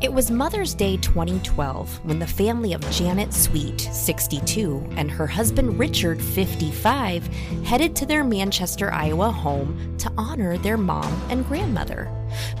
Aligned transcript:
It 0.00 0.10
was 0.10 0.30
Mother's 0.30 0.72
Day 0.72 0.96
2012 0.96 2.06
when 2.06 2.18
the 2.18 2.26
family 2.26 2.72
of 2.72 2.90
Janet 2.90 3.34
Sweet, 3.34 3.78
62, 3.78 4.82
and 4.96 5.10
her 5.10 5.26
husband 5.26 5.78
Richard, 5.78 6.22
55, 6.22 7.26
headed 7.66 7.94
to 7.96 8.06
their 8.06 8.24
Manchester, 8.24 8.90
Iowa 8.90 9.30
home 9.30 9.98
to 9.98 10.10
honor 10.16 10.56
their 10.56 10.78
mom 10.78 11.12
and 11.28 11.46
grandmother. 11.46 12.10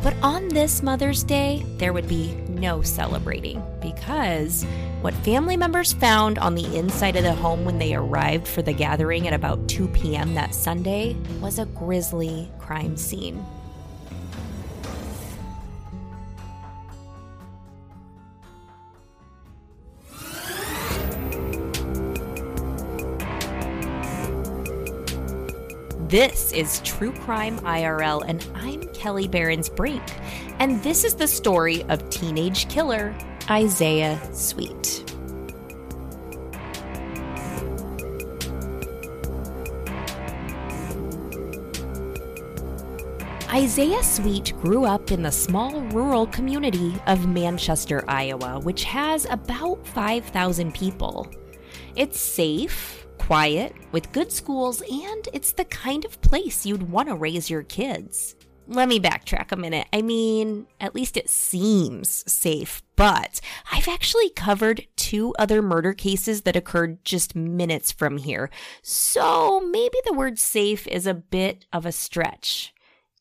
But 0.02 0.14
on 0.22 0.48
this 0.48 0.82
Mother's 0.82 1.24
Day, 1.24 1.64
there 1.78 1.94
would 1.94 2.08
be 2.08 2.34
no 2.50 2.82
celebrating 2.82 3.62
because 3.80 4.66
what 5.00 5.14
family 5.14 5.56
members 5.56 5.94
found 5.94 6.38
on 6.38 6.54
the 6.54 6.76
inside 6.76 7.16
of 7.16 7.22
the 7.22 7.32
home 7.32 7.64
when 7.64 7.78
they 7.78 7.94
arrived 7.94 8.48
for 8.48 8.60
the 8.60 8.74
gathering 8.74 9.26
at 9.26 9.32
about 9.32 9.66
2 9.66 9.88
p.m. 9.88 10.34
that 10.34 10.54
Sunday 10.54 11.16
was 11.40 11.58
a 11.58 11.64
grisly 11.64 12.50
crime 12.58 12.98
scene. 12.98 13.42
This 26.10 26.52
is 26.52 26.80
True 26.80 27.12
Crime 27.12 27.60
IRL, 27.60 28.24
and 28.26 28.44
I'm 28.56 28.80
Kelli 28.80 29.30
Berens 29.30 29.68
Brink. 29.68 30.02
And 30.58 30.82
this 30.82 31.04
is 31.04 31.14
the 31.14 31.28
story 31.28 31.84
of 31.84 32.10
teenage 32.10 32.68
killer 32.68 33.16
Isaiah 33.48 34.20
Sweet. 34.32 35.04
Isaiah 43.54 44.02
Sweet 44.02 44.52
grew 44.60 44.86
up 44.86 45.12
in 45.12 45.22
the 45.22 45.30
small 45.30 45.80
rural 45.92 46.26
community 46.26 46.92
of 47.06 47.28
Manchester, 47.28 48.04
Iowa, 48.08 48.58
which 48.58 48.82
has 48.82 49.26
about 49.30 49.86
5,000 49.86 50.74
people. 50.74 51.30
It's 51.94 52.18
safe, 52.18 52.99
quiet, 53.30 53.72
with 53.92 54.10
good 54.10 54.32
schools, 54.32 54.82
and 54.90 55.28
it's 55.32 55.52
the 55.52 55.64
kind 55.66 56.04
of 56.04 56.20
place 56.20 56.66
you'd 56.66 56.90
want 56.90 57.08
to 57.08 57.14
raise 57.14 57.48
your 57.48 57.62
kids. 57.62 58.34
Let 58.66 58.88
me 58.88 58.98
backtrack 58.98 59.52
a 59.52 59.56
minute. 59.56 59.86
I 59.92 60.02
mean, 60.02 60.66
at 60.80 60.96
least 60.96 61.16
it 61.16 61.30
seems 61.30 62.24
safe, 62.26 62.82
but 62.96 63.40
I've 63.70 63.86
actually 63.86 64.30
covered 64.30 64.84
two 64.96 65.32
other 65.38 65.62
murder 65.62 65.92
cases 65.92 66.42
that 66.42 66.56
occurred 66.56 67.04
just 67.04 67.36
minutes 67.36 67.92
from 67.92 68.16
here, 68.16 68.50
so 68.82 69.60
maybe 69.60 69.98
the 70.04 70.12
word 70.12 70.40
safe 70.40 70.88
is 70.88 71.06
a 71.06 71.14
bit 71.14 71.66
of 71.72 71.86
a 71.86 71.92
stretch. 71.92 72.74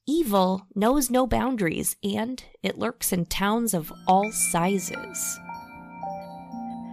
Evil 0.07 0.66
knows 0.73 1.11
no 1.11 1.27
boundaries, 1.27 1.97
and 2.03 2.44
it 2.63 2.79
lurks 2.79 3.13
in 3.13 3.27
towns 3.27 3.75
of 3.75 3.94
all 4.07 4.31
sizes. 4.31 5.39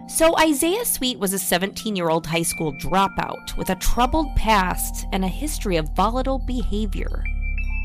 So, 0.07 0.37
Isaiah 0.39 0.85
Sweet 0.85 1.19
was 1.19 1.33
a 1.33 1.39
17 1.39 1.97
year 1.97 2.07
old 2.09 2.25
high 2.25 2.43
school 2.43 2.71
dropout 2.71 3.57
with 3.57 3.69
a 3.69 3.75
troubled 3.75 4.33
past 4.37 5.05
and 5.11 5.25
a 5.25 5.27
history 5.27 5.75
of 5.75 5.89
volatile 5.89 6.39
behavior. 6.39 7.25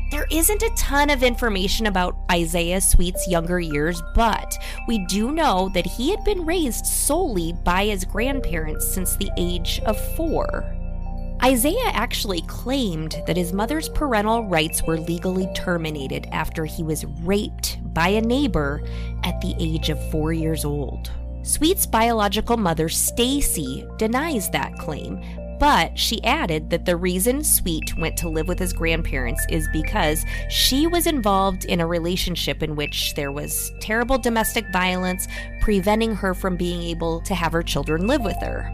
There 0.09 0.25
isn't 0.31 0.63
a 0.63 0.71
ton 0.77 1.09
of 1.09 1.21
information 1.21 1.87
about 1.87 2.15
Isaiah 2.31 2.79
Sweet's 2.79 3.27
younger 3.27 3.59
years, 3.59 4.01
but 4.15 4.57
we 4.87 4.99
do 5.07 5.33
know 5.33 5.69
that 5.73 5.85
he 5.85 6.11
had 6.11 6.23
been 6.23 6.45
raised 6.45 6.85
solely 6.85 7.51
by 7.65 7.87
his 7.87 8.05
grandparents 8.05 8.87
since 8.87 9.17
the 9.17 9.29
age 9.37 9.81
of 9.85 9.99
four. 10.15 10.63
Isaiah 11.43 11.91
actually 11.91 12.43
claimed 12.43 13.21
that 13.27 13.35
his 13.35 13.51
mother's 13.51 13.89
parental 13.89 14.45
rights 14.45 14.81
were 14.83 14.97
legally 14.97 15.51
terminated 15.55 16.29
after 16.31 16.63
he 16.63 16.83
was 16.83 17.05
raped 17.21 17.79
by 17.93 18.07
a 18.07 18.21
neighbor 18.21 18.81
at 19.25 19.41
the 19.41 19.55
age 19.59 19.89
of 19.89 20.09
four 20.09 20.31
years 20.31 20.63
old. 20.63 21.11
Sweet's 21.43 21.85
biological 21.85 22.55
mother, 22.55 22.87
Stacy, 22.87 23.85
denies 23.97 24.49
that 24.51 24.77
claim, 24.79 25.21
but 25.59 25.99
she 25.99 26.23
added 26.23 26.69
that 26.69 26.85
the 26.85 26.95
reason 26.95 27.43
Sweet 27.43 27.97
went 27.97 28.15
to 28.17 28.29
live 28.29 28.47
with 28.47 28.57
his 28.57 28.71
grandparents 28.71 29.45
is 29.49 29.67
because 29.73 30.23
she 30.49 30.87
was 30.87 31.05
involved 31.05 31.65
in 31.65 31.81
a 31.81 31.87
relationship 31.87 32.63
in 32.63 32.77
which 32.77 33.13
there 33.15 33.31
was 33.31 33.73
terrible 33.81 34.17
domestic 34.17 34.65
violence, 34.71 35.27
preventing 35.59 36.15
her 36.15 36.33
from 36.33 36.55
being 36.55 36.81
able 36.81 37.19
to 37.21 37.35
have 37.35 37.51
her 37.51 37.63
children 37.63 38.07
live 38.07 38.23
with 38.23 38.37
her. 38.41 38.71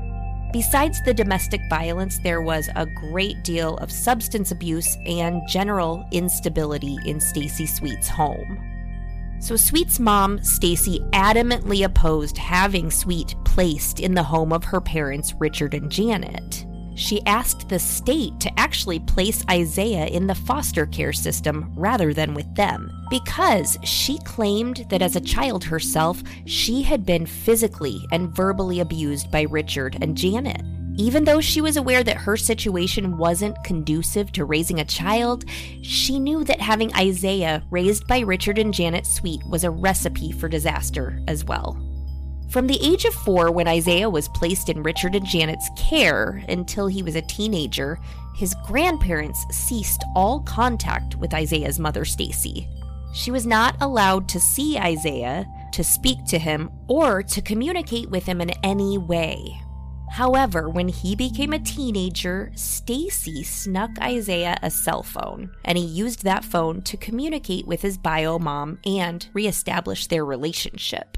Besides 0.54 1.02
the 1.04 1.14
domestic 1.14 1.62
violence, 1.72 2.20
there 2.20 2.42
was 2.42 2.70
a 2.76 2.86
great 2.86 3.44
deal 3.44 3.78
of 3.78 3.92
substance 3.92 4.52
abuse 4.52 4.96
and 5.08 5.42
general 5.48 6.08
instability 6.12 6.98
in 7.06 7.20
Stacy 7.20 7.66
Sweet's 7.66 8.08
home. 8.08 8.69
So 9.40 9.56
Sweet's 9.56 10.00
mom, 10.00 10.44
Stacy, 10.44 11.00
adamantly 11.14 11.86
opposed 11.86 12.38
having 12.38 12.92
Sweet 12.92 13.36
placed 13.46 14.00
in 14.00 14.14
the 14.14 14.24
home 14.24 14.52
of 14.52 14.66
her 14.66 14.82
parents, 14.82 15.34
Richard 15.40 15.74
and 15.74 15.90
Janet. 15.90 16.66
She 16.96 17.26
asked 17.26 17.70
the 17.70 17.80
state 17.80 18.38
to 18.42 18.60
actually 18.60 19.00
place 19.00 19.46
Isaiah 19.50 20.08
in 20.08 20.28
the 20.28 20.36
foster 20.36 20.86
care 20.86 21.14
system 21.14 21.72
rather 21.74 22.14
than 22.14 22.34
with 22.34 22.54
them 22.56 22.92
because 23.10 23.78
she 23.84 24.20
claimed 24.20 24.86
that 24.90 25.02
as 25.02 25.16
a 25.16 25.22
child 25.22 25.64
herself, 25.64 26.22
she 26.46 26.82
had 26.82 27.06
been 27.06 27.26
physically 27.26 28.06
and 28.12 28.36
verbally 28.36 28.82
abused 28.82 29.32
by 29.32 29.44
Richard 29.44 29.98
and 30.02 30.18
Janet. 30.18 30.62
Even 31.00 31.24
though 31.24 31.40
she 31.40 31.62
was 31.62 31.78
aware 31.78 32.04
that 32.04 32.18
her 32.18 32.36
situation 32.36 33.18
wasn't 33.18 33.64
conducive 33.64 34.34
to 34.34 34.44
raising 34.44 34.82
a 34.82 34.86
child, 34.86 35.46
she 35.82 36.20
knew 36.20 36.44
that 36.44 36.60
having 36.60 36.94
Isaiah 36.94 37.64
raised 37.72 38.06
by 38.06 38.20
Richard 38.20 38.60
and 38.60 38.74
Janet 38.74 39.06
Sweet 39.06 39.42
was 39.48 39.64
a 39.64 39.72
recipe 39.72 40.34
for 40.34 40.50
disaster 40.50 41.22
as 41.26 41.46
well. 41.46 41.82
From 42.50 42.68
the 42.68 42.80
age 42.86 43.06
of 43.06 43.14
four, 43.14 43.50
when 43.50 43.66
Isaiah 43.66 44.10
was 44.10 44.28
placed 44.28 44.68
in 44.68 44.84
Richard 44.84 45.16
and 45.16 45.26
Janet's 45.26 45.70
care 45.78 46.44
until 46.50 46.88
he 46.88 47.02
was 47.02 47.16
a 47.16 47.22
teenager, 47.22 47.98
his 48.36 48.54
grandparents 48.66 49.46
ceased 49.52 50.04
all 50.18 50.42
contact 50.42 51.16
with 51.16 51.34
Isaiah's 51.34 51.80
mother, 51.80 52.04
Stacy. 52.04 52.68
She 53.14 53.32
was 53.32 53.48
not 53.48 53.78
allowed 53.80 54.28
to 54.30 54.40
see 54.42 54.78
Isaiah, 54.78 55.48
to 55.72 55.82
speak 55.82 56.26
to 56.26 56.38
him, 56.38 56.70
or 56.90 57.24
to 57.24 57.42
communicate 57.42 58.10
with 58.10 58.26
him 58.26 58.42
in 58.42 58.50
any 58.64 58.98
way. 58.98 59.62
However, 60.12 60.70
when 60.70 60.88
he 60.88 61.16
became 61.16 61.54
a 61.54 61.60
teenager, 61.60 62.52
Stacy 62.56 63.44
snuck 63.44 63.92
Isaiah 64.02 64.58
a 64.62 64.70
cell 64.70 65.04
phone, 65.04 65.52
and 65.64 65.78
he 65.78 65.86
used 65.86 66.24
that 66.24 66.44
phone 66.44 66.82
to 66.82 66.98
communicate 66.98 67.68
with 67.68 67.82
his 67.82 67.98
bio 67.98 68.40
mom 68.40 68.80
and 68.86 69.28
reestablish 69.34 70.08
their 70.08 70.26
relationship. 70.26 71.18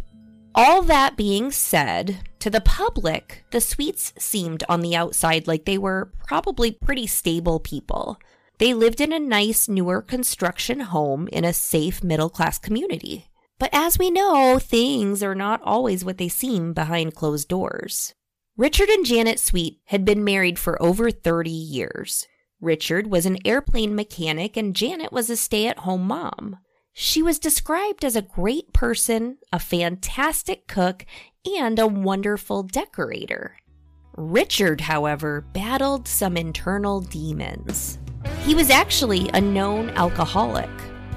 All 0.53 0.81
that 0.83 1.15
being 1.15 1.51
said, 1.51 2.19
to 2.39 2.49
the 2.49 2.61
public, 2.61 3.45
the 3.51 3.61
Sweets 3.61 4.13
seemed 4.17 4.63
on 4.67 4.81
the 4.81 4.95
outside 4.95 5.47
like 5.47 5.65
they 5.65 5.77
were 5.77 6.11
probably 6.27 6.71
pretty 6.71 7.07
stable 7.07 7.59
people. 7.59 8.19
They 8.57 8.73
lived 8.73 8.99
in 8.99 9.13
a 9.13 9.19
nice, 9.19 9.69
newer 9.69 10.01
construction 10.01 10.81
home 10.81 11.29
in 11.31 11.45
a 11.45 11.53
safe 11.53 12.03
middle 12.03 12.29
class 12.29 12.59
community. 12.59 13.27
But 13.59 13.69
as 13.73 13.97
we 13.97 14.11
know, 14.11 14.59
things 14.59 15.23
are 15.23 15.35
not 15.35 15.61
always 15.63 16.03
what 16.03 16.17
they 16.17 16.29
seem 16.29 16.73
behind 16.73 17.15
closed 17.15 17.47
doors. 17.47 18.13
Richard 18.61 18.89
and 18.89 19.03
Janet 19.03 19.39
Sweet 19.39 19.79
had 19.85 20.05
been 20.05 20.23
married 20.23 20.59
for 20.59 20.79
over 20.79 21.09
30 21.09 21.49
years. 21.49 22.27
Richard 22.59 23.07
was 23.07 23.25
an 23.25 23.39
airplane 23.43 23.95
mechanic 23.95 24.55
and 24.55 24.75
Janet 24.75 25.11
was 25.11 25.31
a 25.31 25.35
stay 25.35 25.65
at 25.65 25.79
home 25.79 26.03
mom. 26.03 26.57
She 26.93 27.23
was 27.23 27.39
described 27.39 28.05
as 28.05 28.15
a 28.15 28.21
great 28.21 28.71
person, 28.71 29.39
a 29.51 29.57
fantastic 29.57 30.67
cook, 30.67 31.07
and 31.59 31.79
a 31.79 31.87
wonderful 31.87 32.61
decorator. 32.61 33.57
Richard, 34.15 34.81
however, 34.81 35.41
battled 35.41 36.07
some 36.07 36.37
internal 36.37 37.01
demons. 37.01 37.97
He 38.43 38.53
was 38.53 38.69
actually 38.69 39.27
a 39.29 39.41
known 39.41 39.89
alcoholic. 39.89 40.69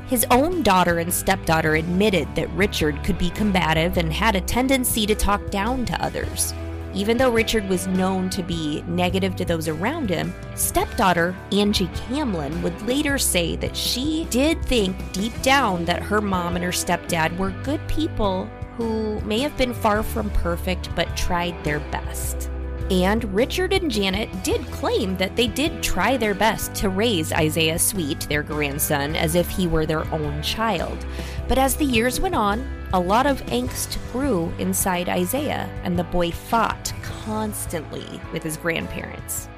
His 0.07 0.25
own 0.31 0.63
daughter 0.63 0.99
and 0.99 1.13
stepdaughter 1.13 1.75
admitted 1.75 2.35
that 2.37 2.49
Richard 2.53 3.05
could 3.05 3.19
be 3.19 3.29
combative 3.29 3.99
and 3.99 4.11
had 4.11 4.35
a 4.35 4.41
tendency 4.41 5.05
to 5.05 5.15
talk 5.15 5.51
down 5.51 5.85
to 5.85 6.03
others. 6.03 6.55
Even 6.95 7.17
though 7.17 7.31
Richard 7.31 7.69
was 7.69 7.89
known 7.89 8.31
to 8.31 8.43
be 8.43 8.83
negative 8.83 9.35
to 9.37 9.45
those 9.45 9.67
around 9.67 10.09
him, 10.09 10.33
stepdaughter 10.55 11.35
Angie 11.51 11.89
Camlin 11.89 12.63
would 12.63 12.81
later 12.83 13.19
say 13.19 13.57
that 13.57 13.77
she 13.77 14.27
did 14.31 14.65
think 14.65 14.97
deep 15.13 15.41
down 15.43 15.85
that 15.87 16.03
her 16.03 16.21
mom 16.21 16.55
and 16.55 16.65
her 16.65 16.71
stepdad 16.71 17.37
were 17.37 17.51
good 17.65 17.81
people 17.89 18.49
who 18.77 19.21
may 19.23 19.41
have 19.41 19.57
been 19.57 19.75
far 19.75 20.05
from 20.05 20.31
perfect 20.31 20.89
but 20.95 21.17
tried 21.17 21.63
their 21.65 21.81
best. 21.81 22.49
And 22.91 23.25
Richard 23.35 23.73
and 23.73 23.91
Janet 23.91 24.29
did 24.45 24.61
claim 24.71 25.17
that 25.17 25.37
they 25.37 25.47
did 25.49 25.83
try 25.83 26.17
their 26.17 26.35
best 26.35 26.75
to 26.77 26.91
raise 26.91 27.33
Isaiah 27.33 27.79
Sweet, 27.79 28.21
their 28.29 28.43
grandson, 28.43 29.17
as 29.17 29.35
if 29.35 29.49
he 29.49 29.67
were 29.67 29.87
their 29.87 30.05
own 30.13 30.43
child. 30.43 31.05
But 31.49 31.57
as 31.57 31.77
the 31.77 31.85
years 31.85 32.21
went 32.21 32.35
on, 32.35 32.84
a 32.95 33.01
lot 33.01 33.27
of 33.27 33.45
angst 33.47 33.99
grew 34.13 34.53
inside 34.61 35.09
Isaiah, 35.09 35.69
and 35.83 35.99
the 35.99 36.05
boy 36.05 36.31
fought 36.31 36.93
constantly 37.03 38.21
with 38.33 38.45
his 38.45 38.57
grandparents. 38.57 39.49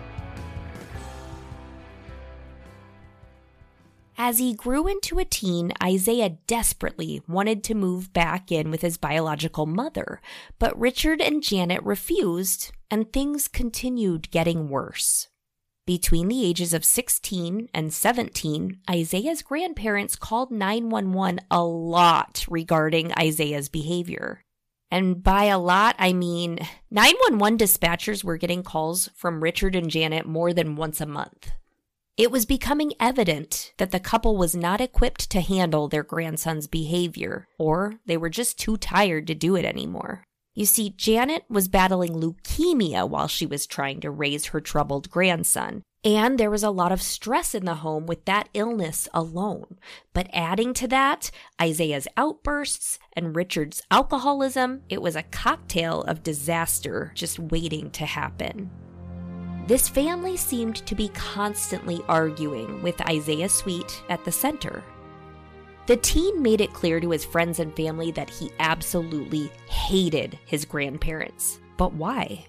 As 4.16 4.38
he 4.38 4.54
grew 4.54 4.88
into 4.88 5.18
a 5.18 5.26
teen, 5.26 5.70
Isaiah 5.82 6.38
desperately 6.46 7.20
wanted 7.28 7.62
to 7.64 7.74
move 7.74 8.14
back 8.14 8.50
in 8.50 8.70
with 8.70 8.80
his 8.80 8.96
biological 8.96 9.66
mother, 9.66 10.22
but 10.58 10.78
Richard 10.80 11.20
and 11.20 11.42
Janet 11.42 11.82
refused, 11.82 12.72
and 12.90 13.12
things 13.12 13.48
continued 13.48 14.30
getting 14.30 14.70
worse. 14.70 15.28
Between 15.86 16.26
the 16.26 16.44
ages 16.44 16.74
of 16.74 16.84
16 16.84 17.68
and 17.72 17.94
17, 17.94 18.80
Isaiah's 18.90 19.42
grandparents 19.42 20.16
called 20.16 20.50
911 20.50 21.38
a 21.48 21.62
lot 21.62 22.44
regarding 22.50 23.12
Isaiah's 23.16 23.68
behavior. 23.68 24.42
And 24.90 25.22
by 25.22 25.44
a 25.44 25.60
lot, 25.60 25.94
I 25.96 26.12
mean 26.12 26.58
911 26.90 27.58
dispatchers 27.58 28.24
were 28.24 28.36
getting 28.36 28.64
calls 28.64 29.10
from 29.14 29.44
Richard 29.44 29.76
and 29.76 29.88
Janet 29.88 30.26
more 30.26 30.52
than 30.52 30.74
once 30.74 31.00
a 31.00 31.06
month. 31.06 31.52
It 32.16 32.32
was 32.32 32.46
becoming 32.46 32.92
evident 32.98 33.72
that 33.76 33.92
the 33.92 34.00
couple 34.00 34.36
was 34.36 34.56
not 34.56 34.80
equipped 34.80 35.30
to 35.30 35.40
handle 35.40 35.86
their 35.86 36.02
grandson's 36.02 36.66
behavior, 36.66 37.46
or 37.58 38.00
they 38.06 38.16
were 38.16 38.30
just 38.30 38.58
too 38.58 38.76
tired 38.76 39.28
to 39.28 39.36
do 39.36 39.54
it 39.54 39.64
anymore. 39.64 40.25
You 40.56 40.64
see, 40.64 40.94
Janet 40.96 41.44
was 41.50 41.68
battling 41.68 42.14
leukemia 42.14 43.06
while 43.06 43.28
she 43.28 43.44
was 43.44 43.66
trying 43.66 44.00
to 44.00 44.10
raise 44.10 44.46
her 44.46 44.60
troubled 44.60 45.10
grandson. 45.10 45.82
And 46.02 46.38
there 46.38 46.50
was 46.50 46.62
a 46.62 46.70
lot 46.70 46.92
of 46.92 47.02
stress 47.02 47.54
in 47.54 47.66
the 47.66 47.74
home 47.74 48.06
with 48.06 48.24
that 48.24 48.48
illness 48.54 49.06
alone. 49.12 49.76
But 50.14 50.30
adding 50.32 50.72
to 50.74 50.88
that, 50.88 51.30
Isaiah's 51.60 52.08
outbursts 52.16 52.98
and 53.12 53.36
Richard's 53.36 53.82
alcoholism, 53.90 54.80
it 54.88 55.02
was 55.02 55.14
a 55.14 55.24
cocktail 55.24 56.02
of 56.04 56.22
disaster 56.22 57.12
just 57.14 57.38
waiting 57.38 57.90
to 57.90 58.06
happen. 58.06 58.70
This 59.66 59.90
family 59.90 60.38
seemed 60.38 60.76
to 60.86 60.94
be 60.94 61.08
constantly 61.08 62.00
arguing 62.08 62.82
with 62.82 62.98
Isaiah 63.02 63.50
Sweet 63.50 64.02
at 64.08 64.24
the 64.24 64.32
center. 64.32 64.82
The 65.86 65.96
teen 65.96 66.42
made 66.42 66.60
it 66.60 66.72
clear 66.72 66.98
to 66.98 67.10
his 67.10 67.24
friends 67.24 67.60
and 67.60 67.74
family 67.76 68.10
that 68.12 68.28
he 68.28 68.50
absolutely 68.58 69.50
hated 69.68 70.36
his 70.44 70.64
grandparents. 70.64 71.60
But 71.76 71.92
why? 71.92 72.44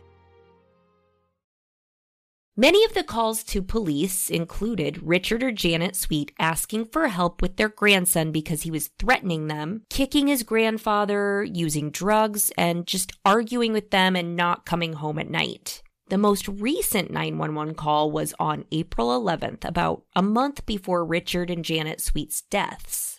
Many 2.60 2.84
of 2.86 2.96
the 2.96 3.04
calls 3.04 3.44
to 3.44 3.62
police 3.62 4.32
included 4.32 5.04
Richard 5.04 5.44
or 5.44 5.52
Janet 5.52 5.96
Sweet 5.96 6.32
asking 6.40 6.86
for 6.86 7.08
help 7.10 7.40
with 7.40 7.58
their 7.58 7.70
grandson 7.70 8.32
because 8.32 8.64
he 8.64 8.72
was 8.72 8.90
threatening 8.98 9.46
them, 9.46 9.84
kicking 9.92 10.26
his 10.26 10.42
grandfather, 10.42 11.44
using 11.44 11.92
drugs, 11.92 12.52
and 12.58 12.88
just 12.88 13.12
arguing 13.24 13.74
with 13.74 13.92
them 13.92 14.16
and 14.16 14.36
not 14.36 14.66
coming 14.66 14.94
home 14.94 15.20
at 15.20 15.30
night. 15.30 15.84
The 16.10 16.18
most 16.18 16.48
recent 16.48 17.12
911 17.12 17.76
call 17.76 18.10
was 18.10 18.34
on 18.40 18.66
April 18.72 19.10
11th, 19.10 19.64
about 19.64 20.02
a 20.16 20.24
month 20.24 20.66
before 20.66 21.06
Richard 21.06 21.52
and 21.52 21.64
Janet 21.64 22.02
Sweet's 22.02 22.42
deaths. 22.42 23.17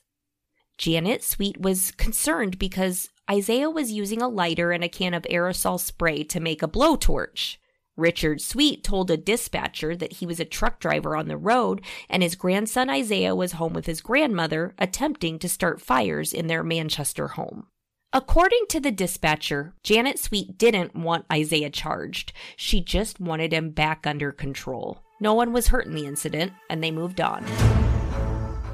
Janet 0.78 1.24
Sweet 1.24 1.60
was 1.60 1.90
concerned 1.90 2.58
because 2.58 3.10
Isaiah 3.28 3.68
was 3.68 3.92
using 3.92 4.22
a 4.22 4.28
lighter 4.28 4.70
and 4.70 4.84
a 4.84 4.88
can 4.88 5.12
of 5.12 5.24
aerosol 5.24 5.78
spray 5.78 6.22
to 6.24 6.40
make 6.40 6.62
a 6.62 6.68
blowtorch. 6.68 7.56
Richard 7.96 8.40
Sweet 8.40 8.84
told 8.84 9.10
a 9.10 9.16
dispatcher 9.16 9.96
that 9.96 10.14
he 10.14 10.26
was 10.26 10.38
a 10.38 10.44
truck 10.44 10.78
driver 10.78 11.16
on 11.16 11.26
the 11.26 11.36
road 11.36 11.82
and 12.08 12.22
his 12.22 12.36
grandson 12.36 12.88
Isaiah 12.88 13.34
was 13.34 13.52
home 13.52 13.72
with 13.72 13.86
his 13.86 14.00
grandmother 14.00 14.72
attempting 14.78 15.40
to 15.40 15.48
start 15.48 15.80
fires 15.80 16.32
in 16.32 16.46
their 16.46 16.62
Manchester 16.62 17.28
home. 17.28 17.66
According 18.12 18.66
to 18.70 18.80
the 18.80 18.92
dispatcher, 18.92 19.74
Janet 19.82 20.18
Sweet 20.18 20.56
didn't 20.56 20.94
want 20.94 21.26
Isaiah 21.30 21.70
charged. 21.70 22.32
She 22.56 22.80
just 22.80 23.20
wanted 23.20 23.52
him 23.52 23.70
back 23.70 24.06
under 24.06 24.30
control. 24.30 25.02
No 25.20 25.34
one 25.34 25.52
was 25.52 25.68
hurt 25.68 25.86
in 25.86 25.94
the 25.94 26.06
incident, 26.06 26.52
and 26.70 26.82
they 26.82 26.92
moved 26.92 27.20
on. 27.20 27.44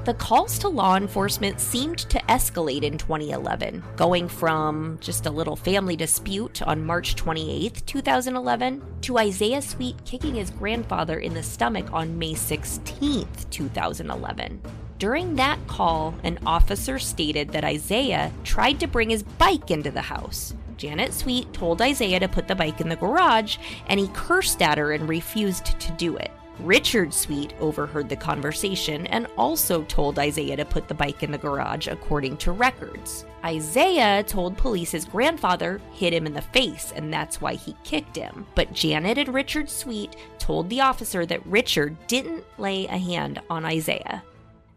The 0.05 0.13
calls 0.13 0.59
to 0.59 0.67
law 0.67 0.97
enforcement 0.97 1.59
seemed 1.59 1.97
to 1.97 2.19
escalate 2.29 2.83
in 2.83 2.95
2011, 2.95 3.83
going 3.95 4.27
from 4.27 4.99
just 5.01 5.25
a 5.25 5.31
little 5.31 5.55
family 5.55 5.95
dispute 5.95 6.61
on 6.61 6.85
March 6.85 7.15
28, 7.15 7.81
2011, 7.87 8.83
to 9.01 9.17
Isaiah 9.17 9.63
Sweet 9.63 9.95
kicking 10.05 10.35
his 10.35 10.51
grandfather 10.51 11.17
in 11.17 11.33
the 11.33 11.41
stomach 11.41 11.91
on 11.91 12.19
May 12.19 12.35
16, 12.35 13.27
2011. 13.49 14.61
During 14.99 15.35
that 15.37 15.57
call, 15.65 16.13
an 16.21 16.37
officer 16.45 16.99
stated 16.99 17.49
that 17.49 17.63
Isaiah 17.63 18.31
tried 18.43 18.79
to 18.81 18.87
bring 18.87 19.09
his 19.09 19.23
bike 19.23 19.71
into 19.71 19.89
the 19.89 20.01
house. 20.01 20.53
Janet 20.77 21.13
Sweet 21.15 21.51
told 21.51 21.81
Isaiah 21.81 22.19
to 22.19 22.27
put 22.27 22.47
the 22.47 22.53
bike 22.53 22.79
in 22.79 22.89
the 22.89 22.95
garage, 22.95 23.57
and 23.87 23.99
he 23.99 24.07
cursed 24.09 24.61
at 24.61 24.77
her 24.77 24.91
and 24.91 25.09
refused 25.09 25.79
to 25.79 25.91
do 25.93 26.15
it. 26.17 26.29
Richard 26.59 27.13
Sweet 27.13 27.53
overheard 27.59 28.09
the 28.09 28.15
conversation 28.15 29.07
and 29.07 29.27
also 29.37 29.83
told 29.83 30.19
Isaiah 30.19 30.57
to 30.57 30.65
put 30.65 30.87
the 30.87 30.93
bike 30.93 31.23
in 31.23 31.31
the 31.31 31.37
garage, 31.37 31.87
according 31.87 32.37
to 32.37 32.51
records. 32.51 33.25
Isaiah 33.43 34.23
told 34.23 34.57
police 34.57 34.91
his 34.91 35.05
grandfather 35.05 35.81
hit 35.93 36.13
him 36.13 36.25
in 36.25 36.33
the 36.33 36.41
face 36.41 36.93
and 36.95 37.13
that's 37.13 37.41
why 37.41 37.53
he 37.53 37.75
kicked 37.83 38.15
him. 38.15 38.45
But 38.55 38.73
Janet 38.73 39.17
and 39.17 39.33
Richard 39.33 39.69
Sweet 39.69 40.15
told 40.39 40.69
the 40.69 40.81
officer 40.81 41.25
that 41.25 41.45
Richard 41.45 41.95
didn't 42.07 42.43
lay 42.57 42.85
a 42.85 42.97
hand 42.97 43.41
on 43.49 43.65
Isaiah. 43.65 44.23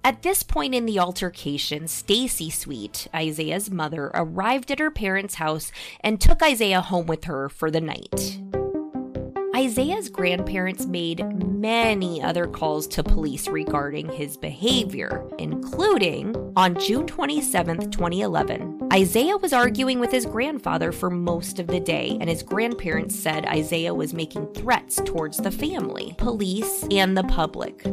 At 0.04 0.22
this 0.22 0.42
point 0.42 0.74
in 0.74 0.86
the 0.86 0.98
altercation, 0.98 1.88
Stacy 1.88 2.50
Sweet, 2.50 3.08
Isaiah's 3.14 3.70
mother, 3.70 4.10
arrived 4.14 4.70
at 4.70 4.78
her 4.78 4.90
parents' 4.90 5.34
house 5.34 5.72
and 6.00 6.20
took 6.20 6.42
Isaiah 6.42 6.80
home 6.80 7.06
with 7.06 7.24
her 7.24 7.48
for 7.48 7.70
the 7.70 7.80
night. 7.80 8.38
Isaiah's 9.58 10.08
grandparents 10.08 10.86
made 10.86 11.26
many 11.44 12.22
other 12.22 12.46
calls 12.46 12.86
to 12.86 13.02
police 13.02 13.48
regarding 13.48 14.08
his 14.08 14.36
behavior, 14.36 15.28
including 15.36 16.36
on 16.54 16.78
June 16.78 17.08
27, 17.08 17.90
2011. 17.90 18.88
Isaiah 18.92 19.36
was 19.36 19.52
arguing 19.52 19.98
with 19.98 20.12
his 20.12 20.26
grandfather 20.26 20.92
for 20.92 21.10
most 21.10 21.58
of 21.58 21.66
the 21.66 21.80
day, 21.80 22.16
and 22.20 22.30
his 22.30 22.44
grandparents 22.44 23.18
said 23.18 23.46
Isaiah 23.46 23.92
was 23.92 24.14
making 24.14 24.46
threats 24.54 25.00
towards 25.04 25.38
the 25.38 25.50
family, 25.50 26.14
police, 26.18 26.84
and 26.92 27.18
the 27.18 27.24
public. 27.24 27.84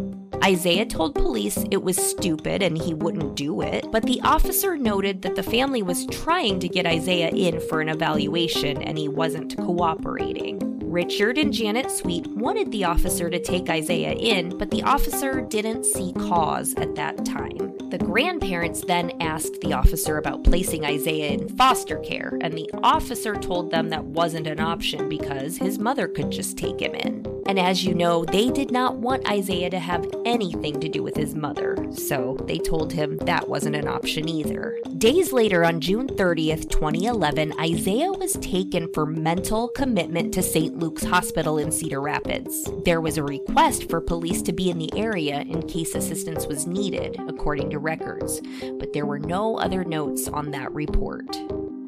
Isaiah 0.44 0.86
told 0.86 1.16
police 1.16 1.58
it 1.72 1.82
was 1.82 1.98
stupid 1.98 2.62
and 2.62 2.78
he 2.78 2.94
wouldn't 2.94 3.34
do 3.34 3.62
it, 3.62 3.88
but 3.92 4.04
the 4.04 4.22
officer 4.22 4.78
noted 4.78 5.24
that 5.24 5.36
the 5.36 5.42
family 5.42 5.82
was 5.82 6.06
trying 6.12 6.60
to 6.60 6.70
get 6.70 6.86
Isaiah 6.86 7.30
in 7.30 7.60
for 7.60 7.82
an 7.82 7.90
evaluation 7.90 8.84
and 8.84 9.00
he 9.00 9.08
wasn't 9.08 9.58
cooperating. 9.58 10.75
Richard 10.96 11.38
and 11.38 11.52
Janet 11.52 11.92
Sweet 11.92 12.26
wanted 12.28 12.72
the 12.72 12.86
officer 12.86 13.30
to 13.30 13.38
take 13.38 13.70
Isaiah 13.70 14.14
in, 14.14 14.58
but 14.58 14.72
the 14.72 14.82
officer 14.84 15.42
didn't 15.42 15.86
see 15.86 16.14
cause 16.14 16.74
at 16.76 16.96
that 16.96 17.26
time. 17.26 17.78
The 17.90 17.98
grandparents 17.98 18.80
then 18.80 19.12
asked 19.20 19.60
the 19.60 19.74
officer 19.74 20.18
about 20.18 20.46
placing 20.46 20.86
Isaiah 20.86 21.32
in 21.32 21.50
foster 21.58 21.98
care, 21.98 22.40
and 22.40 22.54
the 22.54 22.70
officer 22.82 23.36
told 23.36 23.72
them 23.72 23.90
that 23.90 24.06
wasn't 24.06 24.48
an 24.48 24.62
option 24.62 25.10
because 25.10 25.58
his 25.58 25.80
mother 25.80 26.08
could 26.08 26.32
just 26.32 26.58
take 26.58 26.80
him 26.80 26.96
in. 26.96 27.28
And 27.46 27.60
as 27.60 27.84
you 27.84 27.94
know, 27.94 28.24
they 28.24 28.50
did 28.50 28.72
not 28.72 28.96
want 28.96 29.30
Isaiah 29.30 29.70
to 29.72 29.80
have 29.80 30.10
anything 30.26 30.80
to 30.80 30.88
do 30.88 31.04
with 31.04 31.18
his 31.18 31.36
mother, 31.36 31.76
so 31.92 32.38
they 32.46 32.58
told 32.58 32.94
him 32.94 33.18
that 33.18 33.50
wasn't 33.50 33.76
an 33.76 33.90
option 33.90 34.30
either. 34.30 34.80
Days 35.06 35.32
later, 35.32 35.64
on 35.64 35.82
June 35.82 36.08
30th, 36.08 36.68
2011, 36.72 37.54
Isaiah 37.60 38.12
was 38.12 38.34
taken 38.42 38.92
for 38.92 39.06
mental 39.06 39.68
commitment 39.68 40.34
to 40.34 40.42
St. 40.42 40.80
Luke's 40.80 41.04
Hospital 41.04 41.60
in 41.60 41.72
Cedar 41.72 42.02
Rapids. 42.02 42.68
There 42.86 43.02
was 43.02 43.20
a 43.20 43.24
request 43.24 43.88
for 43.88 44.02
police 44.02 44.42
to 44.42 44.52
be 44.52 44.72
in 44.72 44.80
the 44.80 44.92
area 44.98 45.42
in 45.42 45.68
case 45.68 45.94
assistance 45.94 46.48
was 46.48 46.66
needed, 46.66 47.18
according 47.28 47.70
to 47.70 47.78
records, 47.78 48.42
but 48.80 48.94
there 48.94 49.06
were 49.06 49.20
no 49.20 49.60
other 49.60 49.84
notes 49.84 50.28
on 50.28 50.50
that 50.50 50.74
report. 50.74 51.36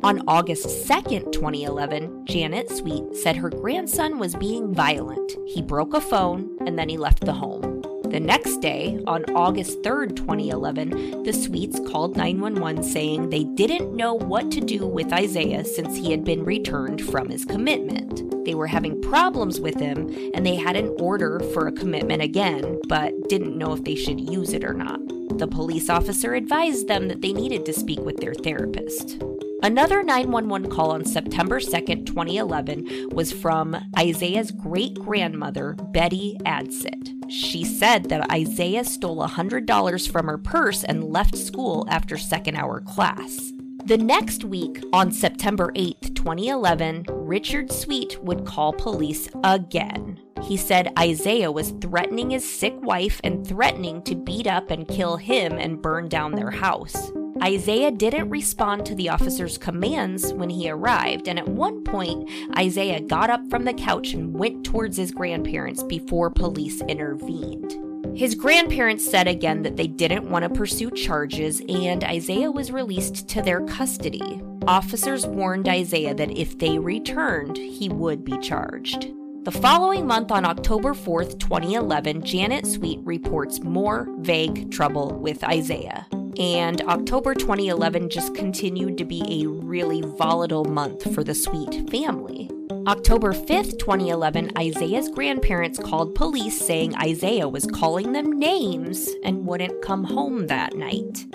On 0.04 0.22
August 0.28 0.88
2nd, 0.88 1.32
2011, 1.32 2.28
Janet 2.28 2.70
Sweet 2.70 3.16
said 3.16 3.36
her 3.36 3.50
grandson 3.50 4.20
was 4.20 4.36
being 4.36 4.76
violent. 4.76 5.32
He 5.48 5.64
broke 5.64 5.96
a 5.96 6.02
phone 6.02 6.56
and 6.68 6.78
then 6.78 6.88
he 6.88 6.98
left 6.98 7.26
the 7.26 7.34
home. 7.34 7.77
The 8.10 8.22
next 8.22 8.62
day, 8.62 9.00
on 9.06 9.26
August 9.36 9.82
3rd, 9.82 10.16
2011, 10.16 11.24
the 11.24 11.34
Sweets 11.34 11.78
called 11.90 12.16
911 12.16 12.82
saying 12.84 13.30
they 13.30 13.44
didn't 13.44 13.96
know 13.96 14.14
what 14.14 14.50
to 14.52 14.62
do 14.62 14.88
with 14.88 15.12
Isaiah 15.12 15.66
since 15.66 15.98
he 15.98 16.12
had 16.12 16.24
been 16.24 16.46
returned 16.46 17.02
from 17.02 17.30
his 17.30 17.44
commitment. 17.44 18.46
They 18.46 18.56
were 18.56 18.68
having 18.68 19.02
problems 19.02 19.60
with 19.60 19.76
him 19.76 20.08
and 20.34 20.46
they 20.46 20.56
had 20.56 20.78
an 20.78 20.96
order 21.00 21.42
for 21.54 21.68
a 21.68 21.72
commitment 21.74 22.22
again, 22.22 22.80
but 22.88 23.14
didn't 23.28 23.58
know 23.58 23.74
if 23.74 23.84
they 23.84 23.96
should 23.96 24.22
use 24.22 24.54
it 24.54 24.64
or 24.64 24.74
not. 24.74 25.02
The 25.38 25.48
police 25.48 25.90
officer 25.90 26.34
advised 26.34 26.88
them 26.88 27.10
that 27.10 27.22
they 27.22 27.34
needed 27.34 27.66
to 27.66 27.74
speak 27.74 28.00
with 28.00 28.18
their 28.18 28.34
therapist. 28.34 29.22
Another 29.68 30.02
911 30.02 30.72
call 30.72 30.92
on 30.92 31.04
September 31.04 31.60
2nd, 31.60 32.06
2011, 32.06 33.10
was 33.12 33.34
from 33.34 33.76
Isaiah's 34.00 34.50
great 34.50 34.94
grandmother, 34.94 35.74
Betty 35.92 36.38
Adsit. 36.46 37.30
She 37.30 37.66
said 37.66 38.08
that 38.08 38.32
Isaiah 38.32 38.86
stole 38.86 39.28
$100 39.28 40.10
from 40.10 40.28
her 40.28 40.38
purse 40.38 40.86
and 40.86 41.04
left 41.04 41.38
school 41.38 41.86
after 41.90 42.18
second 42.18 42.56
hour 42.56 42.80
class. 42.80 43.52
The 43.84 43.98
next 43.98 44.46
week, 44.46 44.82
on 44.94 45.12
September 45.12 45.74
8th, 45.74 46.16
2011, 46.16 47.04
Richard 47.10 47.70
Sweet 47.70 48.24
would 48.24 48.46
call 48.46 48.72
police 48.72 49.28
again. 49.44 50.18
He 50.44 50.56
said 50.56 50.94
Isaiah 50.98 51.52
was 51.52 51.72
threatening 51.82 52.30
his 52.30 52.50
sick 52.50 52.74
wife 52.84 53.20
and 53.26 53.46
threatening 53.46 54.02
to 54.04 54.16
beat 54.16 54.48
up 54.48 54.72
and 54.72 54.88
kill 54.88 55.18
him 55.18 55.58
and 55.58 55.82
burn 55.82 56.08
down 56.08 56.36
their 56.36 56.52
house. 56.52 57.12
Isaiah 57.44 57.92
didn't 57.92 58.30
respond 58.30 58.86
to 58.86 58.96
the 58.96 59.10
officer's 59.10 59.58
commands 59.58 60.34
when 60.34 60.50
he 60.50 60.70
arrived, 60.70 61.28
and 61.28 61.38
at 61.38 61.48
one 61.48 61.84
point, 61.84 62.30
Isaiah 62.58 63.02
got 63.02 63.30
up 63.30 63.48
from 63.50 63.64
the 63.64 63.74
couch 63.74 64.14
and 64.14 64.34
went 64.34 64.66
towards 64.66 64.98
his 64.98 65.12
grandparents 65.12 65.84
before 65.84 66.30
police 66.30 66.82
intervened. 66.82 67.76
His 68.18 68.34
grandparents 68.34 69.10
said 69.10 69.28
again 69.28 69.62
that 69.62 69.78
they 69.78 69.88
didn't 69.88 70.30
want 70.30 70.44
to 70.44 70.50
pursue 70.50 70.90
charges, 70.90 71.62
and 71.70 72.04
Isaiah 72.04 72.52
was 72.52 72.72
released 72.72 73.28
to 73.30 73.42
their 73.42 73.62
custody. 73.62 74.42
Officers 74.66 75.28
warned 75.28 75.70
Isaiah 75.70 76.16
that 76.16 76.38
if 76.38 76.58
they 76.58 76.80
returned, 76.80 77.58
he 77.58 77.90
would 77.90 78.26
be 78.26 78.38
charged. 78.40 79.12
The 79.48 79.62
following 79.62 80.06
month, 80.06 80.30
on 80.30 80.44
October 80.44 80.94
4th, 80.94 81.40
2011, 81.40 82.22
Janet 82.26 82.68
Sweet 82.68 83.00
reports 83.06 83.62
more 83.62 84.06
vague 84.20 84.70
trouble 84.72 85.18
with 85.18 85.42
Isaiah 85.42 86.06
and 86.38 86.82
October 86.82 87.34
2011 87.34 88.10
just 88.10 88.36
continued 88.36 88.98
to 88.98 89.06
be 89.06 89.24
a 89.42 89.48
really 89.48 90.02
volatile 90.02 90.66
month 90.66 91.16
for 91.16 91.24
the 91.24 91.34
Sweet 91.34 91.90
family. 91.90 92.52
October 92.88 93.32
5th, 93.32 93.80
2011, 93.80 94.52
Isaiah's 94.58 95.08
grandparents 95.08 95.80
called 95.80 96.14
police 96.14 96.60
saying 96.60 96.98
Isaiah 96.98 97.48
was 97.48 97.68
calling 97.68 98.12
them 98.12 98.38
names 98.38 99.08
and 99.24 99.46
wouldn't 99.46 99.82
come 99.82 100.04
home 100.04 100.48
that 100.48 100.76
night. 100.76 101.26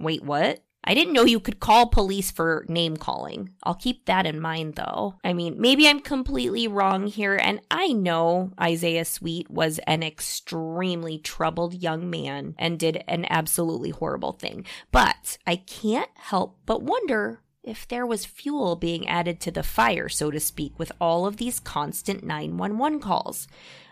Wait, 0.00 0.22
what? 0.24 0.60
I 0.84 0.94
didn't 0.94 1.12
know 1.12 1.24
you 1.24 1.40
could 1.40 1.60
call 1.60 1.86
police 1.86 2.30
for 2.30 2.64
name 2.68 2.96
calling. 2.96 3.50
I'll 3.62 3.74
keep 3.74 4.06
that 4.06 4.26
in 4.26 4.40
mind 4.40 4.74
though. 4.74 5.16
I 5.22 5.32
mean, 5.32 5.60
maybe 5.60 5.86
I'm 5.86 6.00
completely 6.00 6.66
wrong 6.68 7.06
here, 7.06 7.36
and 7.36 7.60
I 7.70 7.88
know 7.88 8.52
Isaiah 8.60 9.04
Sweet 9.04 9.50
was 9.50 9.78
an 9.80 10.02
extremely 10.02 11.18
troubled 11.18 11.74
young 11.74 12.08
man 12.08 12.54
and 12.58 12.78
did 12.78 13.04
an 13.08 13.26
absolutely 13.28 13.90
horrible 13.90 14.32
thing. 14.32 14.64
But 14.90 15.38
I 15.46 15.56
can't 15.56 16.10
help 16.14 16.58
but 16.64 16.82
wonder 16.82 17.40
if 17.62 17.86
there 17.86 18.06
was 18.06 18.24
fuel 18.24 18.76
being 18.76 19.06
added 19.06 19.40
to 19.40 19.50
the 19.50 19.62
fire, 19.62 20.08
so 20.08 20.30
to 20.30 20.40
speak, 20.40 20.78
with 20.78 20.90
all 21.00 21.26
of 21.26 21.36
these 21.36 21.60
constant 21.60 22.24
911 22.24 23.00
calls. 23.00 23.46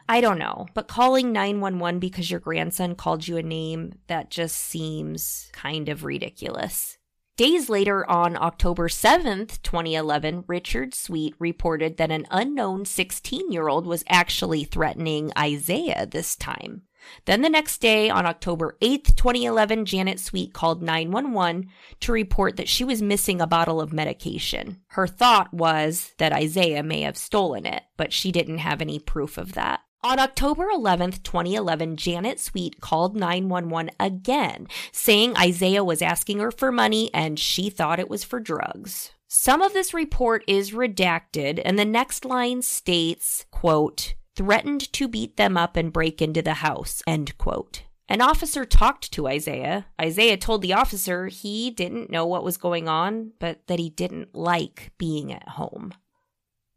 I 0.09 0.21
don't 0.21 0.39
know, 0.39 0.67
but 0.75 0.89
calling 0.89 1.33
911 1.33 1.99
because 1.99 2.31
your 2.31 2.41
grandson 2.41 2.95
called 2.95 3.27
you 3.27 3.37
a 3.37 3.43
name, 3.43 3.95
that 4.07 4.31
just 4.31 4.57
seems 4.57 5.51
kind 5.53 5.89
of 5.89 6.05
ridiculous. 6.05 6.97
Days 7.37 7.69
later, 7.69 8.09
on 8.09 8.37
October 8.37 8.89
7th, 8.89 9.61
2011, 9.63 10.45
Richard 10.47 10.95
Sweet 10.95 11.35
reported 11.39 11.99
that 11.99 12.11
an 12.11 12.27
unknown 12.31 12.87
16 12.87 13.53
year 13.53 13.69
old 13.69 13.85
was 13.87 14.05
actually 14.09 14.65
threatening 14.65 15.33
Isaiah 15.37 16.07
this 16.07 16.35
time. 16.35 16.83
Then 17.27 17.43
the 17.43 17.51
next 17.51 17.83
day, 17.83 18.09
on 18.09 18.27
October 18.27 18.77
8th, 18.81 19.17
2011, 19.17 19.85
Janet 19.85 20.19
Sweet 20.19 20.55
called 20.55 20.83
911 20.83 21.69
to 22.01 22.13
report 22.13 22.57
that 22.57 22.69
she 22.69 22.85
was 22.85 23.03
missing 23.03 23.41
a 23.41 23.47
bottle 23.47 23.81
of 23.81 23.93
medication. 23.93 24.81
Her 24.89 25.07
thought 25.07 25.53
was 25.53 26.15
that 26.19 26.33
Isaiah 26.33 26.83
may 26.83 27.03
have 27.03 27.17
stolen 27.17 27.67
it, 27.67 27.83
but 27.97 28.13
she 28.13 28.33
didn't 28.33 28.59
have 28.59 28.81
any 28.81 28.99
proof 28.99 29.37
of 29.37 29.53
that. 29.53 29.81
On 30.07 30.21
October 30.21 30.69
11th, 30.73 31.25
2011, 31.25 31.97
Janet 31.97 32.39
Sweet 32.39 32.81
called 32.81 33.17
911 33.17 33.91
again, 33.99 34.69
saying 34.93 35.37
Isaiah 35.37 35.83
was 35.83 36.01
asking 36.01 36.39
her 36.39 36.53
for 36.53 36.71
money 36.71 37.11
and 37.13 37.41
she 37.41 37.71
thought 37.71 37.99
it 37.99 38.09
was 38.09 38.23
for 38.23 38.39
drugs. 38.39 39.11
Some 39.27 39.63
of 39.63 39.73
this 39.73 39.93
report 39.93 40.45
is 40.47 40.71
redacted, 40.71 41.61
and 41.65 41.77
the 41.77 41.85
next 41.85 42.25
line 42.25 42.63
states, 42.63 43.47
quote, 43.51 44.15
threatened 44.37 44.93
to 44.93 45.09
beat 45.09 45.37
them 45.37 45.57
up 45.57 45.75
and 45.77 45.93
break 45.93 46.23
into 46.23 46.41
the 46.41 46.55
house, 46.55 47.03
end 47.05 47.37
quote. 47.37 47.83
An 48.09 48.21
officer 48.21 48.65
talked 48.65 49.11
to 49.11 49.27
Isaiah. 49.27 49.87
Isaiah 50.01 50.37
told 50.37 50.63
the 50.63 50.75
officer 50.75 51.27
he 51.27 51.73
didn't 51.73 52.11
know 52.11 52.25
what 52.25 52.45
was 52.45 52.57
going 52.57 52.89
on, 52.89 53.33
but 53.41 53.67
that 53.67 53.81
he 53.81 53.91
didn't 53.91 54.37
like 54.37 54.93
being 54.99 55.33
at 55.33 55.49
home. 55.49 55.95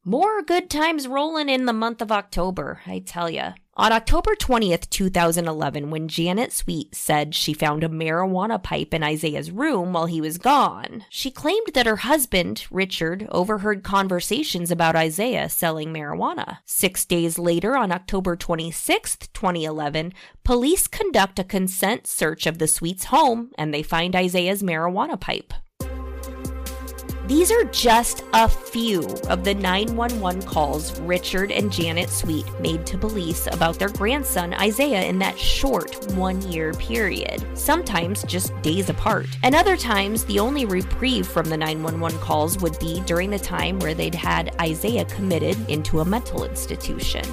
More 0.05 0.41
good 0.41 0.69
times 0.69 1.09
rolling 1.09 1.49
in 1.49 1.65
the 1.65 1.73
month 1.73 2.01
of 2.01 2.09
October, 2.09 2.79
I 2.87 2.99
tell 2.99 3.29
ya. 3.29 3.53
On 3.75 3.91
October 3.91 4.33
20th, 4.33 4.89
2011, 4.89 5.89
when 5.89 6.07
Janet 6.07 6.53
Sweet 6.53 6.95
said 6.95 7.35
she 7.35 7.53
found 7.53 7.83
a 7.83 7.89
marijuana 7.89 8.63
pipe 8.63 8.93
in 8.93 9.03
Isaiah's 9.03 9.51
room 9.51 9.91
while 9.91 10.05
he 10.05 10.21
was 10.21 10.37
gone, 10.37 11.03
she 11.09 11.29
claimed 11.29 11.67
that 11.73 11.85
her 11.85 11.97
husband, 11.97 12.65
Richard, 12.71 13.27
overheard 13.29 13.83
conversations 13.83 14.71
about 14.71 14.95
Isaiah 14.95 15.49
selling 15.49 15.93
marijuana. 15.93 16.59
Six 16.65 17.03
days 17.05 17.37
later, 17.37 17.75
on 17.75 17.91
October 17.91 18.37
26th, 18.37 19.27
2011, 19.33 20.13
police 20.45 20.87
conduct 20.87 21.39
a 21.39 21.43
consent 21.43 22.07
search 22.07 22.47
of 22.47 22.57
the 22.57 22.67
Sweet's 22.67 23.05
home 23.05 23.51
and 23.57 23.73
they 23.73 23.83
find 23.83 24.15
Isaiah's 24.15 24.63
marijuana 24.63 25.19
pipe. 25.19 25.53
These 27.29 27.51
are 27.51 27.63
just 27.65 28.23
a 28.33 28.49
few 28.49 29.03
of 29.29 29.43
the 29.43 29.53
911 29.53 30.41
calls 30.47 30.99
Richard 31.01 31.51
and 31.51 31.71
Janet 31.71 32.09
Sweet 32.09 32.47
made 32.59 32.87
to 32.87 32.97
police 32.97 33.45
about 33.51 33.77
their 33.77 33.89
grandson 33.89 34.55
Isaiah 34.55 35.03
in 35.03 35.19
that 35.19 35.37
short 35.37 36.11
one 36.13 36.41
year 36.51 36.73
period, 36.73 37.45
sometimes 37.55 38.23
just 38.23 38.59
days 38.63 38.89
apart. 38.89 39.27
And 39.43 39.53
other 39.53 39.77
times, 39.77 40.25
the 40.25 40.39
only 40.39 40.65
reprieve 40.65 41.27
from 41.27 41.45
the 41.49 41.57
911 41.57 42.17
calls 42.17 42.57
would 42.63 42.79
be 42.79 43.01
during 43.01 43.29
the 43.29 43.37
time 43.37 43.77
where 43.77 43.93
they'd 43.93 44.15
had 44.15 44.59
Isaiah 44.59 45.05
committed 45.05 45.55
into 45.69 45.99
a 45.99 46.05
mental 46.05 46.45
institution. 46.45 47.23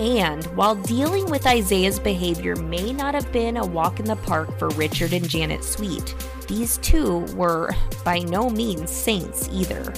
And 0.00 0.46
while 0.56 0.76
dealing 0.76 1.26
with 1.26 1.46
Isaiah's 1.46 2.00
behavior 2.00 2.56
may 2.56 2.90
not 2.90 3.12
have 3.12 3.30
been 3.32 3.58
a 3.58 3.66
walk 3.66 4.00
in 4.00 4.06
the 4.06 4.16
park 4.16 4.58
for 4.58 4.70
Richard 4.70 5.12
and 5.12 5.28
Janet 5.28 5.62
Sweet, 5.62 6.14
these 6.48 6.78
two 6.78 7.18
were 7.36 7.74
by 8.02 8.20
no 8.20 8.48
means 8.48 8.90
saints 8.90 9.46
either. 9.52 9.92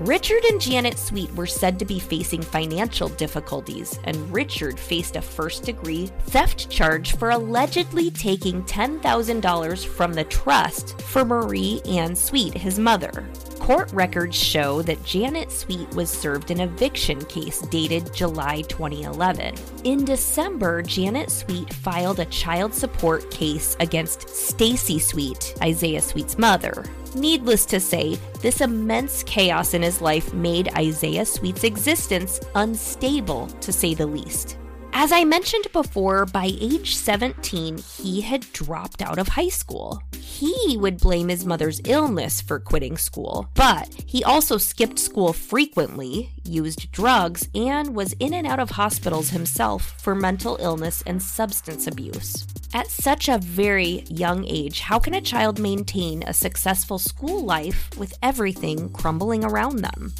Richard 0.00 0.42
and 0.44 0.58
Janet 0.58 0.98
Sweet 0.98 1.30
were 1.34 1.46
said 1.46 1.78
to 1.78 1.84
be 1.84 1.98
facing 1.98 2.40
financial 2.40 3.08
difficulties, 3.10 3.98
and 4.04 4.16
Richard 4.32 4.80
faced 4.80 5.16
a 5.16 5.22
first 5.22 5.64
degree 5.64 6.06
theft 6.28 6.70
charge 6.70 7.14
for 7.16 7.28
allegedly 7.28 8.10
taking 8.10 8.62
$10,000 8.62 9.86
from 9.86 10.14
the 10.14 10.24
trust 10.24 10.98
for 11.02 11.26
Marie 11.26 11.82
Ann 11.84 12.16
Sweet, 12.16 12.54
his 12.54 12.78
mother. 12.78 13.28
Court 13.58 13.90
records 13.92 14.36
show 14.36 14.82
that 14.82 15.04
Janet 15.04 15.50
Sweet 15.50 15.88
was 15.94 16.08
served 16.08 16.50
an 16.50 16.60
eviction 16.60 17.24
case 17.24 17.60
dated 17.62 18.14
July 18.14 18.62
2011. 18.62 19.54
In 19.84 20.04
December, 20.04 20.82
Janet 20.82 21.30
Sweet 21.30 21.72
filed 21.74 22.20
a 22.20 22.26
child 22.26 22.72
support 22.72 23.28
case 23.30 23.76
against 23.80 24.28
Stacy 24.28 24.98
Sweet, 24.98 25.54
Isaiah 25.62 26.02
Sweet's 26.02 26.38
mother. 26.38 26.84
Needless 27.14 27.66
to 27.66 27.80
say, 27.80 28.18
this 28.40 28.60
immense 28.60 29.22
chaos 29.24 29.74
in 29.74 29.82
his 29.82 30.00
life 30.00 30.32
made 30.34 30.72
Isaiah 30.76 31.24
Sweet's 31.24 31.64
existence 31.64 32.38
unstable, 32.54 33.46
to 33.46 33.72
say 33.72 33.94
the 33.94 34.06
least. 34.06 34.58
As 34.98 35.12
I 35.12 35.24
mentioned 35.24 35.66
before, 35.74 36.24
by 36.24 36.50
age 36.58 36.96
17, 36.96 37.76
he 38.00 38.22
had 38.22 38.50
dropped 38.54 39.02
out 39.02 39.18
of 39.18 39.28
high 39.28 39.50
school. 39.50 40.00
He 40.18 40.78
would 40.78 40.96
blame 40.96 41.28
his 41.28 41.44
mother's 41.44 41.82
illness 41.84 42.40
for 42.40 42.58
quitting 42.58 42.96
school, 42.96 43.50
but 43.52 43.92
he 44.06 44.24
also 44.24 44.56
skipped 44.56 44.98
school 44.98 45.34
frequently, 45.34 46.30
used 46.44 46.90
drugs, 46.92 47.46
and 47.54 47.94
was 47.94 48.14
in 48.14 48.32
and 48.32 48.46
out 48.46 48.58
of 48.58 48.70
hospitals 48.70 49.28
himself 49.28 50.00
for 50.00 50.14
mental 50.14 50.56
illness 50.62 51.02
and 51.06 51.22
substance 51.22 51.86
abuse. 51.86 52.46
At 52.72 52.86
such 52.86 53.28
a 53.28 53.36
very 53.36 54.02
young 54.08 54.46
age, 54.46 54.80
how 54.80 54.98
can 54.98 55.12
a 55.12 55.20
child 55.20 55.58
maintain 55.58 56.22
a 56.22 56.32
successful 56.32 56.98
school 56.98 57.44
life 57.44 57.90
with 57.98 58.14
everything 58.22 58.88
crumbling 58.94 59.44
around 59.44 59.80
them? 59.80 60.14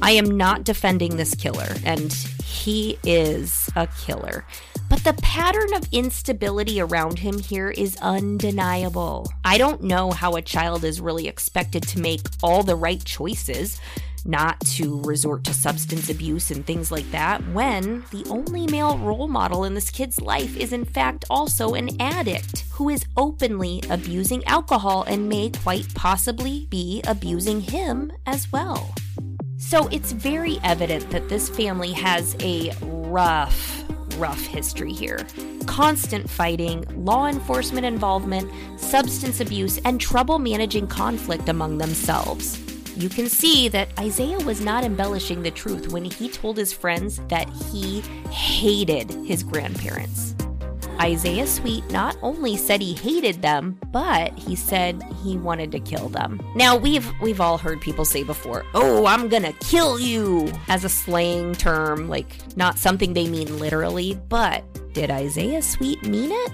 I 0.00 0.12
am 0.12 0.36
not 0.36 0.64
defending 0.64 1.16
this 1.16 1.34
killer, 1.34 1.74
and 1.84 2.12
he 2.42 2.98
is 3.04 3.68
a 3.76 3.86
killer. 3.86 4.44
But 4.88 5.04
the 5.04 5.14
pattern 5.14 5.74
of 5.74 5.88
instability 5.92 6.80
around 6.80 7.18
him 7.18 7.38
here 7.38 7.70
is 7.70 7.98
undeniable. 8.00 9.30
I 9.44 9.58
don't 9.58 9.82
know 9.82 10.12
how 10.12 10.36
a 10.36 10.42
child 10.42 10.84
is 10.84 11.00
really 11.00 11.28
expected 11.28 11.82
to 11.88 12.00
make 12.00 12.20
all 12.42 12.62
the 12.62 12.76
right 12.76 13.04
choices, 13.04 13.80
not 14.24 14.58
to 14.60 15.02
resort 15.02 15.44
to 15.44 15.52
substance 15.52 16.08
abuse 16.08 16.50
and 16.50 16.64
things 16.64 16.90
like 16.90 17.10
that, 17.10 17.46
when 17.48 18.04
the 18.10 18.24
only 18.30 18.66
male 18.66 18.96
role 18.98 19.28
model 19.28 19.64
in 19.64 19.74
this 19.74 19.90
kid's 19.90 20.20
life 20.20 20.56
is, 20.56 20.72
in 20.72 20.84
fact, 20.84 21.24
also 21.28 21.74
an 21.74 21.90
addict 22.00 22.64
who 22.70 22.88
is 22.88 23.04
openly 23.16 23.82
abusing 23.90 24.44
alcohol 24.46 25.02
and 25.02 25.28
may 25.28 25.50
quite 25.50 25.92
possibly 25.94 26.66
be 26.70 27.02
abusing 27.06 27.60
him 27.60 28.12
as 28.26 28.50
well. 28.52 28.94
So 29.68 29.86
it's 29.88 30.12
very 30.12 30.58
evident 30.64 31.10
that 31.10 31.28
this 31.28 31.50
family 31.50 31.92
has 31.92 32.34
a 32.40 32.72
rough, 32.80 33.84
rough 34.16 34.40
history 34.40 34.94
here. 34.94 35.26
Constant 35.66 36.30
fighting, 36.30 36.86
law 37.04 37.26
enforcement 37.26 37.84
involvement, 37.84 38.50
substance 38.80 39.40
abuse, 39.40 39.76
and 39.84 40.00
trouble 40.00 40.38
managing 40.38 40.86
conflict 40.86 41.50
among 41.50 41.76
themselves. 41.76 42.58
You 42.96 43.10
can 43.10 43.28
see 43.28 43.68
that 43.68 43.90
Isaiah 43.98 44.38
was 44.38 44.62
not 44.62 44.84
embellishing 44.84 45.42
the 45.42 45.50
truth 45.50 45.92
when 45.92 46.06
he 46.06 46.30
told 46.30 46.56
his 46.56 46.72
friends 46.72 47.20
that 47.28 47.50
he 47.70 48.00
hated 48.30 49.10
his 49.26 49.42
grandparents. 49.42 50.34
Isaiah 51.00 51.46
Sweet 51.46 51.88
not 51.90 52.16
only 52.22 52.56
said 52.56 52.80
he 52.80 52.94
hated 52.94 53.40
them, 53.40 53.78
but 53.92 54.36
he 54.38 54.56
said 54.56 55.02
he 55.22 55.36
wanted 55.36 55.70
to 55.72 55.80
kill 55.80 56.08
them. 56.08 56.40
Now 56.54 56.76
we've 56.76 57.08
we've 57.20 57.40
all 57.40 57.56
heard 57.58 57.80
people 57.80 58.04
say 58.04 58.24
before, 58.24 58.64
"Oh, 58.74 59.06
I'm 59.06 59.28
going 59.28 59.44
to 59.44 59.52
kill 59.52 60.00
you" 60.00 60.52
as 60.68 60.84
a 60.84 60.88
slang 60.88 61.54
term, 61.54 62.08
like 62.08 62.36
not 62.56 62.78
something 62.78 63.12
they 63.12 63.28
mean 63.28 63.58
literally, 63.58 64.18
but 64.28 64.64
did 64.92 65.10
Isaiah 65.10 65.62
Sweet 65.62 66.02
mean 66.02 66.30
it? 66.32 66.52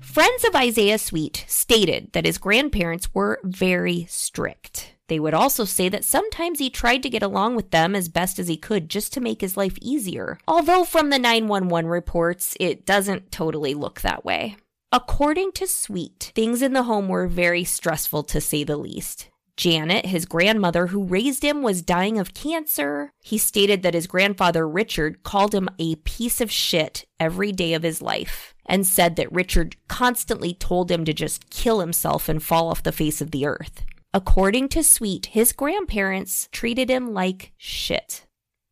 Friends 0.00 0.44
of 0.44 0.54
Isaiah 0.54 0.98
Sweet 0.98 1.44
stated 1.48 2.12
that 2.12 2.26
his 2.26 2.36
grandparents 2.36 3.14
were 3.14 3.40
very 3.44 4.06
strict. 4.10 4.94
They 5.12 5.20
would 5.20 5.34
also 5.34 5.66
say 5.66 5.90
that 5.90 6.06
sometimes 6.06 6.58
he 6.58 6.70
tried 6.70 7.02
to 7.02 7.10
get 7.10 7.22
along 7.22 7.54
with 7.54 7.70
them 7.70 7.94
as 7.94 8.08
best 8.08 8.38
as 8.38 8.48
he 8.48 8.56
could 8.56 8.88
just 8.88 9.12
to 9.12 9.20
make 9.20 9.42
his 9.42 9.58
life 9.58 9.76
easier. 9.82 10.38
Although, 10.48 10.84
from 10.84 11.10
the 11.10 11.18
911 11.18 11.86
reports, 11.86 12.56
it 12.58 12.86
doesn't 12.86 13.30
totally 13.30 13.74
look 13.74 14.00
that 14.00 14.24
way. 14.24 14.56
According 14.90 15.52
to 15.52 15.66
Sweet, 15.66 16.32
things 16.34 16.62
in 16.62 16.72
the 16.72 16.84
home 16.84 17.08
were 17.08 17.26
very 17.26 17.62
stressful 17.62 18.22
to 18.22 18.40
say 18.40 18.64
the 18.64 18.78
least. 18.78 19.28
Janet, 19.58 20.06
his 20.06 20.24
grandmother 20.24 20.86
who 20.86 21.04
raised 21.04 21.44
him, 21.44 21.60
was 21.60 21.82
dying 21.82 22.18
of 22.18 22.32
cancer. 22.32 23.10
He 23.20 23.36
stated 23.36 23.82
that 23.82 23.92
his 23.92 24.06
grandfather 24.06 24.66
Richard 24.66 25.22
called 25.24 25.54
him 25.54 25.68
a 25.78 25.96
piece 25.96 26.40
of 26.40 26.50
shit 26.50 27.04
every 27.20 27.52
day 27.52 27.74
of 27.74 27.82
his 27.82 28.00
life 28.00 28.54
and 28.64 28.86
said 28.86 29.16
that 29.16 29.30
Richard 29.30 29.76
constantly 29.88 30.54
told 30.54 30.90
him 30.90 31.04
to 31.04 31.12
just 31.12 31.50
kill 31.50 31.80
himself 31.80 32.30
and 32.30 32.42
fall 32.42 32.68
off 32.70 32.82
the 32.82 32.92
face 32.92 33.20
of 33.20 33.30
the 33.30 33.44
earth. 33.44 33.82
According 34.14 34.68
to 34.70 34.82
Sweet, 34.82 35.26
his 35.26 35.52
grandparents 35.54 36.50
treated 36.52 36.90
him 36.90 37.14
like 37.14 37.52
shit. 37.56 38.26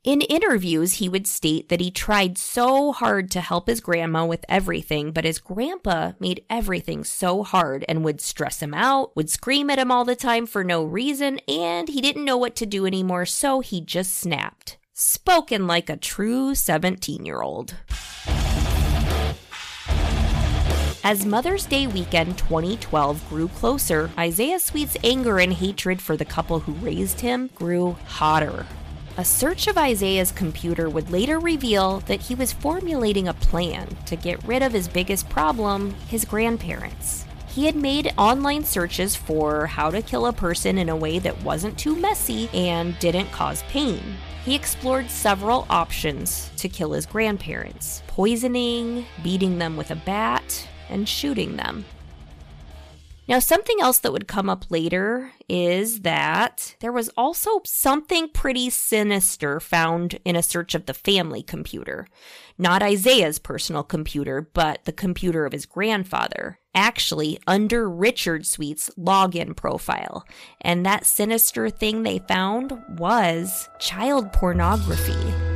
In 0.04 0.20
interviews, 0.20 0.94
he 0.94 1.08
would 1.08 1.26
state 1.26 1.70
that 1.70 1.80
he 1.80 1.90
tried 1.90 2.36
so 2.36 2.92
hard 2.92 3.30
to 3.30 3.40
help 3.40 3.66
his 3.66 3.80
grandma 3.80 4.26
with 4.26 4.44
everything, 4.50 5.12
but 5.12 5.24
his 5.24 5.38
grandpa 5.38 6.12
made 6.20 6.44
everything 6.50 7.04
so 7.04 7.42
hard 7.42 7.86
and 7.88 8.04
would 8.04 8.20
stress 8.20 8.60
him 8.60 8.74
out, 8.74 9.16
would 9.16 9.30
scream 9.30 9.70
at 9.70 9.78
him 9.78 9.90
all 9.90 10.04
the 10.04 10.14
time 10.14 10.44
for 10.44 10.62
no 10.62 10.84
reason, 10.84 11.38
and 11.48 11.88
he 11.88 12.02
didn't 12.02 12.26
know 12.26 12.36
what 12.36 12.54
to 12.56 12.66
do 12.66 12.84
anymore, 12.84 13.24
so 13.24 13.60
he 13.60 13.80
just 13.80 14.14
snapped. 14.14 14.76
Spoken 14.92 15.66
like 15.66 15.88
a 15.88 15.96
true 15.96 16.54
17 16.54 17.24
year 17.24 17.40
old. 17.40 17.76
As 21.02 21.24
Mother's 21.24 21.64
Day 21.64 21.86
weekend 21.86 22.36
2012 22.36 23.26
grew 23.30 23.48
closer, 23.48 24.10
Isaiah 24.18 24.60
Sweet's 24.60 24.98
anger 25.02 25.38
and 25.38 25.50
hatred 25.50 26.02
for 26.02 26.14
the 26.14 26.26
couple 26.26 26.60
who 26.60 26.72
raised 26.74 27.20
him 27.20 27.48
grew 27.54 27.96
hotter. 28.06 28.66
A 29.16 29.24
search 29.24 29.66
of 29.66 29.78
Isaiah's 29.78 30.30
computer 30.30 30.90
would 30.90 31.10
later 31.10 31.38
reveal 31.38 32.00
that 32.00 32.20
he 32.20 32.34
was 32.34 32.52
formulating 32.52 33.28
a 33.28 33.34
plan 33.34 33.88
to 34.04 34.14
get 34.14 34.44
rid 34.44 34.62
of 34.62 34.74
his 34.74 34.88
biggest 34.88 35.26
problem 35.30 35.94
his 36.08 36.26
grandparents. 36.26 37.24
He 37.48 37.64
had 37.64 37.76
made 37.76 38.12
online 38.18 38.64
searches 38.64 39.16
for 39.16 39.66
how 39.66 39.90
to 39.90 40.02
kill 40.02 40.26
a 40.26 40.34
person 40.34 40.76
in 40.76 40.90
a 40.90 40.96
way 40.96 41.18
that 41.20 41.42
wasn't 41.42 41.78
too 41.78 41.96
messy 41.96 42.50
and 42.52 42.96
didn't 42.98 43.32
cause 43.32 43.62
pain. 43.70 44.02
He 44.44 44.54
explored 44.54 45.10
several 45.10 45.66
options 45.70 46.50
to 46.58 46.68
kill 46.68 46.92
his 46.92 47.06
grandparents 47.06 48.02
poisoning, 48.06 49.06
beating 49.22 49.56
them 49.56 49.78
with 49.78 49.90
a 49.90 49.96
bat, 49.96 50.68
and 50.90 51.08
shooting 51.08 51.56
them. 51.56 51.84
Now, 53.30 53.38
something 53.38 53.76
else 53.80 53.98
that 53.98 54.12
would 54.12 54.26
come 54.26 54.50
up 54.50 54.72
later 54.72 55.30
is 55.48 56.00
that 56.00 56.74
there 56.80 56.90
was 56.90 57.10
also 57.16 57.60
something 57.64 58.28
pretty 58.28 58.70
sinister 58.70 59.60
found 59.60 60.18
in 60.24 60.34
a 60.34 60.42
search 60.42 60.74
of 60.74 60.86
the 60.86 60.94
family 60.94 61.40
computer. 61.40 62.08
Not 62.58 62.82
Isaiah's 62.82 63.38
personal 63.38 63.84
computer, 63.84 64.48
but 64.52 64.84
the 64.84 64.92
computer 64.92 65.46
of 65.46 65.52
his 65.52 65.64
grandfather. 65.64 66.58
Actually, 66.74 67.38
under 67.46 67.88
Richard 67.88 68.46
Sweet's 68.46 68.90
login 68.98 69.54
profile. 69.54 70.26
And 70.60 70.84
that 70.84 71.06
sinister 71.06 71.70
thing 71.70 72.02
they 72.02 72.18
found 72.18 72.76
was 72.98 73.68
child 73.78 74.32
pornography. 74.32 75.49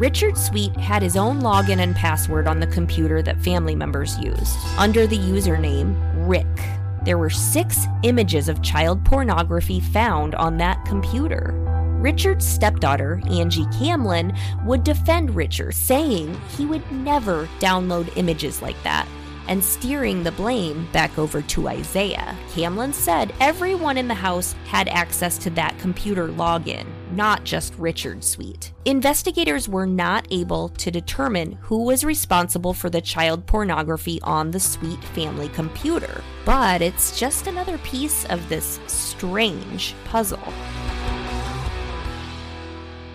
Richard 0.00 0.38
Sweet 0.38 0.74
had 0.78 1.02
his 1.02 1.14
own 1.14 1.42
login 1.42 1.80
and 1.80 1.94
password 1.94 2.48
on 2.48 2.58
the 2.58 2.66
computer 2.68 3.20
that 3.20 3.38
family 3.38 3.74
members 3.74 4.18
used, 4.18 4.56
under 4.78 5.06
the 5.06 5.18
username 5.18 5.94
Rick. 6.26 6.46
There 7.04 7.18
were 7.18 7.28
six 7.28 7.84
images 8.02 8.48
of 8.48 8.62
child 8.62 9.04
pornography 9.04 9.78
found 9.78 10.34
on 10.36 10.56
that 10.56 10.82
computer. 10.86 11.52
Richard's 12.00 12.48
stepdaughter, 12.48 13.20
Angie 13.28 13.66
Camlin, 13.66 14.34
would 14.64 14.84
defend 14.84 15.36
Richard, 15.36 15.74
saying 15.74 16.34
he 16.56 16.64
would 16.64 16.90
never 16.90 17.46
download 17.58 18.16
images 18.16 18.62
like 18.62 18.82
that 18.84 19.06
and 19.48 19.62
steering 19.62 20.22
the 20.22 20.32
blame 20.32 20.88
back 20.92 21.18
over 21.18 21.42
to 21.42 21.68
Isaiah. 21.68 22.34
Camlin 22.52 22.94
said 22.94 23.34
everyone 23.38 23.98
in 23.98 24.08
the 24.08 24.14
house 24.14 24.54
had 24.64 24.88
access 24.88 25.36
to 25.38 25.50
that 25.50 25.78
computer 25.78 26.28
login, 26.28 26.86
not 27.12 27.44
just 27.44 27.74
Richard 27.78 28.22
Sweet. 28.24 28.72
Investigators 28.84 29.68
were 29.68 29.86
not 29.86 30.26
able 30.30 30.68
to 30.70 30.90
determine 30.90 31.52
who 31.60 31.84
was 31.84 32.04
responsible 32.04 32.72
for 32.72 32.90
the 32.90 33.00
child 33.00 33.46
pornography 33.46 34.20
on 34.22 34.50
the 34.50 34.60
Sweet 34.60 35.02
family 35.04 35.48
computer, 35.48 36.22
but 36.44 36.82
it's 36.82 37.18
just 37.18 37.46
another 37.46 37.78
piece 37.78 38.24
of 38.26 38.48
this 38.48 38.80
strange 38.86 39.94
puzzle. 40.04 40.52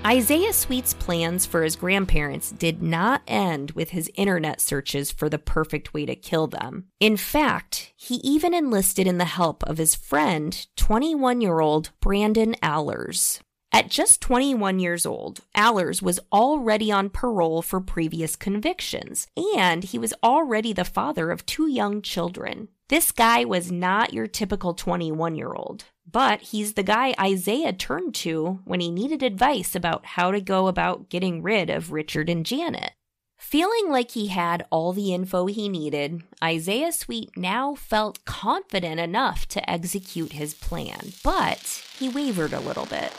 Isaiah 0.05 0.53
Sweet's 0.53 0.93
plans 0.93 1.47
for 1.47 1.63
his 1.63 1.75
grandparents 1.75 2.51
did 2.51 2.83
not 2.83 3.23
end 3.27 3.71
with 3.71 3.89
his 3.89 4.11
internet 4.13 4.61
searches 4.61 5.11
for 5.11 5.29
the 5.29 5.39
perfect 5.39 5.95
way 5.95 6.05
to 6.05 6.15
kill 6.15 6.45
them. 6.45 6.85
In 6.99 7.17
fact, 7.17 7.91
he 7.95 8.17
even 8.17 8.53
enlisted 8.53 9.07
in 9.07 9.17
the 9.17 9.25
help 9.25 9.63
of 9.63 9.79
his 9.79 9.95
friend, 9.95 10.67
21 10.75 11.41
year 11.41 11.59
old 11.59 11.89
Brandon 12.01 12.55
Ahlers. 12.61 13.39
At 13.75 13.89
just 13.89 14.21
21 14.21 14.79
years 14.79 15.05
old, 15.05 15.41
Ahlers 15.53 16.01
was 16.01 16.17
already 16.31 16.93
on 16.93 17.09
parole 17.09 17.61
for 17.61 17.81
previous 17.81 18.37
convictions, 18.37 19.27
and 19.57 19.83
he 19.83 19.99
was 19.99 20.13
already 20.23 20.71
the 20.71 20.85
father 20.85 21.29
of 21.29 21.45
two 21.45 21.67
young 21.67 22.01
children. 22.01 22.69
This 22.87 23.11
guy 23.11 23.43
was 23.43 23.73
not 23.73 24.13
your 24.13 24.27
typical 24.27 24.75
21 24.75 25.35
year 25.35 25.51
old. 25.51 25.83
But 26.09 26.39
he's 26.39 26.75
the 26.75 26.83
guy 26.83 27.13
Isaiah 27.19 27.73
turned 27.73 28.15
to 28.15 28.61
when 28.63 28.79
he 28.79 28.89
needed 28.89 29.21
advice 29.21 29.75
about 29.75 30.05
how 30.05 30.31
to 30.31 30.39
go 30.39 30.69
about 30.69 31.09
getting 31.09 31.41
rid 31.41 31.69
of 31.69 31.91
Richard 31.91 32.29
and 32.29 32.45
Janet. 32.45 32.93
Feeling 33.37 33.89
like 33.89 34.11
he 34.11 34.27
had 34.27 34.65
all 34.69 34.93
the 34.93 35.13
info 35.13 35.47
he 35.47 35.67
needed, 35.67 36.23
Isaiah 36.41 36.93
Sweet 36.93 37.35
now 37.35 37.75
felt 37.75 38.23
confident 38.23 39.01
enough 39.01 39.49
to 39.49 39.69
execute 39.69 40.31
his 40.31 40.53
plan, 40.53 41.11
but 41.25 41.83
he 41.99 42.07
wavered 42.07 42.53
a 42.53 42.61
little 42.61 42.85
bit. 42.85 43.11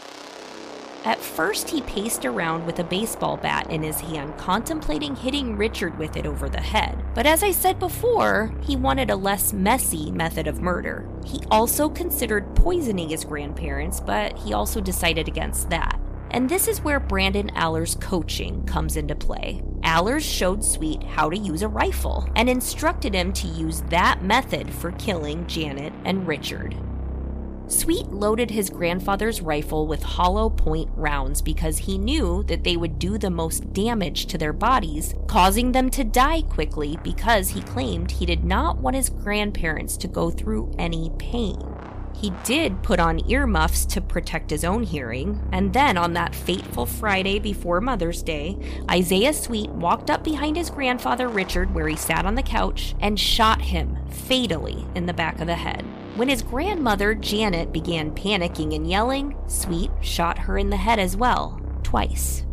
At 1.06 1.20
first, 1.20 1.70
he 1.70 1.82
paced 1.82 2.24
around 2.24 2.66
with 2.66 2.80
a 2.80 2.84
baseball 2.84 3.36
bat 3.36 3.70
in 3.70 3.84
his 3.84 4.00
hand, 4.00 4.36
contemplating 4.36 5.14
hitting 5.14 5.56
Richard 5.56 5.96
with 5.98 6.16
it 6.16 6.26
over 6.26 6.48
the 6.48 6.60
head. 6.60 7.00
But 7.14 7.26
as 7.26 7.44
I 7.44 7.52
said 7.52 7.78
before, 7.78 8.52
he 8.60 8.74
wanted 8.74 9.08
a 9.08 9.14
less 9.14 9.52
messy 9.52 10.10
method 10.10 10.48
of 10.48 10.60
murder. 10.60 11.08
He 11.24 11.40
also 11.48 11.88
considered 11.88 12.56
poisoning 12.56 13.10
his 13.10 13.24
grandparents, 13.24 14.00
but 14.00 14.36
he 14.36 14.52
also 14.52 14.80
decided 14.80 15.28
against 15.28 15.70
that. 15.70 15.96
And 16.32 16.48
this 16.48 16.66
is 16.66 16.82
where 16.82 16.98
Brandon 16.98 17.52
Ahlers' 17.54 18.00
coaching 18.00 18.64
comes 18.64 18.96
into 18.96 19.14
play. 19.14 19.62
Ahlers 19.82 20.22
showed 20.22 20.64
Sweet 20.64 21.04
how 21.04 21.30
to 21.30 21.38
use 21.38 21.62
a 21.62 21.68
rifle 21.68 22.28
and 22.34 22.50
instructed 22.50 23.14
him 23.14 23.32
to 23.34 23.46
use 23.46 23.82
that 23.90 24.24
method 24.24 24.74
for 24.74 24.90
killing 24.90 25.46
Janet 25.46 25.92
and 26.04 26.26
Richard. 26.26 26.76
Sweet 27.68 28.06
loaded 28.12 28.52
his 28.52 28.70
grandfather's 28.70 29.42
rifle 29.42 29.88
with 29.88 30.02
hollow 30.02 30.48
point 30.48 30.88
rounds 30.94 31.42
because 31.42 31.78
he 31.78 31.98
knew 31.98 32.44
that 32.44 32.62
they 32.62 32.76
would 32.76 33.00
do 33.00 33.18
the 33.18 33.30
most 33.30 33.72
damage 33.72 34.26
to 34.26 34.38
their 34.38 34.52
bodies, 34.52 35.14
causing 35.26 35.72
them 35.72 35.90
to 35.90 36.04
die 36.04 36.42
quickly 36.42 36.96
because 37.02 37.50
he 37.50 37.62
claimed 37.62 38.12
he 38.12 38.26
did 38.26 38.44
not 38.44 38.78
want 38.78 38.94
his 38.94 39.08
grandparents 39.08 39.96
to 39.96 40.06
go 40.06 40.30
through 40.30 40.72
any 40.78 41.10
pain. 41.18 41.60
He 42.14 42.32
did 42.44 42.84
put 42.84 43.00
on 43.00 43.28
earmuffs 43.28 43.84
to 43.86 44.00
protect 44.00 44.50
his 44.50 44.64
own 44.64 44.84
hearing, 44.84 45.46
and 45.52 45.74
then 45.74 45.98
on 45.98 46.12
that 46.14 46.36
fateful 46.36 46.86
Friday 46.86 47.40
before 47.40 47.80
Mother's 47.80 48.22
Day, 48.22 48.56
Isaiah 48.88 49.34
Sweet 49.34 49.70
walked 49.70 50.08
up 50.08 50.22
behind 50.22 50.56
his 50.56 50.70
grandfather 50.70 51.28
Richard, 51.28 51.74
where 51.74 51.88
he 51.88 51.96
sat 51.96 52.24
on 52.24 52.36
the 52.36 52.42
couch, 52.42 52.94
and 53.00 53.20
shot 53.20 53.60
him 53.60 53.98
fatally 54.08 54.86
in 54.94 55.06
the 55.06 55.12
back 55.12 55.40
of 55.40 55.46
the 55.46 55.56
head. 55.56 55.84
When 56.16 56.30
his 56.30 56.42
grandmother, 56.42 57.14
Janet, 57.14 57.74
began 57.74 58.10
panicking 58.10 58.74
and 58.74 58.88
yelling, 58.88 59.36
Sweet 59.48 59.90
shot 60.00 60.38
her 60.38 60.56
in 60.56 60.70
the 60.70 60.78
head 60.78 60.98
as 60.98 61.14
well, 61.14 61.60
twice. 61.82 62.46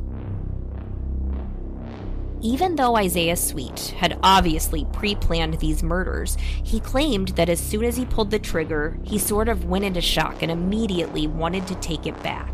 Even 2.41 2.75
though 2.75 2.97
Isaiah 2.97 3.37
Sweet 3.37 3.95
had 3.97 4.19
obviously 4.21 4.85
pre 4.91 5.15
planned 5.15 5.53
these 5.55 5.81
murders, 5.81 6.35
he 6.61 6.81
claimed 6.81 7.29
that 7.29 7.47
as 7.47 7.61
soon 7.61 7.85
as 7.85 7.95
he 7.95 8.03
pulled 8.03 8.31
the 8.31 8.39
trigger, 8.39 8.99
he 9.01 9.17
sort 9.17 9.47
of 9.47 9.63
went 9.63 9.85
into 9.85 10.01
shock 10.01 10.41
and 10.41 10.51
immediately 10.51 11.25
wanted 11.25 11.65
to 11.67 11.75
take 11.75 12.05
it 12.05 12.21
back. 12.21 12.51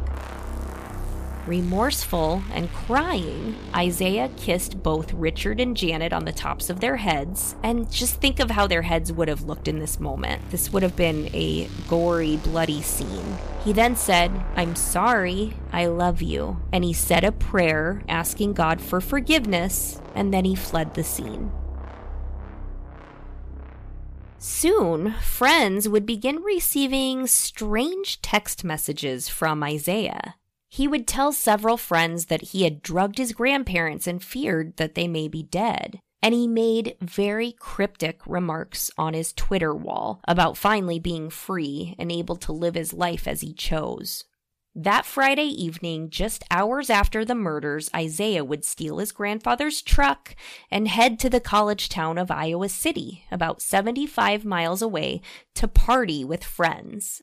Remorseful 1.49 2.43
and 2.53 2.71
crying, 2.71 3.55
Isaiah 3.75 4.29
kissed 4.37 4.83
both 4.83 5.11
Richard 5.13 5.59
and 5.59 5.75
Janet 5.75 6.13
on 6.13 6.23
the 6.23 6.31
tops 6.31 6.69
of 6.69 6.79
their 6.79 6.97
heads. 6.97 7.55
And 7.63 7.91
just 7.91 8.21
think 8.21 8.39
of 8.39 8.51
how 8.51 8.67
their 8.67 8.83
heads 8.83 9.11
would 9.11 9.27
have 9.27 9.41
looked 9.41 9.67
in 9.67 9.79
this 9.79 9.99
moment. 9.99 10.47
This 10.51 10.71
would 10.71 10.83
have 10.83 10.95
been 10.95 11.27
a 11.33 11.67
gory, 11.87 12.37
bloody 12.37 12.83
scene. 12.83 13.39
He 13.65 13.73
then 13.73 13.95
said, 13.95 14.31
I'm 14.55 14.75
sorry, 14.75 15.55
I 15.73 15.87
love 15.87 16.21
you. 16.21 16.61
And 16.71 16.83
he 16.83 16.93
said 16.93 17.23
a 17.23 17.31
prayer 17.31 18.03
asking 18.07 18.53
God 18.53 18.79
for 18.79 19.01
forgiveness, 19.01 19.99
and 20.13 20.31
then 20.31 20.45
he 20.45 20.53
fled 20.53 20.93
the 20.93 21.03
scene. 21.03 21.51
Soon, 24.37 25.13
friends 25.13 25.89
would 25.89 26.05
begin 26.05 26.43
receiving 26.43 27.25
strange 27.25 28.21
text 28.21 28.63
messages 28.63 29.27
from 29.29 29.63
Isaiah. 29.63 30.35
He 30.69 30.87
would 30.87 31.07
tell 31.07 31.31
several 31.31 31.77
friends 31.77 32.27
that 32.27 32.41
he 32.41 32.63
had 32.63 32.83
drugged 32.83 33.17
his 33.17 33.33
grandparents 33.33 34.05
and 34.05 34.23
feared 34.23 34.77
that 34.77 34.93
they 34.95 35.07
may 35.07 35.27
be 35.27 35.43
dead. 35.43 35.99
And 36.21 36.33
he 36.33 36.47
made 36.47 36.95
very 37.01 37.53
cryptic 37.53 38.21
remarks 38.27 38.91
on 38.97 39.13
his 39.13 39.33
Twitter 39.33 39.73
wall 39.73 40.21
about 40.27 40.57
finally 40.57 40.99
being 40.99 41.29
free 41.29 41.95
and 41.97 42.11
able 42.11 42.35
to 42.37 42.51
live 42.51 42.75
his 42.75 42.93
life 42.93 43.27
as 43.27 43.41
he 43.41 43.53
chose. 43.53 44.25
That 44.75 45.05
Friday 45.05 45.47
evening, 45.47 46.09
just 46.09 46.43
hours 46.51 46.89
after 46.89 47.25
the 47.25 47.35
murders, 47.35 47.89
Isaiah 47.95 48.45
would 48.45 48.63
steal 48.63 48.99
his 48.99 49.11
grandfather's 49.11 49.81
truck 49.81 50.35
and 50.69 50.87
head 50.87 51.19
to 51.19 51.29
the 51.29 51.39
college 51.39 51.89
town 51.89 52.17
of 52.17 52.29
Iowa 52.29 52.69
City, 52.69 53.25
about 53.31 53.61
75 53.61 54.45
miles 54.45 54.81
away, 54.81 55.21
to 55.55 55.67
party 55.67 56.23
with 56.23 56.43
friends. 56.43 57.21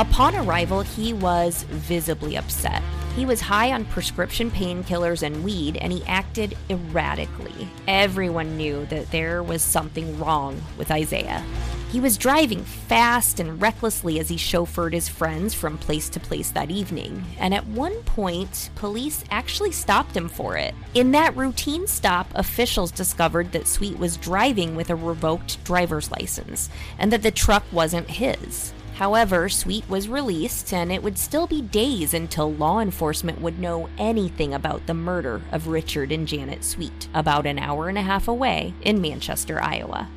Upon 0.00 0.34
arrival, 0.34 0.80
he 0.80 1.12
was 1.12 1.62
visibly 1.64 2.36
upset. 2.36 2.82
He 3.14 3.24
was 3.24 3.40
high 3.40 3.70
on 3.70 3.84
prescription 3.84 4.50
painkillers 4.50 5.22
and 5.22 5.44
weed, 5.44 5.76
and 5.76 5.92
he 5.92 6.02
acted 6.04 6.56
erratically. 6.68 7.68
Everyone 7.86 8.56
knew 8.56 8.86
that 8.86 9.12
there 9.12 9.40
was 9.44 9.62
something 9.62 10.18
wrong 10.18 10.60
with 10.76 10.90
Isaiah. 10.90 11.44
He 11.92 12.00
was 12.00 12.18
driving 12.18 12.64
fast 12.64 13.38
and 13.38 13.62
recklessly 13.62 14.18
as 14.18 14.28
he 14.28 14.34
chauffeured 14.34 14.94
his 14.94 15.08
friends 15.08 15.54
from 15.54 15.78
place 15.78 16.08
to 16.08 16.18
place 16.18 16.50
that 16.50 16.72
evening, 16.72 17.24
and 17.38 17.54
at 17.54 17.68
one 17.68 18.02
point, 18.02 18.70
police 18.74 19.22
actually 19.30 19.70
stopped 19.70 20.16
him 20.16 20.28
for 20.28 20.56
it. 20.56 20.74
In 20.94 21.12
that 21.12 21.36
routine 21.36 21.86
stop, 21.86 22.26
officials 22.34 22.90
discovered 22.90 23.52
that 23.52 23.68
Sweet 23.68 23.96
was 23.96 24.16
driving 24.16 24.74
with 24.74 24.90
a 24.90 24.96
revoked 24.96 25.62
driver's 25.62 26.10
license, 26.10 26.68
and 26.98 27.12
that 27.12 27.22
the 27.22 27.30
truck 27.30 27.62
wasn't 27.70 28.10
his. 28.10 28.72
However, 28.94 29.48
Sweet 29.48 29.88
was 29.88 30.08
released, 30.08 30.72
and 30.72 30.92
it 30.92 31.02
would 31.02 31.18
still 31.18 31.48
be 31.48 31.60
days 31.60 32.14
until 32.14 32.52
law 32.52 32.78
enforcement 32.78 33.40
would 33.40 33.58
know 33.58 33.88
anything 33.98 34.54
about 34.54 34.86
the 34.86 34.94
murder 34.94 35.42
of 35.50 35.66
Richard 35.66 36.12
and 36.12 36.28
Janet 36.28 36.62
Sweet, 36.62 37.08
about 37.12 37.44
an 37.44 37.58
hour 37.58 37.88
and 37.88 37.98
a 37.98 38.02
half 38.02 38.28
away 38.28 38.72
in 38.82 39.00
Manchester, 39.00 39.60
Iowa. 39.60 40.08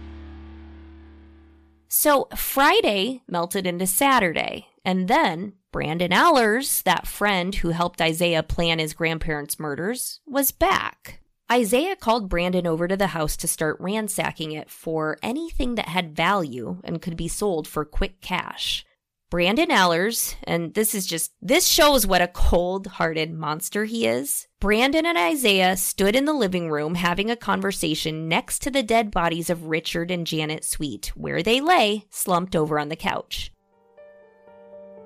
So 1.89 2.27
Friday 2.35 3.23
melted 3.27 3.65
into 3.65 3.87
Saturday, 3.87 4.67
and 4.85 5.07
then 5.07 5.53
Brandon 5.71 6.11
Ahlers, 6.11 6.83
that 6.83 7.07
friend 7.07 7.55
who 7.55 7.69
helped 7.69 7.99
Isaiah 7.99 8.43
plan 8.43 8.77
his 8.77 8.93
grandparents' 8.93 9.59
murders, 9.59 10.19
was 10.27 10.51
back. 10.51 11.19
Isaiah 11.49 11.95
called 11.95 12.27
Brandon 12.27 12.67
over 12.67 12.89
to 12.89 12.97
the 12.97 13.07
house 13.07 13.38
to 13.38 13.47
start 13.47 13.77
ransacking 13.79 14.51
it 14.51 14.69
for 14.69 15.17
anything 15.23 15.75
that 15.75 15.88
had 15.88 16.15
value 16.15 16.81
and 16.83 17.01
could 17.01 17.15
be 17.15 17.29
sold 17.29 17.67
for 17.67 17.86
quick 17.86 18.19
cash. 18.19 18.86
Brandon 19.29 19.69
Ahlers, 19.69 20.36
and 20.43 20.73
this 20.73 20.93
is 20.93 21.05
just, 21.05 21.33
this 21.41 21.65
shows 21.65 22.05
what 22.05 22.21
a 22.21 22.27
cold 22.27 22.88
hearted 22.88 23.33
monster 23.33 23.86
he 23.86 24.05
is. 24.05 24.47
Brandon 24.60 25.05
and 25.05 25.17
Isaiah 25.17 25.77
stood 25.77 26.15
in 26.15 26.25
the 26.25 26.33
living 26.33 26.69
room 26.69 26.95
having 26.95 27.29
a 27.29 27.36
conversation 27.36 28.27
next 28.27 28.62
to 28.63 28.71
the 28.71 28.83
dead 28.83 29.12
bodies 29.12 29.49
of 29.49 29.67
Richard 29.67 30.12
and 30.12 30.27
Janet 30.27 30.65
Sweet, 30.65 31.13
where 31.15 31.43
they 31.43 31.62
lay, 31.62 32.05
slumped 32.10 32.55
over 32.55 32.77
on 32.79 32.89
the 32.89 32.95
couch. 32.95 33.51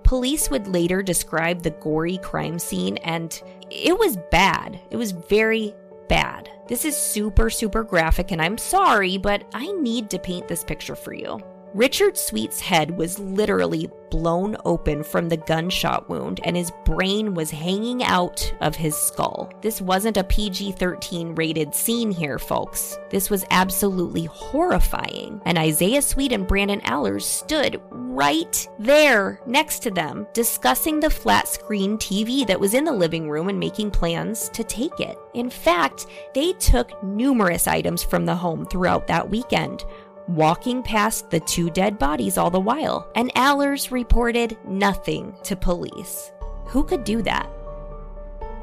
Police 0.03 0.49
would 0.49 0.67
later 0.67 1.01
describe 1.01 1.61
the 1.61 1.71
gory 1.71 2.17
crime 2.17 2.59
scene, 2.59 2.97
and 2.97 3.41
it 3.69 3.97
was 3.97 4.17
bad. 4.29 4.79
It 4.91 4.97
was 4.97 5.13
very, 5.13 5.73
bad. 6.11 6.49
This 6.67 6.83
is 6.83 6.97
super, 6.97 7.49
super 7.49 7.83
graphic, 7.85 8.31
and 8.31 8.41
I'm 8.41 8.57
sorry, 8.57 9.17
but 9.17 9.45
I 9.53 9.71
need 9.71 10.09
to 10.09 10.19
paint 10.19 10.49
this 10.49 10.61
picture 10.61 10.93
for 10.93 11.13
you. 11.13 11.39
Richard 11.73 12.17
Sweet's 12.17 12.59
head 12.59 12.97
was 12.97 13.17
literally 13.17 13.89
blown 14.09 14.57
open 14.65 15.03
from 15.03 15.29
the 15.29 15.37
gunshot 15.37 16.09
wound, 16.09 16.41
and 16.43 16.57
his 16.57 16.71
brain 16.83 17.33
was 17.33 17.49
hanging 17.49 18.03
out 18.03 18.53
of 18.59 18.75
his 18.75 18.95
skull. 18.95 19.49
This 19.61 19.81
wasn't 19.81 20.17
a 20.17 20.23
PG 20.25 20.73
13 20.73 21.33
rated 21.33 21.73
scene 21.73 22.11
here, 22.11 22.37
folks. 22.37 22.99
This 23.09 23.29
was 23.29 23.45
absolutely 23.51 24.25
horrifying. 24.25 25.41
And 25.45 25.57
Isaiah 25.57 26.01
Sweet 26.01 26.33
and 26.33 26.45
Brandon 26.45 26.81
Ahlers 26.81 27.21
stood 27.21 27.81
right 27.89 28.67
there 28.77 29.39
next 29.45 29.79
to 29.83 29.91
them, 29.91 30.27
discussing 30.33 30.99
the 30.99 31.09
flat 31.09 31.47
screen 31.47 31.97
TV 31.97 32.45
that 32.47 32.59
was 32.59 32.73
in 32.73 32.83
the 32.83 32.91
living 32.91 33.29
room 33.29 33.47
and 33.47 33.57
making 33.57 33.91
plans 33.91 34.49
to 34.49 34.65
take 34.65 34.99
it. 34.99 35.17
In 35.33 35.49
fact, 35.49 36.07
they 36.33 36.51
took 36.53 37.01
numerous 37.01 37.65
items 37.65 38.03
from 38.03 38.25
the 38.25 38.35
home 38.35 38.65
throughout 38.65 39.07
that 39.07 39.29
weekend 39.29 39.85
walking 40.27 40.83
past 40.83 41.29
the 41.29 41.39
two 41.39 41.69
dead 41.69 41.97
bodies 41.97 42.37
all 42.37 42.49
the 42.49 42.59
while, 42.59 43.09
and 43.15 43.33
Ahlers 43.33 43.91
reported 43.91 44.57
nothing 44.65 45.35
to 45.43 45.55
police. 45.55 46.31
Who 46.65 46.83
could 46.83 47.03
do 47.03 47.21
that? 47.23 47.49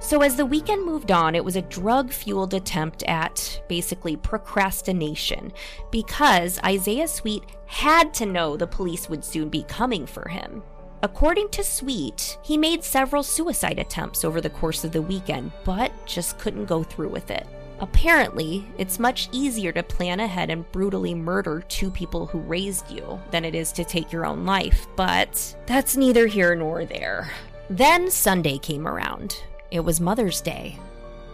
So, 0.01 0.23
as 0.23 0.37
the 0.37 0.47
weekend 0.47 0.85
moved 0.85 1.11
on, 1.11 1.35
it 1.35 1.45
was 1.45 1.57
a 1.57 1.63
drug 1.63 2.13
fueled 2.13 2.55
attempt 2.55 3.03
at 3.05 3.61
basically 3.69 4.17
procrastination 4.17 5.53
because 5.91 6.61
Isaiah 6.65 7.09
Sweet 7.09 7.45
had 7.67 8.15
to 8.15 8.27
know 8.27 8.57
the 8.57 8.67
police 8.67 9.09
would 9.09 9.25
soon 9.25 9.49
be 9.49 9.65
coming 9.65 10.07
for 10.07 10.29
him. 10.29 10.63
According 11.03 11.51
to 11.51 11.65
Sweet, 11.65 12.39
he 12.43 12.57
made 12.57 12.85
several 12.85 13.23
suicide 13.23 13.79
attempts 13.79 14.25
over 14.25 14.41
the 14.41 14.51
course 14.51 14.85
of 14.85 14.93
the 14.93 15.03
weekend, 15.03 15.53
but 15.65 15.93
just 16.07 16.39
couldn't 16.39 16.67
go 16.67 16.83
through 16.83 17.09
with 17.09 17.31
it. 17.31 17.47
Apparently, 17.81 18.67
it's 18.77 18.99
much 18.99 19.29
easier 19.31 19.71
to 19.73 19.83
plan 19.83 20.21
ahead 20.21 20.51
and 20.51 20.71
brutally 20.73 21.15
murder 21.15 21.65
two 21.69 21.91
people 21.91 22.27
who 22.27 22.39
raised 22.41 22.91
you 22.91 23.21
than 23.31 23.45
it 23.45 23.55
is 23.55 23.71
to 23.73 23.85
take 23.85 24.11
your 24.11 24.27
own 24.27 24.45
life, 24.45 24.89
but 24.97 25.57
that's 25.67 25.97
neither 25.97 26.27
here 26.27 26.57
nor 26.57 26.85
there. 26.85 27.31
Then 27.71 28.11
Sunday 28.11 28.59
came 28.59 28.89
around. 28.89 29.43
It 29.71 29.81
was 29.81 30.01
Mother's 30.01 30.41
Day. 30.41 30.79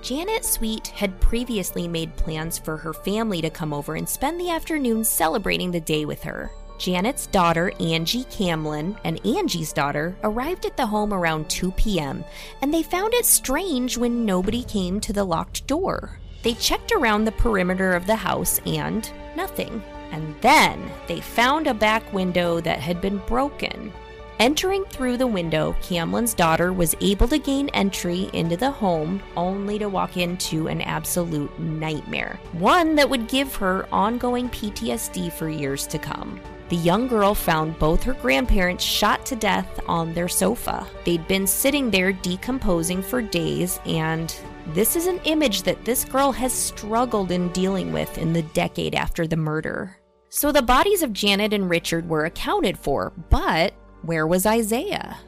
Janet 0.03 0.45
Sweet 0.45 0.89
had 0.89 1.19
previously 1.19 1.89
made 1.89 2.15
plans 2.17 2.59
for 2.59 2.77
her 2.77 2.93
family 2.93 3.41
to 3.41 3.49
come 3.49 3.73
over 3.73 3.95
and 3.95 4.07
spend 4.07 4.39
the 4.39 4.51
afternoon 4.51 5.03
celebrating 5.03 5.71
the 5.71 5.81
day 5.81 6.05
with 6.05 6.23
her. 6.25 6.51
Janet's 6.77 7.29
daughter, 7.29 7.73
Angie 7.81 8.25
Camlin, 8.25 8.99
and 9.05 9.25
Angie's 9.25 9.73
daughter 9.73 10.15
arrived 10.25 10.67
at 10.67 10.77
the 10.77 10.85
home 10.85 11.15
around 11.15 11.49
2 11.49 11.71
p.m., 11.73 12.23
and 12.61 12.75
they 12.75 12.83
found 12.83 13.15
it 13.15 13.25
strange 13.25 13.97
when 13.97 14.27
nobody 14.27 14.63
came 14.65 15.01
to 15.01 15.13
the 15.13 15.25
locked 15.25 15.67
door. 15.67 16.19
They 16.45 16.55
checked 16.55 16.93
around 16.93 17.25
the 17.25 17.33
perimeter 17.33 17.95
of 17.95 18.07
the 18.07 18.15
house 18.15 18.61
and 18.67 19.11
nothing. 19.35 19.83
And 20.13 20.35
then 20.43 20.91
they 21.09 21.21
found 21.21 21.67
a 21.67 21.75
back 21.75 22.13
window 22.13 22.61
that 22.61 22.79
had 22.79 23.01
been 23.01 23.19
broken. 23.27 23.93
Entering 24.39 24.85
through 24.87 25.17
the 25.17 25.27
window, 25.27 25.75
Camlin's 25.81 26.35
daughter 26.35 26.73
was 26.73 26.95
able 27.01 27.29
to 27.29 27.39
gain 27.39 27.69
entry 27.71 28.29
into 28.33 28.57
the 28.57 28.71
home 28.71 29.23
only 29.37 29.79
to 29.79 29.89
walk 29.89 30.17
into 30.17 30.69
an 30.69 30.83
absolute 30.83 31.59
nightmare. 31.59 32.39
One 32.53 32.95
that 32.97 33.09
would 33.09 33.29
give 33.29 33.55
her 33.57 33.89
ongoing 33.91 34.51
PTSD 34.51 35.33
for 35.33 35.49
years 35.49 35.87
to 35.87 35.99
come. 35.99 36.41
The 36.69 36.77
young 36.77 37.09
girl 37.09 37.35
found 37.35 37.79
both 37.79 38.03
her 38.03 38.15
grandparents 38.15 38.85
shot 38.85 39.25
to 39.27 39.37
death 39.37 39.81
on 39.87 40.13
their 40.13 40.29
sofa. 40.29 40.87
They'd 41.05 41.29
been 41.29 41.47
sitting 41.47 41.91
there 41.91 42.13
decomposing 42.13 43.03
for 43.03 43.23
days, 43.23 43.79
and 43.87 44.35
this 44.69 44.97
is 44.97 45.07
an 45.07 45.21
image 45.25 45.63
that 45.63 45.85
this 45.85 46.05
girl 46.05 46.33
has 46.33 46.53
struggled 46.53 47.31
in 47.31 47.51
dealing 47.51 47.93
with 47.93 48.17
in 48.17 48.33
the 48.33 48.43
decade 48.43 48.95
after 48.95 49.27
the 49.27 49.37
murder. 49.37 49.99
So 50.31 50.53
the 50.53 50.63
bodies 50.63 51.03
of 51.03 51.13
Janet 51.13 51.53
and 51.53 51.69
Richard 51.69 52.09
were 52.09 52.25
accounted 52.25 52.79
for, 52.79 53.13
but 53.29 53.75
where 54.03 54.27
was 54.27 54.47
Isaiah? 54.47 55.19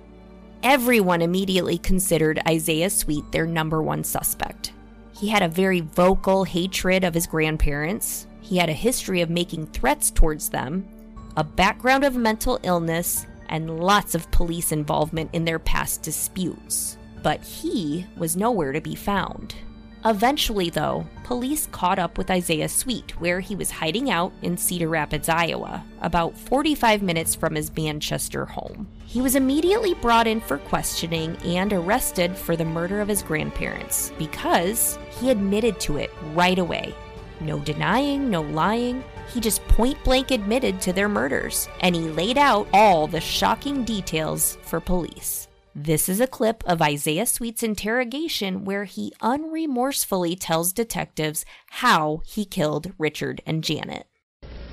Everyone 0.63 1.21
immediately 1.21 1.77
considered 1.79 2.41
Isaiah 2.49 2.89
Sweet 2.89 3.31
their 3.31 3.47
number 3.47 3.83
one 3.83 4.05
suspect. 4.05 4.73
He 5.13 5.29
had 5.29 5.43
a 5.43 5.49
very 5.49 5.81
vocal 5.81 6.45
hatred 6.45 7.05
of 7.05 7.15
his 7.15 7.27
grandparents, 7.27 8.27
he 8.41 8.57
had 8.57 8.71
a 8.71 8.75
history 8.75 9.21
of 9.21 9.29
making 9.29 9.67
threats 9.67 10.11
towards 10.11 10.49
them, 10.49 10.89
a 11.37 11.45
background 11.45 12.05
of 12.05 12.17
mental 12.17 12.59
illness, 12.63 13.27
and 13.49 13.81
lots 13.81 14.15
of 14.15 14.31
police 14.31 14.73
involvement 14.73 15.31
in 15.33 15.45
their 15.45 15.59
past 15.59 16.03
disputes 16.03 16.97
but 17.27 17.43
he 17.43 18.07
was 18.17 18.37
nowhere 18.37 18.71
to 18.71 18.81
be 18.81 18.95
found. 18.95 19.57
Eventually, 20.05 20.71
though, 20.71 21.05
police 21.25 21.67
caught 21.73 21.99
up 21.99 22.19
with 22.19 22.31
Isaiah 22.31 22.69
Sweet, 22.69 23.21
where 23.21 23.41
he 23.41 23.57
was 23.57 23.69
hiding 23.69 24.13
out 24.13 24.33
in 24.43 24.57
Cedar 24.57 24.89
Rapids, 24.89 25.29
Iowa, 25.29 25.85
about 26.03 26.39
45 26.39 27.03
minutes 27.03 27.35
from 27.35 27.57
his 27.57 27.77
Manchester 27.77 28.45
home. 28.47 28.87
He 29.07 29.21
was 29.21 29.35
immediately 29.35 29.95
brought 29.95 30.29
in 30.29 30.41
for 30.41 30.59
questioning 30.59 31.37
and 31.39 31.73
arrested 31.73 32.37
for 32.37 32.55
the 32.55 32.65
murder 32.65 33.01
of 33.01 33.09
his 33.09 33.25
grandparents 33.25 34.13
because 34.21 34.97
he 35.19 35.31
admitted 35.31 35.81
to 35.81 35.97
it 35.97 36.13
right 36.33 36.61
away. 36.61 36.95
No 37.41 37.59
denying, 37.59 38.31
no 38.31 38.43
lying. 38.43 39.03
He 39.35 39.41
just 39.41 39.67
point 39.67 39.99
blank 40.05 40.31
admitted 40.31 40.81
to 40.83 40.93
their 40.93 41.09
murders, 41.09 41.69
and 41.81 41.97
he 41.97 42.03
laid 42.03 42.39
out 42.39 42.69
all 42.73 43.09
the 43.09 43.21
shocking 43.21 43.83
details 43.83 44.59
for 44.63 44.79
police. 44.79 45.46
This 45.79 46.09
is 46.09 46.23
a 46.23 46.27
clip 46.27 46.65
of 46.65 46.81
Isaiah 46.81 47.27
Sweet's 47.27 47.63
interrogation 47.63 48.65
where 48.65 48.85
he 48.85 49.13
unremorsefully 49.21 50.35
tells 50.41 50.73
detectives 50.73 51.45
how 51.69 52.23
he 52.25 52.47
killed 52.47 52.95
Richard 52.99 53.43
and 53.45 53.63
Janet. 53.63 54.07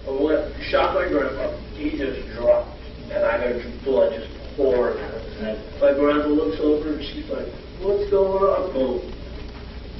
When 0.08 0.50
shot 0.62 0.96
my 0.96 1.10
grandpa, 1.10 1.58
he 1.76 1.98
just 1.98 2.26
dropped, 2.38 2.80
and 3.12 3.26
I 3.26 3.38
heard 3.38 3.84
blood 3.84 4.13
just 4.13 4.30
pouring 4.56 5.04
out 5.04 5.13
of 5.13 5.22
his 5.24 5.39
head. 5.42 5.82
My 5.82 5.92
grandma 5.92 6.26
looks 6.26 6.62
over 6.62 6.94
and 6.94 7.04
she's 7.04 7.28
like, 7.30 7.50
what's 7.82 8.10
going 8.10 8.42
on? 8.42 8.72
Boom. 8.72 9.13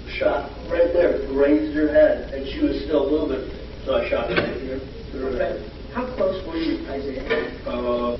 Shot 0.08 0.50
right 0.70 0.94
there, 0.94 1.28
grazed 1.28 1.76
her 1.76 1.92
head, 1.92 2.34
and 2.34 2.48
she 2.48 2.62
was 2.62 2.82
still 2.86 3.10
moving. 3.10 3.52
So 3.84 3.98
I 3.98 4.10
shot 4.10 4.30
right 4.30 4.62
here 4.62 4.80
through 5.12 5.34
her 5.34 5.38
head. 5.38 5.70
How 5.93 6.10
close 6.17 6.41
were 6.47 6.58
you, 6.58 6.82
Isaiah? 6.89 7.21
Uh, 7.69 8.17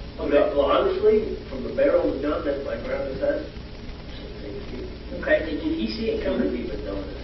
well, 0.54 0.70
honestly, 0.70 1.42
from 1.50 1.64
the 1.66 1.74
barrel 1.74 2.06
of 2.14 2.22
the 2.22 2.22
gun 2.22 2.48
at 2.48 2.62
my 2.64 2.78
six 2.78 4.54
feet. 4.70 4.86
Okay, 5.18 5.42
did, 5.42 5.58
did 5.58 5.74
he 5.74 5.90
see 5.98 6.14
it 6.14 6.22
coming? 6.24 6.54
even 6.54 6.86
notice. 6.86 7.18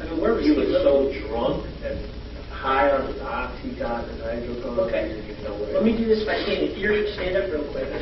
I 0.00 0.04
mean, 0.08 0.20
where 0.20 0.32
was 0.32 0.40
He 0.44 0.56
he? 0.56 0.56
was 0.56 0.72
so 0.80 1.12
drunk 1.28 1.68
and 1.84 2.00
high 2.48 2.88
on 2.96 3.12
his 3.12 3.20
oxycontin 3.20 4.08
and 4.16 4.24
hydrocodone. 4.24 4.88
Okay. 4.88 5.04
he 5.04 5.20
didn't 5.20 5.30
even 5.36 5.44
know 5.44 5.54
where 5.60 5.74
Let 5.76 5.84
me 5.84 5.92
do 5.92 6.08
this 6.08 6.24
by 6.24 6.40
if 6.48 6.78
you're, 6.80 6.96
stand 7.12 7.36
up 7.36 7.52
real 7.52 7.68
quick. 7.68 7.92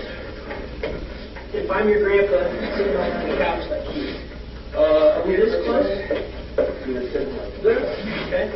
If 1.50 1.66
I'm 1.70 1.88
your 1.90 2.06
grandpa, 2.06 2.46
sitting 2.78 2.94
on 2.94 3.10
the 3.26 3.34
couch 3.42 3.66
like 3.74 3.90
you, 3.90 4.14
Uh, 4.70 5.18
are 5.18 5.26
we 5.26 5.34
this 5.34 5.50
close? 5.66 5.90
He 6.86 6.94
was 6.94 7.10
sitting 7.10 7.34
like 7.34 7.58
this, 7.58 7.82
Okay. 8.30 8.54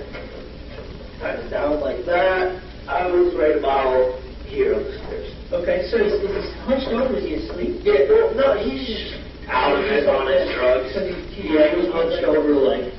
kind 1.18 1.42
of 1.42 1.50
down 1.50 1.81
like 1.81 2.07
that. 2.07 2.62
I 2.88 3.07
was 3.07 3.35
right 3.35 3.57
about 3.57 4.18
here 4.47 4.75
on 4.75 4.85
the 4.85 4.92
stairs. 5.05 5.29
Okay, 5.53 5.79
so 5.90 6.01
he's, 6.03 6.16
he's 6.18 6.51
hunched 6.64 6.88
over, 6.88 7.14
was 7.14 7.25
he 7.25 7.35
asleep? 7.38 7.85
Yeah, 7.85 8.09
no, 8.09 8.33
no, 8.33 8.49
he's 8.59 8.87
just 8.87 9.21
out 9.47 9.77
of 9.77 9.85
it 9.85 10.09
on 10.09 10.27
his 10.27 10.49
drugs. 10.57 10.88
So 10.95 11.05
he, 11.05 11.14
he, 11.35 11.42
Yeah, 11.55 11.73
he 11.73 11.77
was 11.85 11.90
hunched 11.92 12.25
over, 12.25 12.51
like, 12.57 12.92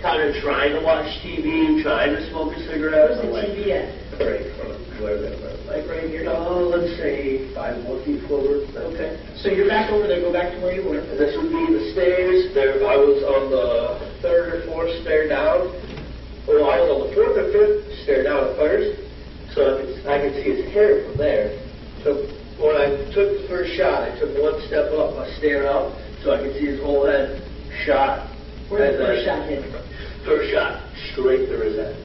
kind 0.00 0.22
of 0.22 0.36
trying 0.42 0.78
to 0.78 0.80
watch 0.84 1.08
TV, 1.24 1.82
trying 1.82 2.14
to 2.14 2.22
smoke 2.30 2.54
a 2.54 2.60
cigarette. 2.66 3.10
Where's 3.10 3.22
the 3.22 3.30
like, 3.32 3.50
TV 3.50 3.74
at? 3.74 3.90
Right 4.20 4.46
in 4.46 4.54
front 4.56 4.72
of 4.74 4.88
where. 5.00 5.18
Like 5.68 5.84
right 5.84 6.08
here? 6.08 6.24
Oh, 6.32 6.72
let's 6.72 6.96
say 6.96 7.52
five 7.54 7.76
more 7.84 8.02
feet 8.04 8.24
forward. 8.26 8.66
Okay, 8.72 9.20
so 9.36 9.50
you're 9.52 9.68
back 9.68 9.92
over 9.92 10.08
there, 10.08 10.20
go 10.20 10.32
back 10.32 10.52
to 10.54 10.58
where 10.64 10.72
you 10.72 10.82
were. 10.82 11.04
This 11.20 11.36
would 11.36 11.52
be 11.52 11.64
the 11.68 11.92
stairs. 11.92 12.54
There, 12.54 12.80
I 12.88 12.96
was 12.96 13.20
on 13.20 13.52
the 13.52 14.00
third 14.22 14.48
or 14.48 14.66
fourth 14.66 14.90
stair 15.02 15.28
down. 15.28 15.68
Well, 16.48 16.72
I 16.72 16.80
was 16.80 16.88
on 16.88 17.00
the 17.04 17.10
fourth 17.12 17.36
or 17.36 17.52
fifth 17.52 17.84
stair 18.02 18.24
down 18.24 18.48
at 18.48 18.56
first, 18.56 18.96
so 19.54 19.76
I 19.78 19.80
could, 19.80 20.06
I 20.06 20.18
could 20.20 20.34
see 20.34 20.54
his 20.62 20.72
hair 20.72 21.04
from 21.04 21.16
there. 21.16 21.58
So 22.04 22.14
when 22.58 22.76
I 22.76 22.88
took 23.12 23.42
the 23.42 23.46
first 23.48 23.74
shot, 23.76 24.02
I 24.02 24.18
took 24.18 24.36
one 24.42 24.60
step 24.66 24.92
up, 24.92 25.16
I 25.18 25.30
stared 25.38 25.66
up, 25.66 25.92
so 26.22 26.32
I 26.34 26.38
could 26.38 26.54
see 26.54 26.66
his 26.66 26.80
whole 26.80 27.06
head 27.06 27.42
shot. 27.84 28.28
Where 28.68 28.84
And 28.84 28.94
the 28.94 28.98
first 29.04 29.24
then- 29.24 29.40
shot 29.40 29.48
hit? 29.48 29.84
First 30.24 30.50
shot, 30.52 30.82
straight 31.12 31.48
through 31.48 31.60
his 31.60 31.76
head. 31.76 32.04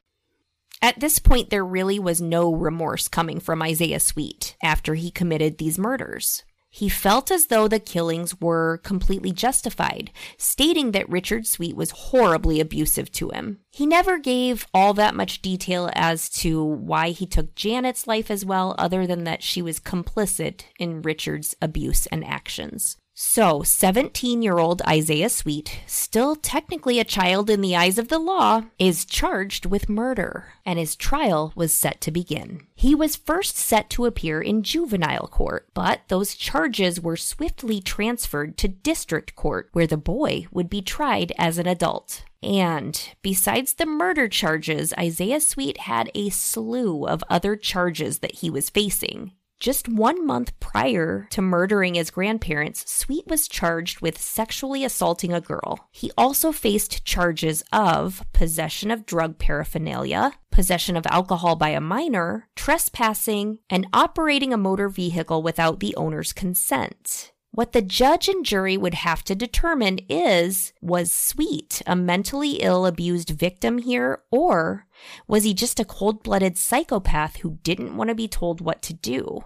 At 0.81 0.99
this 0.99 1.19
point, 1.19 1.49
there 1.49 1.65
really 1.65 1.97
was 1.99 2.21
no 2.21 2.53
remorse 2.53 3.07
coming 3.07 3.39
from 3.39 3.61
Isaiah 3.61 3.99
Sweet 3.99 4.55
after 4.61 4.95
he 4.95 5.11
committed 5.11 5.57
these 5.57 5.79
murders. 5.79 6.43
He 6.75 6.89
felt 6.89 7.29
as 7.29 7.45
though 7.45 7.67
the 7.67 7.79
killings 7.79 8.41
were 8.41 8.79
completely 8.79 9.31
justified, 9.31 10.09
stating 10.39 10.89
that 10.91 11.07
Richard 11.07 11.45
Sweet 11.45 11.75
was 11.75 11.91
horribly 11.91 12.59
abusive 12.59 13.11
to 13.11 13.29
him. 13.29 13.59
He 13.69 13.85
never 13.85 14.17
gave 14.17 14.65
all 14.73 14.95
that 14.95 15.13
much 15.13 15.43
detail 15.43 15.91
as 15.93 16.29
to 16.41 16.63
why 16.63 17.11
he 17.11 17.27
took 17.27 17.53
Janet's 17.53 18.07
life 18.07 18.31
as 18.31 18.43
well, 18.43 18.73
other 18.79 19.05
than 19.05 19.23
that 19.23 19.43
she 19.43 19.61
was 19.61 19.79
complicit 19.79 20.63
in 20.79 21.03
Richard's 21.03 21.55
abuse 21.61 22.07
and 22.07 22.25
actions. 22.25 22.97
So, 23.15 23.61
17 23.61 24.41
year 24.41 24.57
old 24.57 24.81
Isaiah 24.87 25.29
Sweet, 25.29 25.81
still 25.85 26.35
technically 26.35 26.99
a 26.99 27.03
child 27.03 27.47
in 27.47 27.61
the 27.61 27.75
eyes 27.75 27.99
of 27.99 28.07
the 28.07 28.17
law, 28.17 28.63
is 28.79 29.05
charged 29.05 29.67
with 29.67 29.87
murder, 29.87 30.53
and 30.65 30.79
his 30.79 30.95
trial 30.95 31.53
was 31.55 31.71
set 31.71 32.01
to 32.01 32.11
begin. 32.11 32.65
He 32.73 32.95
was 32.95 33.15
first 33.15 33.55
set 33.55 33.91
to 33.91 34.05
appear 34.05 34.41
in 34.41 34.63
juvenile 34.63 35.27
court, 35.27 35.67
but 35.75 36.01
those 36.07 36.33
charges 36.33 36.99
were 36.99 37.15
swiftly 37.15 37.81
transferred 37.81 38.57
to 38.57 38.67
district 38.67 39.35
court, 39.35 39.69
where 39.73 39.87
the 39.87 39.95
boy 39.95 40.47
would 40.51 40.69
be 40.69 40.81
tried 40.81 41.33
as 41.37 41.59
an 41.59 41.67
adult. 41.67 42.23
And 42.41 42.99
besides 43.21 43.73
the 43.73 43.85
murder 43.85 44.27
charges, 44.27 44.91
Isaiah 44.97 45.39
Sweet 45.39 45.77
had 45.81 46.09
a 46.15 46.31
slew 46.31 47.05
of 47.05 47.23
other 47.29 47.55
charges 47.55 48.19
that 48.19 48.37
he 48.37 48.49
was 48.49 48.71
facing. 48.71 49.33
Just 49.63 49.87
one 49.87 50.25
month 50.25 50.59
prior 50.59 51.25
to 51.29 51.41
murdering 51.41 51.95
his 51.95 52.11
grandparents, 52.11 52.83
Sweet 52.91 53.25
was 53.27 53.47
charged 53.47 54.01
with 54.01 54.21
sexually 54.21 54.83
assaulting 54.83 55.31
a 55.31 55.39
girl. 55.39 55.87
He 55.89 56.11
also 56.17 56.51
faced 56.51 57.05
charges 57.05 57.63
of 57.71 58.25
possession 58.33 58.91
of 58.91 59.05
drug 59.05 59.39
paraphernalia, 59.39 60.33
possession 60.51 60.97
of 60.97 61.07
alcohol 61.07 61.55
by 61.55 61.69
a 61.69 61.79
minor, 61.79 62.49
trespassing, 62.57 63.59
and 63.69 63.87
operating 63.93 64.51
a 64.51 64.57
motor 64.57 64.89
vehicle 64.89 65.41
without 65.41 65.79
the 65.79 65.95
owner's 65.95 66.33
consent. 66.33 67.31
What 67.51 67.71
the 67.71 67.81
judge 67.81 68.27
and 68.27 68.43
jury 68.43 68.75
would 68.75 68.95
have 68.95 69.23
to 69.23 69.33
determine 69.33 69.99
is 70.09 70.73
was 70.81 71.09
Sweet 71.09 71.81
a 71.87 71.95
mentally 71.95 72.55
ill 72.55 72.85
abused 72.85 73.29
victim 73.29 73.77
here, 73.77 74.23
or 74.29 74.87
was 75.25 75.45
he 75.45 75.53
just 75.53 75.79
a 75.79 75.85
cold 75.85 76.21
blooded 76.21 76.57
psychopath 76.57 77.37
who 77.37 77.59
didn't 77.63 77.95
want 77.95 78.09
to 78.09 78.15
be 78.15 78.27
told 78.27 78.59
what 78.59 78.81
to 78.81 78.93
do? 78.93 79.45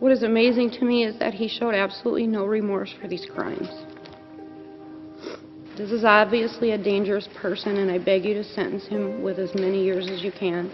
What 0.00 0.12
is 0.12 0.22
amazing 0.22 0.70
to 0.72 0.84
me 0.84 1.04
is 1.04 1.18
that 1.18 1.34
he 1.34 1.46
showed 1.46 1.74
absolutely 1.74 2.26
no 2.26 2.46
remorse 2.46 2.92
for 2.98 3.06
these 3.06 3.26
crimes. 3.26 3.68
This 5.76 5.90
is 5.90 6.04
obviously 6.04 6.72
a 6.72 6.78
dangerous 6.78 7.28
person, 7.36 7.76
and 7.76 7.90
I 7.90 7.98
beg 7.98 8.24
you 8.24 8.32
to 8.34 8.42
sentence 8.44 8.86
him 8.86 9.22
with 9.22 9.38
as 9.38 9.54
many 9.54 9.84
years 9.84 10.08
as 10.08 10.22
you 10.22 10.32
can. 10.32 10.72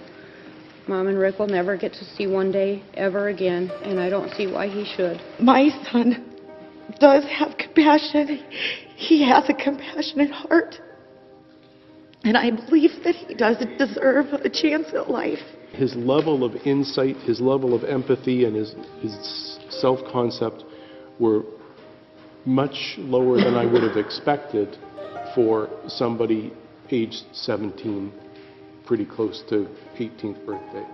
Mom 0.87 1.09
and 1.09 1.19
Rick 1.19 1.41
will 1.41 1.49
never 1.49 1.77
get 1.77 1.93
to 1.95 2.05
see 2.05 2.29
one 2.29 2.53
day 2.53 2.85
ever 2.95 3.29
again, 3.29 3.69
and 3.83 3.99
I 3.99 4.09
don't 4.09 4.33
see 4.35 4.47
why 4.47 4.69
he 4.69 4.85
should. 4.97 5.21
my 5.41 5.71
son 5.91 6.25
does 7.01 7.25
have 7.25 7.59
compassion. 7.59 8.45
He 8.95 9.29
has 9.29 9.45
a 9.49 9.55
compassionate 9.55 10.31
heart. 10.31 10.77
And 12.23 12.37
I 12.37 12.51
believe 12.53 12.91
that 13.03 13.17
he 13.17 13.35
doesn't 13.35 13.77
deserve 13.77 14.27
a 14.33 14.49
chance 14.49 14.87
at 14.95 15.11
life. 15.11 15.43
His 15.77 15.95
level 15.95 16.45
of 16.45 16.55
insight, 16.67 17.17
his 17.19 17.41
level 17.41 17.75
of 17.75 17.85
empathy, 17.85 18.45
and 18.45 18.57
his, 18.57 18.75
his 19.01 19.59
self 19.69 20.01
concept 20.11 20.65
were 21.19 21.43
much 22.45 22.95
lower 22.99 23.37
than 23.37 23.55
I 23.55 23.67
would 23.67 23.83
have 23.83 23.97
expected 23.97 24.77
for 25.35 25.69
somebody 25.89 26.53
aged 26.91 27.25
17, 27.33 28.13
pretty 28.85 29.05
close 29.05 29.43
to 29.49 29.69
18th 29.99 30.47
birthday. 30.47 30.87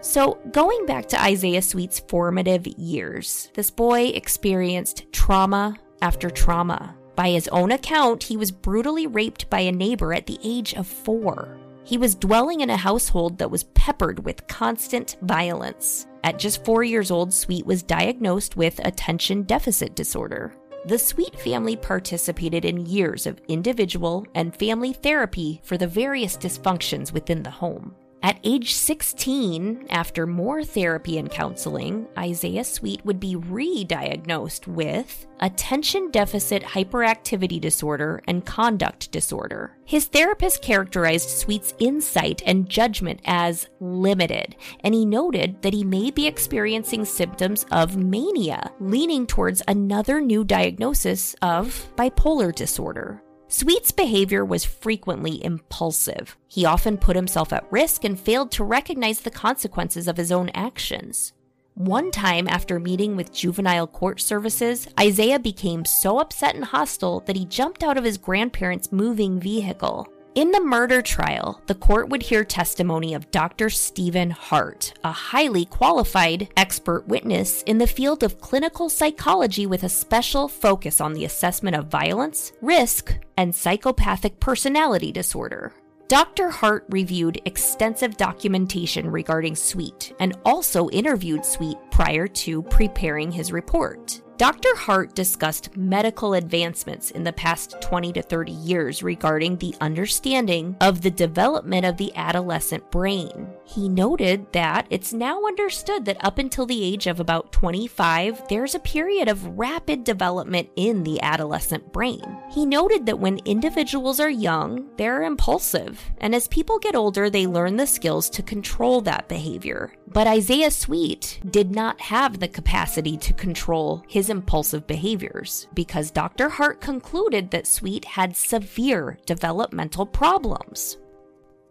So, 0.00 0.38
going 0.50 0.86
back 0.86 1.06
to 1.08 1.22
Isaiah 1.22 1.62
Sweet's 1.62 2.00
formative 2.00 2.66
years, 2.66 3.50
this 3.54 3.70
boy 3.70 4.08
experienced 4.08 5.04
trauma 5.12 5.76
after 6.02 6.28
trauma. 6.28 6.96
By 7.16 7.30
his 7.30 7.48
own 7.48 7.70
account, 7.70 8.24
he 8.24 8.36
was 8.36 8.50
brutally 8.50 9.06
raped 9.06 9.48
by 9.48 9.60
a 9.60 9.72
neighbor 9.72 10.12
at 10.12 10.26
the 10.26 10.38
age 10.42 10.74
of 10.74 10.86
four. 10.86 11.56
He 11.84 11.98
was 11.98 12.14
dwelling 12.14 12.60
in 12.60 12.70
a 12.70 12.76
household 12.76 13.38
that 13.38 13.50
was 13.50 13.64
peppered 13.64 14.24
with 14.24 14.46
constant 14.46 15.16
violence. 15.22 16.06
At 16.24 16.38
just 16.38 16.64
four 16.64 16.82
years 16.82 17.10
old, 17.10 17.32
Sweet 17.32 17.66
was 17.66 17.82
diagnosed 17.82 18.56
with 18.56 18.84
attention 18.84 19.42
deficit 19.42 19.94
disorder. 19.94 20.54
The 20.86 20.98
Sweet 20.98 21.38
family 21.38 21.76
participated 21.76 22.64
in 22.64 22.86
years 22.86 23.26
of 23.26 23.40
individual 23.48 24.26
and 24.34 24.56
family 24.56 24.92
therapy 24.92 25.60
for 25.62 25.76
the 25.76 25.86
various 25.86 26.36
dysfunctions 26.36 27.12
within 27.12 27.42
the 27.42 27.50
home. 27.50 27.94
At 28.24 28.38
age 28.42 28.72
16, 28.72 29.88
after 29.90 30.26
more 30.26 30.64
therapy 30.64 31.18
and 31.18 31.30
counseling, 31.30 32.06
Isaiah 32.16 32.64
Sweet 32.64 33.04
would 33.04 33.20
be 33.20 33.36
re 33.36 33.84
diagnosed 33.84 34.66
with 34.66 35.26
attention 35.40 36.10
deficit 36.10 36.62
hyperactivity 36.62 37.60
disorder 37.60 38.22
and 38.26 38.46
conduct 38.46 39.10
disorder. 39.10 39.76
His 39.84 40.06
therapist 40.06 40.62
characterized 40.62 41.28
Sweet's 41.28 41.74
insight 41.78 42.42
and 42.46 42.66
judgment 42.66 43.20
as 43.26 43.68
limited, 43.78 44.56
and 44.80 44.94
he 44.94 45.04
noted 45.04 45.60
that 45.60 45.74
he 45.74 45.84
may 45.84 46.10
be 46.10 46.26
experiencing 46.26 47.04
symptoms 47.04 47.66
of 47.70 47.98
mania, 47.98 48.72
leaning 48.80 49.26
towards 49.26 49.60
another 49.68 50.22
new 50.22 50.44
diagnosis 50.44 51.36
of 51.42 51.92
bipolar 51.94 52.54
disorder. 52.54 53.22
Sweet's 53.56 53.92
behavior 53.92 54.44
was 54.44 54.64
frequently 54.64 55.44
impulsive. 55.44 56.36
He 56.48 56.64
often 56.64 56.98
put 56.98 57.14
himself 57.14 57.52
at 57.52 57.70
risk 57.70 58.02
and 58.02 58.18
failed 58.18 58.50
to 58.50 58.64
recognize 58.64 59.20
the 59.20 59.30
consequences 59.30 60.08
of 60.08 60.16
his 60.16 60.32
own 60.32 60.48
actions. 60.54 61.32
One 61.74 62.10
time, 62.10 62.48
after 62.48 62.80
meeting 62.80 63.14
with 63.14 63.32
juvenile 63.32 63.86
court 63.86 64.20
services, 64.20 64.88
Isaiah 64.98 65.38
became 65.38 65.84
so 65.84 66.18
upset 66.18 66.56
and 66.56 66.64
hostile 66.64 67.20
that 67.26 67.36
he 67.36 67.44
jumped 67.44 67.84
out 67.84 67.96
of 67.96 68.02
his 68.02 68.18
grandparents' 68.18 68.90
moving 68.90 69.38
vehicle. 69.38 70.08
In 70.34 70.50
the 70.50 70.60
murder 70.60 71.00
trial, 71.00 71.62
the 71.66 71.76
court 71.76 72.08
would 72.08 72.24
hear 72.24 72.42
testimony 72.42 73.14
of 73.14 73.30
Dr. 73.30 73.70
Stephen 73.70 74.30
Hart, 74.30 74.92
a 75.04 75.12
highly 75.12 75.64
qualified 75.64 76.48
expert 76.56 77.06
witness 77.06 77.62
in 77.62 77.78
the 77.78 77.86
field 77.86 78.24
of 78.24 78.40
clinical 78.40 78.88
psychology 78.88 79.64
with 79.64 79.84
a 79.84 79.88
special 79.88 80.48
focus 80.48 81.00
on 81.00 81.12
the 81.12 81.24
assessment 81.24 81.76
of 81.76 81.86
violence, 81.86 82.50
risk, 82.60 83.16
and 83.36 83.54
psychopathic 83.54 84.40
personality 84.40 85.12
disorder. 85.12 85.72
Dr. 86.08 86.50
Hart 86.50 86.84
reviewed 86.88 87.40
extensive 87.44 88.16
documentation 88.16 89.10
regarding 89.10 89.54
Sweet 89.54 90.14
and 90.18 90.36
also 90.44 90.90
interviewed 90.90 91.46
Sweet 91.46 91.78
prior 91.94 92.26
to 92.26 92.60
preparing 92.60 93.30
his 93.30 93.52
report. 93.52 94.20
Dr. 94.36 94.74
Hart 94.74 95.14
discussed 95.14 95.76
medical 95.76 96.34
advancements 96.34 97.12
in 97.12 97.22
the 97.22 97.32
past 97.32 97.80
20 97.80 98.14
to 98.14 98.22
30 98.22 98.50
years 98.50 99.00
regarding 99.00 99.56
the 99.56 99.76
understanding 99.80 100.76
of 100.80 101.02
the 101.02 101.10
development 101.10 101.86
of 101.86 101.96
the 101.96 102.12
adolescent 102.16 102.90
brain. 102.90 103.46
He 103.64 103.88
noted 103.88 104.52
that 104.52 104.88
it's 104.90 105.12
now 105.12 105.46
understood 105.46 106.04
that 106.06 106.22
up 106.24 106.38
until 106.38 106.66
the 106.66 106.82
age 106.82 107.06
of 107.06 107.20
about 107.20 107.52
25, 107.52 108.48
there's 108.48 108.74
a 108.74 108.80
period 108.80 109.28
of 109.28 109.56
rapid 109.56 110.02
development 110.02 110.68
in 110.74 111.04
the 111.04 111.22
adolescent 111.22 111.92
brain. 111.92 112.36
He 112.50 112.66
noted 112.66 113.06
that 113.06 113.20
when 113.20 113.38
individuals 113.44 114.18
are 114.18 114.30
young, 114.30 114.88
they're 114.96 115.22
impulsive, 115.22 116.02
and 116.18 116.34
as 116.34 116.48
people 116.48 116.80
get 116.80 116.96
older, 116.96 117.30
they 117.30 117.46
learn 117.46 117.76
the 117.76 117.86
skills 117.86 118.28
to 118.30 118.42
control 118.42 119.00
that 119.02 119.28
behavior. 119.28 119.92
But 120.06 120.26
Isaiah 120.26 120.70
Sweet 120.70 121.40
did 121.50 121.74
not 121.74 122.00
have 122.00 122.38
the 122.38 122.48
capacity 122.48 123.16
to 123.18 123.32
control 123.32 124.04
his 124.08 124.30
impulsive 124.30 124.86
behaviors 124.86 125.66
because 125.74 126.10
Dr. 126.10 126.48
Hart 126.48 126.80
concluded 126.80 127.50
that 127.50 127.66
Sweet 127.66 128.04
had 128.04 128.36
severe 128.36 129.18
developmental 129.26 130.06
problems. 130.06 130.98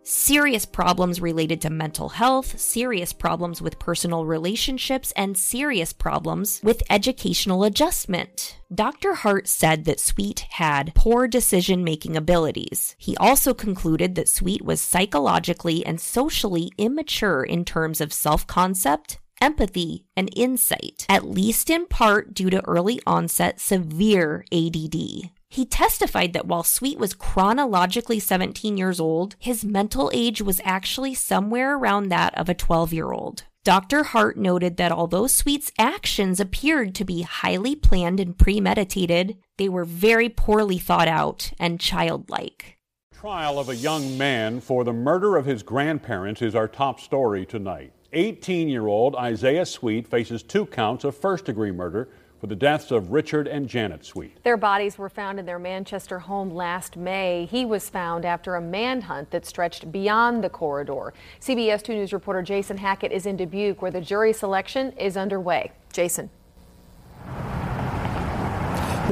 Serious 0.05 0.65
problems 0.65 1.21
related 1.21 1.61
to 1.61 1.69
mental 1.69 2.09
health, 2.09 2.59
serious 2.59 3.13
problems 3.13 3.61
with 3.61 3.79
personal 3.79 4.25
relationships, 4.25 5.13
and 5.15 5.37
serious 5.37 5.93
problems 5.93 6.59
with 6.61 6.83
educational 6.89 7.63
adjustment. 7.63 8.59
Dr. 8.73 9.13
Hart 9.13 9.47
said 9.47 9.85
that 9.85 10.01
Sweet 10.01 10.41
had 10.51 10.93
poor 10.93 11.25
decision 11.25 11.85
making 11.85 12.17
abilities. 12.17 12.95
He 12.97 13.15
also 13.15 13.53
concluded 13.53 14.15
that 14.15 14.27
Sweet 14.27 14.61
was 14.61 14.81
psychologically 14.81 15.85
and 15.85 16.01
socially 16.01 16.73
immature 16.77 17.41
in 17.41 17.63
terms 17.63 18.01
of 18.01 18.11
self 18.11 18.45
concept, 18.45 19.19
empathy, 19.39 20.03
and 20.17 20.29
insight, 20.35 21.05
at 21.07 21.29
least 21.29 21.69
in 21.69 21.85
part 21.85 22.33
due 22.33 22.49
to 22.49 22.65
early 22.65 22.99
onset 23.07 23.61
severe 23.61 24.43
ADD. 24.51 25.31
He 25.53 25.65
testified 25.65 26.33
that 26.33 26.47
while 26.47 26.63
Sweet 26.63 26.97
was 26.97 27.13
chronologically 27.13 28.19
17 28.19 28.75
years 28.75 28.99
old, 28.99 29.35
his 29.37 29.63
mental 29.63 30.09
age 30.11 30.41
was 30.41 30.59
actually 30.63 31.13
somewhere 31.13 31.77
around 31.77 32.09
that 32.09 32.35
of 32.35 32.49
a 32.49 32.55
12 32.55 32.91
year 32.91 33.11
old. 33.11 33.43
Dr. 33.63 34.01
Hart 34.01 34.35
noted 34.35 34.77
that 34.77 34.91
although 34.91 35.27
Sweet's 35.27 35.71
actions 35.77 36.39
appeared 36.39 36.95
to 36.95 37.05
be 37.05 37.21
highly 37.21 37.75
planned 37.75 38.19
and 38.19 38.35
premeditated, 38.35 39.37
they 39.59 39.69
were 39.69 39.85
very 39.85 40.27
poorly 40.27 40.79
thought 40.79 41.07
out 41.07 41.51
and 41.59 41.79
childlike. 41.79 42.79
Trial 43.13 43.59
of 43.59 43.69
a 43.69 43.75
young 43.75 44.17
man 44.17 44.59
for 44.59 44.83
the 44.83 44.91
murder 44.91 45.37
of 45.37 45.45
his 45.45 45.61
grandparents 45.61 46.41
is 46.41 46.55
our 46.55 46.67
top 46.67 46.99
story 46.99 47.45
tonight. 47.45 47.93
18 48.13 48.69
year 48.69 48.87
old 48.87 49.15
Isaiah 49.15 49.67
Sweet 49.67 50.07
faces 50.07 50.41
two 50.41 50.65
counts 50.65 51.03
of 51.03 51.15
first 51.15 51.45
degree 51.45 51.71
murder 51.71 52.09
for 52.43 52.47
the 52.47 52.55
deaths 52.57 52.91
of 52.91 53.13
Richard 53.13 53.47
and 53.47 53.69
Janet 53.69 54.03
Sweet. 54.03 54.43
Their 54.43 54.57
bodies 54.57 54.97
were 54.97 55.07
found 55.07 55.39
in 55.39 55.45
their 55.45 55.59
Manchester 55.59 56.19
home 56.19 56.49
last 56.49 56.97
May. 56.97 57.47
He 57.49 57.63
was 57.63 57.89
found 57.89 58.25
after 58.25 58.55
a 58.55 58.61
manhunt 58.61 59.31
that 59.31 59.45
stretched 59.45 59.93
beyond 59.93 60.43
the 60.43 60.49
corridor. 60.49 61.13
CBS 61.39 61.81
2 61.81 61.93
News 61.93 62.11
reporter 62.11 62.41
Jason 62.41 62.75
Hackett 62.75 63.13
is 63.13 63.25
in 63.25 63.37
Dubuque 63.37 63.81
where 63.81 63.91
the 63.91 64.01
jury 64.01 64.33
selection 64.33 64.91
is 64.97 65.15
underway. 65.15 65.71
Jason. 65.93 66.29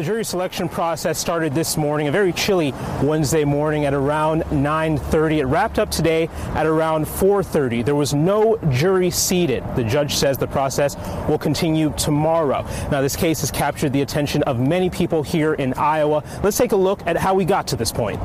The 0.01 0.07
jury 0.07 0.25
selection 0.25 0.67
process 0.67 1.19
started 1.19 1.53
this 1.53 1.77
morning, 1.77 2.07
a 2.07 2.11
very 2.11 2.33
chilly 2.33 2.73
Wednesday 3.03 3.45
morning 3.45 3.85
at 3.85 3.93
around 3.93 4.41
9:30. 4.49 5.41
It 5.41 5.45
wrapped 5.45 5.77
up 5.77 5.91
today 5.91 6.27
at 6.55 6.65
around 6.65 7.07
4:30. 7.07 7.83
There 7.83 7.93
was 7.93 8.11
no 8.11 8.57
jury 8.71 9.11
seated. 9.11 9.63
The 9.75 9.83
judge 9.83 10.15
says 10.15 10.39
the 10.39 10.47
process 10.47 10.97
will 11.29 11.37
continue 11.37 11.93
tomorrow. 11.97 12.65
Now, 12.89 13.01
this 13.01 13.15
case 13.15 13.41
has 13.41 13.51
captured 13.51 13.93
the 13.93 14.01
attention 14.01 14.41
of 14.41 14.59
many 14.59 14.89
people 14.89 15.21
here 15.21 15.53
in 15.53 15.75
Iowa. 15.75 16.23
Let's 16.41 16.57
take 16.57 16.71
a 16.71 16.75
look 16.75 17.01
at 17.05 17.15
how 17.15 17.35
we 17.35 17.45
got 17.45 17.67
to 17.67 17.75
this 17.75 17.91
point. 17.91 18.19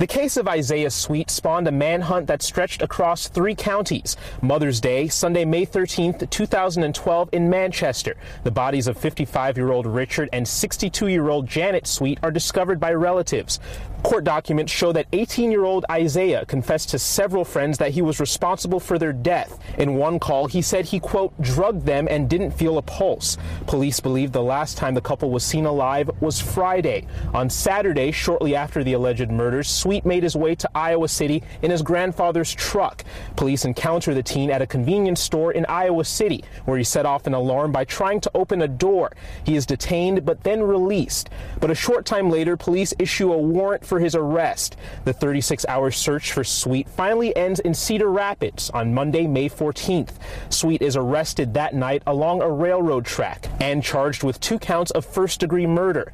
The 0.00 0.06
case 0.06 0.38
of 0.38 0.48
Isaiah 0.48 0.88
Sweet 0.88 1.30
spawned 1.30 1.68
a 1.68 1.70
manhunt 1.70 2.26
that 2.28 2.40
stretched 2.40 2.80
across 2.80 3.28
three 3.28 3.54
counties. 3.54 4.16
Mother's 4.40 4.80
Day, 4.80 5.08
Sunday, 5.08 5.44
May 5.44 5.66
13th, 5.66 6.30
2012, 6.30 7.28
in 7.32 7.50
Manchester. 7.50 8.16
The 8.42 8.50
bodies 8.50 8.86
of 8.86 8.96
55 8.96 9.58
year 9.58 9.70
old 9.70 9.86
Richard 9.86 10.30
and 10.32 10.48
62 10.48 11.08
year 11.08 11.28
old 11.28 11.46
Janet 11.46 11.86
Sweet 11.86 12.18
are 12.22 12.30
discovered 12.30 12.80
by 12.80 12.94
relatives. 12.94 13.60
Court 14.02 14.24
documents 14.24 14.72
show 14.72 14.92
that 14.92 15.04
18 15.12 15.50
year 15.50 15.64
old 15.64 15.84
Isaiah 15.90 16.46
confessed 16.46 16.88
to 16.90 16.98
several 16.98 17.44
friends 17.44 17.76
that 17.76 17.90
he 17.90 18.00
was 18.00 18.18
responsible 18.18 18.80
for 18.80 18.98
their 18.98 19.12
death. 19.12 19.58
In 19.76 19.96
one 19.96 20.18
call, 20.18 20.46
he 20.46 20.62
said 20.62 20.86
he, 20.86 20.98
quote, 20.98 21.38
drugged 21.42 21.84
them 21.84 22.08
and 22.08 22.30
didn't 22.30 22.52
feel 22.52 22.78
a 22.78 22.82
pulse. 22.82 23.36
Police 23.66 24.00
believe 24.00 24.32
the 24.32 24.42
last 24.42 24.78
time 24.78 24.94
the 24.94 25.02
couple 25.02 25.30
was 25.30 25.44
seen 25.44 25.66
alive 25.66 26.10
was 26.20 26.40
Friday. 26.40 27.06
On 27.34 27.50
Saturday, 27.50 28.10
shortly 28.10 28.54
after 28.54 28.82
the 28.82 28.94
alleged 28.94 29.30
murders, 29.30 29.68
Sweet 29.68 29.89
made 30.04 30.22
his 30.22 30.36
way 30.36 30.54
to 30.54 30.70
Iowa 30.74 31.08
City 31.08 31.42
in 31.62 31.70
his 31.70 31.82
grandfather's 31.82 32.54
truck. 32.54 33.04
Police 33.36 33.64
encounter 33.64 34.14
the 34.14 34.22
teen 34.22 34.50
at 34.50 34.62
a 34.62 34.66
convenience 34.66 35.20
store 35.20 35.52
in 35.52 35.66
Iowa 35.66 36.04
City, 36.04 36.44
where 36.64 36.78
he 36.78 36.84
set 36.84 37.06
off 37.06 37.26
an 37.26 37.34
alarm 37.34 37.72
by 37.72 37.84
trying 37.84 38.20
to 38.20 38.30
open 38.34 38.62
a 38.62 38.68
door. 38.68 39.12
He 39.44 39.56
is 39.56 39.66
detained 39.66 40.24
but 40.24 40.44
then 40.44 40.62
released. 40.62 41.30
But 41.60 41.70
a 41.70 41.74
short 41.74 42.06
time 42.06 42.30
later, 42.30 42.56
police 42.56 42.94
issue 42.98 43.32
a 43.32 43.38
warrant 43.38 43.84
for 43.84 43.98
his 43.98 44.14
arrest. 44.14 44.76
The 45.04 45.12
36 45.12 45.66
hour 45.68 45.90
search 45.90 46.32
for 46.32 46.44
Sweet 46.44 46.88
finally 46.88 47.34
ends 47.36 47.60
in 47.60 47.74
Cedar 47.74 48.10
Rapids 48.10 48.70
on 48.70 48.94
Monday, 48.94 49.26
May 49.26 49.48
14th. 49.48 50.12
Sweet 50.50 50.82
is 50.82 50.96
arrested 50.96 51.54
that 51.54 51.74
night 51.74 52.02
along 52.06 52.42
a 52.42 52.50
railroad 52.50 53.04
track 53.04 53.46
and 53.60 53.82
charged 53.82 54.22
with 54.22 54.40
two 54.40 54.58
counts 54.58 54.90
of 54.92 55.04
first 55.04 55.40
degree 55.40 55.66
murder. 55.66 56.12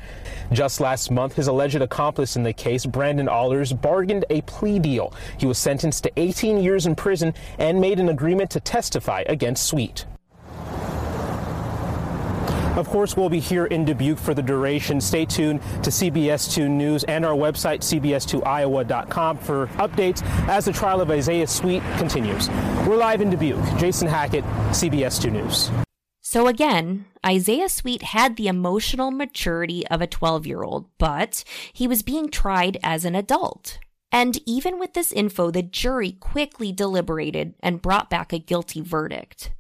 Just 0.53 0.81
last 0.81 1.11
month, 1.11 1.35
his 1.35 1.49
alleged 1.49 1.83
accomplice 1.83 2.37
in 2.37 2.43
the 2.43 2.53
case, 2.53 2.87
Brandon 2.87 3.27
Ahlers, 3.27 3.66
bargained 3.73 4.25
a 4.31 4.43
plea 4.43 4.79
deal. 4.79 5.13
He 5.39 5.47
was 5.47 5.59
sentenced 5.59 6.05
to 6.05 6.13
18 6.17 6.59
years 6.59 6.87
in 6.87 6.95
prison 6.95 7.35
and 7.59 7.81
made 7.81 8.01
an 8.01 8.09
agreement 8.09 8.51
to 8.51 8.61
testify 8.61 9.25
against 9.27 9.67
Sweet. 9.67 10.07
Of 12.77 12.91
course, 12.91 13.17
we'll 13.17 13.31
be 13.31 13.41
here 13.41 13.65
in 13.65 13.87
Dubuque 13.87 14.19
for 14.19 14.35
the 14.35 14.43
duration. 14.43 15.01
Stay 15.01 15.25
tuned 15.25 15.63
to 15.83 15.89
CBS 15.89 16.53
2 16.53 16.69
News 16.69 17.05
and 17.05 17.25
our 17.25 17.35
website, 17.35 17.79
cbs2iowa.com, 17.79 19.39
for 19.39 19.69
updates 19.79 20.23
as 20.47 20.67
the 20.67 20.73
trial 20.73 21.01
of 21.01 21.11
Isaiah 21.11 21.47
Sweet 21.47 21.83
continues. 21.97 22.51
We're 22.87 22.97
live 22.97 23.23
in 23.23 23.31
Dubuque. 23.31 23.65
Jason 23.79 24.07
Hackett, 24.09 24.45
CBS 24.73 25.21
2 25.23 25.31
News. 25.31 25.86
So 26.29 26.49
again, 26.49 27.05
Isaiah 27.25 27.69
Sweet 27.69 28.03
had 28.03 28.35
the 28.35 28.49
emotional 28.49 29.13
maturity 29.13 29.87
of 29.87 30.03
a 30.03 30.09
12 30.09 30.45
year 30.45 30.65
old, 30.65 30.87
but 30.99 31.45
he 31.73 31.87
was 31.87 32.03
being 32.03 32.31
tried 32.31 32.79
as 32.83 33.05
an 33.05 33.15
adult. 33.15 33.79
And 34.11 34.37
even 34.45 34.81
with 34.81 34.95
this 34.95 35.13
info, 35.13 35.53
the 35.53 35.63
jury 35.63 36.11
quickly 36.11 36.73
deliberated 36.73 37.55
and 37.61 37.81
brought 37.81 38.11
back 38.11 38.33
a 38.33 38.41
guilty 38.41 38.81
verdict. 38.81 39.53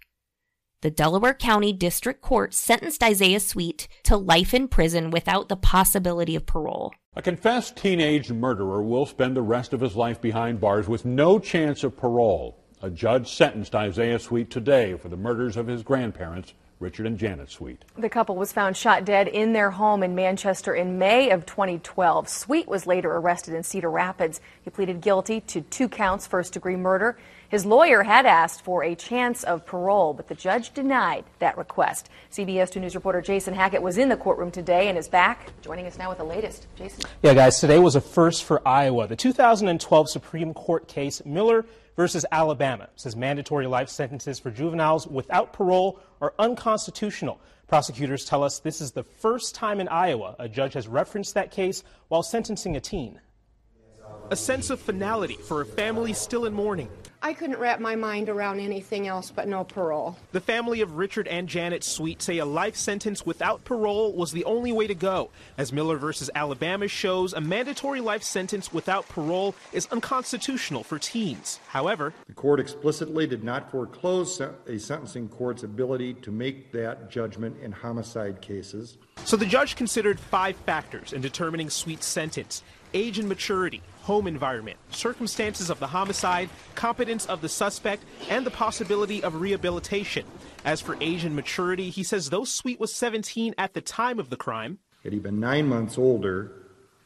the 0.81 0.91
Delaware 0.91 1.35
County 1.35 1.73
District 1.73 2.21
Court 2.21 2.53
sentenced 2.53 3.01
Isaiah 3.01 3.39
Sweet 3.39 3.87
to 4.03 4.17
life 4.17 4.53
in 4.53 4.67
prison 4.67 5.13
without 5.13 5.49
the 5.49 5.57
possibility 5.57 6.35
of 6.35 6.47
parole. 6.47 6.93
A 7.15 7.23
confessed 7.23 7.77
teenage 7.77 8.33
murderer 8.33 8.83
will 8.83 9.07
spend 9.07 9.37
the 9.37 9.41
rest 9.41 9.73
of 9.73 9.81
his 9.81 9.95
life 9.95 10.21
behind 10.21 10.61
bars 10.61 10.89
with 10.89 11.05
no 11.05 11.39
chance 11.39 11.85
of 11.85 11.97
parole. 11.97 12.59
A 12.83 12.91
judge 12.91 13.33
sentenced 13.33 13.75
Isaiah 13.75 14.19
Sweet 14.19 14.51
today 14.51 14.97
for 14.99 15.09
the 15.09 15.17
murders 15.17 15.57
of 15.57 15.67
his 15.67 15.83
grandparents 15.83 16.53
Richard 16.79 17.07
and 17.07 17.19
Janet 17.19 17.51
Sweet. 17.51 17.85
The 17.97 18.11
couple 18.11 18.37
was 18.37 18.53
found 18.53 18.77
shot 18.77 19.07
dead 19.07 19.29
in 19.29 19.55
their 19.55 19.71
home 19.71 20.03
in 20.03 20.15
Manchester 20.15 20.75
in 20.75 20.99
May 20.99 21.31
of 21.31 21.47
2012. 21.47 22.29
Sweet 22.29 22.69
was 22.69 22.87
later 22.87 23.11
arrested 23.13 23.55
in 23.55 23.63
Cedar 23.63 23.91
Rapids. 23.91 24.43
He 24.61 24.69
pleaded 24.69 25.01
guilty 25.01 25.41
to 25.43 25.63
two 25.63 25.89
counts 25.89 26.27
first 26.27 26.53
degree 26.53 26.77
murder. 26.77 27.17
His 27.49 27.65
lawyer 27.65 28.03
had 28.03 28.27
asked 28.27 28.63
for 28.63 28.85
a 28.85 28.95
chance 28.95 29.43
of 29.45 29.65
parole, 29.65 30.13
but 30.13 30.29
the 30.29 30.35
judge 30.35 30.75
denied 30.75 31.25
that 31.39 31.57
request. 31.57 32.11
CBS 32.31 32.71
2 32.71 32.81
News 32.81 32.95
reporter 32.95 33.23
Jason 33.23 33.55
Hackett 33.55 33.81
was 33.81 33.97
in 33.97 34.11
the 34.11 34.17
courtroom 34.17 34.51
today 34.51 34.89
and 34.89 34.99
is 34.99 35.09
back, 35.09 35.53
joining 35.63 35.87
us 35.87 35.97
now 35.97 36.11
with 36.11 36.19
the 36.19 36.25
latest. 36.25 36.67
Jason. 36.77 37.05
Yeah, 37.23 37.33
guys, 37.33 37.59
today 37.59 37.79
was 37.79 37.97
a 37.97 38.01
first 38.03 38.45
for 38.45 38.67
Iowa. 38.69 39.07
The 39.07 39.17
2012 39.17 40.11
Supreme 40.11 40.53
Court 40.53 40.89
case 40.89 41.25
Miller 41.25 41.65
versus 41.97 42.25
Alabama 42.31 42.89
says 42.95 43.17
mandatory 43.17 43.67
life 43.67 43.89
sentences 43.89 44.39
for 44.39 44.51
juveniles 44.51 45.07
without 45.07 45.53
parole 45.53 45.99
are 46.21 46.35
unconstitutional. 46.39 47.41
Prosecutors 47.67 48.25
tell 48.25 48.45
us 48.45 48.61
this 48.61 48.81
is 48.81 48.93
the 48.93 49.03
first 49.03 49.55
time 49.55 49.81
in 49.81 49.89
Iowa 49.89 50.37
a 50.39 50.49
judge 50.49 50.75
has 50.75 50.87
referenced 50.87 51.35
that 51.35 51.51
case 51.51 51.83
while 52.09 52.23
sentencing 52.23 52.77
a 52.77 52.81
teen. 52.81 53.21
A 54.31 54.37
sense 54.37 54.71
of 54.71 54.81
finality 54.81 55.35
for 55.35 55.63
a 55.63 55.67
family 55.67 56.13
still 56.13 56.45
in 56.45 56.53
mourning. 56.53 56.89
I 57.23 57.33
couldn't 57.33 57.59
wrap 57.59 57.81
my 57.81 57.97
mind 57.97 58.29
around 58.29 58.61
anything 58.61 59.07
else 59.07 59.31
but 59.31 59.49
no 59.49 59.65
parole. 59.65 60.17
The 60.33 60.41
family 60.41 60.81
of 60.81 60.97
Richard 60.97 61.27
and 61.29 61.49
Janet 61.49 61.83
Sweet 61.83 62.23
say 62.23 62.39
a 62.39 62.45
life 62.45 62.77
sentence 62.77 63.25
without 63.25 63.65
parole 63.65 64.13
was 64.13 64.33
the 64.33 64.45
only 64.45 64.73
way 64.73 64.87
to 64.87 64.95
go. 64.95 65.31
As 65.59 65.73
Miller 65.73 65.97
versus 65.97 66.31
Alabama 66.35 66.89
shows, 66.89 67.33
a 67.33 67.41
mandatory 67.41 68.01
life 68.01 68.23
sentence 68.23 68.73
without 68.73 69.09
parole 69.09 69.55
is 69.73 69.89
unconstitutional 69.91 70.85
for 70.85 70.99
teens. 70.99 71.59
However, 71.69 72.13
the 72.27 72.35
court 72.35 72.61
explicitly 72.61 73.27
did 73.27 73.43
not 73.43 73.71
foreclose 73.71 74.41
a 74.41 74.79
sentencing 74.79 75.29
court's 75.29 75.63
ability 75.63 76.15
to 76.15 76.31
make 76.31 76.71
that 76.73 77.11
judgment 77.11 77.57
in 77.63 77.73
homicide 77.73 78.41
cases. 78.41 78.99
So 79.25 79.37
the 79.37 79.47
judge 79.47 79.77
considered 79.77 80.21
five 80.21 80.57
factors 80.57 81.13
in 81.13 81.23
determining 81.23 81.71
Sweet's 81.71 82.07
sentence 82.07 82.63
age 82.95 83.19
and 83.19 83.29
maturity, 83.29 83.83
home 84.07 84.29
environment, 84.29 84.79
circumstances 84.91 85.69
of 85.69 85.81
the 85.81 85.89
homicide, 85.89 86.49
competence 86.77 87.27
of 87.27 87.41
the 87.41 87.49
suspect, 87.49 88.05
and 88.31 88.47
the 88.47 88.51
possibility 88.51 89.23
of 89.23 89.41
rehabilitation. 89.41 90.25
As 90.65 90.81
for 90.81 90.97
age 91.01 91.25
and 91.25 91.35
maturity, 91.35 91.91
he 91.91 92.05
says 92.05 92.31
though 92.31 92.45
Sweet 92.45 92.79
was 92.79 92.95
17 92.95 93.55
at 93.59 93.75
the 93.75 93.81
time 93.81 94.21
of 94.21 94.31
the 94.31 94.37
crime, 94.37 94.79
had 95.03 95.13
he 95.13 95.19
been 95.19 95.39
nine 95.39 95.69
months 95.69 95.99
older, 95.99 96.53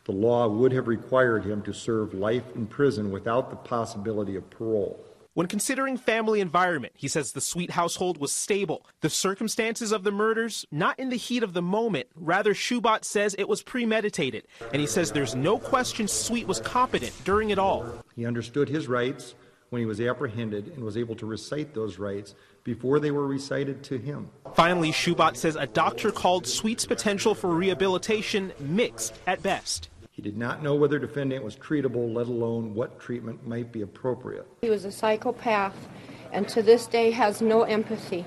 the 0.05 0.13
law 0.13 0.49
would 0.49 0.73
have 0.73 0.89
required 0.89 1.45
him 1.45 1.63
to 1.63 1.73
serve 1.73 2.15
life 2.15 2.45
in 2.55 2.67
prison 2.67 3.11
without 3.11 3.51
the 3.51 3.57
possibility 3.57 4.37
of 4.37 4.49
parole. 4.49 5.05
When 5.33 5.47
considering 5.47 5.97
family 5.97 6.41
environment, 6.41 6.93
he 6.97 7.07
says 7.07 7.31
the 7.31 7.41
Sweet 7.41 7.71
household 7.71 8.19
was 8.19 8.33
stable. 8.33 8.85
The 9.01 9.09
circumstances 9.09 9.93
of 9.93 10.03
the 10.03 10.11
murders, 10.11 10.67
not 10.73 10.99
in 10.99 11.09
the 11.09 11.17
heat 11.17 11.45
of 11.45 11.53
the 11.53 11.63
moment. 11.63 12.09
Rather, 12.17 12.53
Shubatt 12.53 13.05
says 13.05 13.37
it 13.39 13.49
was 13.49 13.63
premeditated. 13.63 14.49
And 14.73 14.81
he 14.81 14.89
says 14.89 15.13
there's 15.13 15.37
no 15.37 15.57
question 15.57 16.09
Sweet 16.09 16.49
was 16.49 16.59
competent 16.59 17.13
during 17.25 17.51
it 17.51 17.61
all. 17.61 17.87
He 18.17 18.27
understood 18.27 18.69
his 18.69 18.89
rights 18.89 19.37
when 19.69 19.79
he 19.79 19.87
was 19.87 20.01
apprehended 20.01 20.73
and 20.75 20.83
was 20.83 20.97
able 20.97 21.15
to 21.15 21.27
recite 21.27 21.75
those 21.75 21.97
rights 21.97 22.35
before 22.65 22.99
they 22.99 23.13
were 23.13 23.29
recited 23.29 23.85
to 23.85 23.99
him. 23.99 24.29
Finally, 24.55 24.91
Shubatt 24.91 25.37
says 25.37 25.55
a 25.55 25.69
doctor 25.69 26.11
called 26.11 26.45
Sweet's 26.45 26.87
potential 26.87 27.37
for 27.37 27.55
rehabilitation 27.55 28.53
mixed 28.59 29.15
at 29.29 29.45
best. 29.45 29.91
He 30.21 30.25
did 30.25 30.37
not 30.37 30.63
know 30.63 30.75
whether 30.75 30.99
defendant 30.99 31.43
was 31.43 31.57
treatable, 31.57 32.13
let 32.13 32.27
alone 32.27 32.75
what 32.75 33.01
treatment 33.01 33.49
might 33.49 33.73
be 33.73 33.81
appropriate. 33.81 34.47
He 34.61 34.69
was 34.69 34.85
a 34.85 34.93
psychopath 34.93 35.89
and 36.31 36.47
to 36.51 36.61
this 36.61 36.87
day 36.87 37.11
has 37.13 37.41
no 37.41 37.63
empathy. 37.63 38.27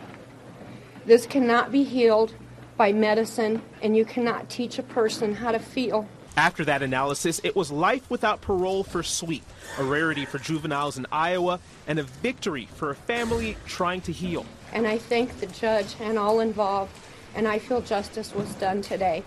This 1.05 1.27
cannot 1.27 1.71
be 1.71 1.83
healed 1.83 2.33
by 2.77 2.93
medicine, 2.93 3.61
and 3.83 3.95
you 3.95 4.05
cannot 4.05 4.49
teach 4.49 4.79
a 4.79 4.81
person 4.81 5.35
how 5.35 5.51
to 5.51 5.59
feel. 5.59 6.07
After 6.35 6.65
that 6.65 6.81
analysis, 6.81 7.39
it 7.43 7.55
was 7.55 7.71
life 7.71 8.09
without 8.09 8.41
parole 8.41 8.83
for 8.83 9.03
Sweet, 9.03 9.43
a 9.77 9.83
rarity 9.83 10.25
for 10.25 10.39
juveniles 10.39 10.97
in 10.97 11.05
Iowa, 11.11 11.59
and 11.85 11.99
a 11.99 12.03
victory 12.03 12.67
for 12.73 12.89
a 12.89 12.95
family 12.95 13.55
trying 13.67 14.01
to 14.01 14.11
heal. 14.11 14.47
And 14.71 14.87
I 14.87 14.97
thank 14.97 15.39
the 15.39 15.45
judge 15.45 15.93
and 15.99 16.17
all 16.17 16.39
involved, 16.39 16.97
and 17.35 17.47
I 17.47 17.59
feel 17.59 17.81
justice 17.81 18.33
was 18.33 18.51
done 18.55 18.81
today. 18.81 19.23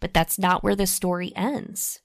But 0.00 0.14
that's 0.14 0.38
not 0.38 0.62
where 0.62 0.76
the 0.76 0.86
story 0.86 1.32
ends. 1.34 2.00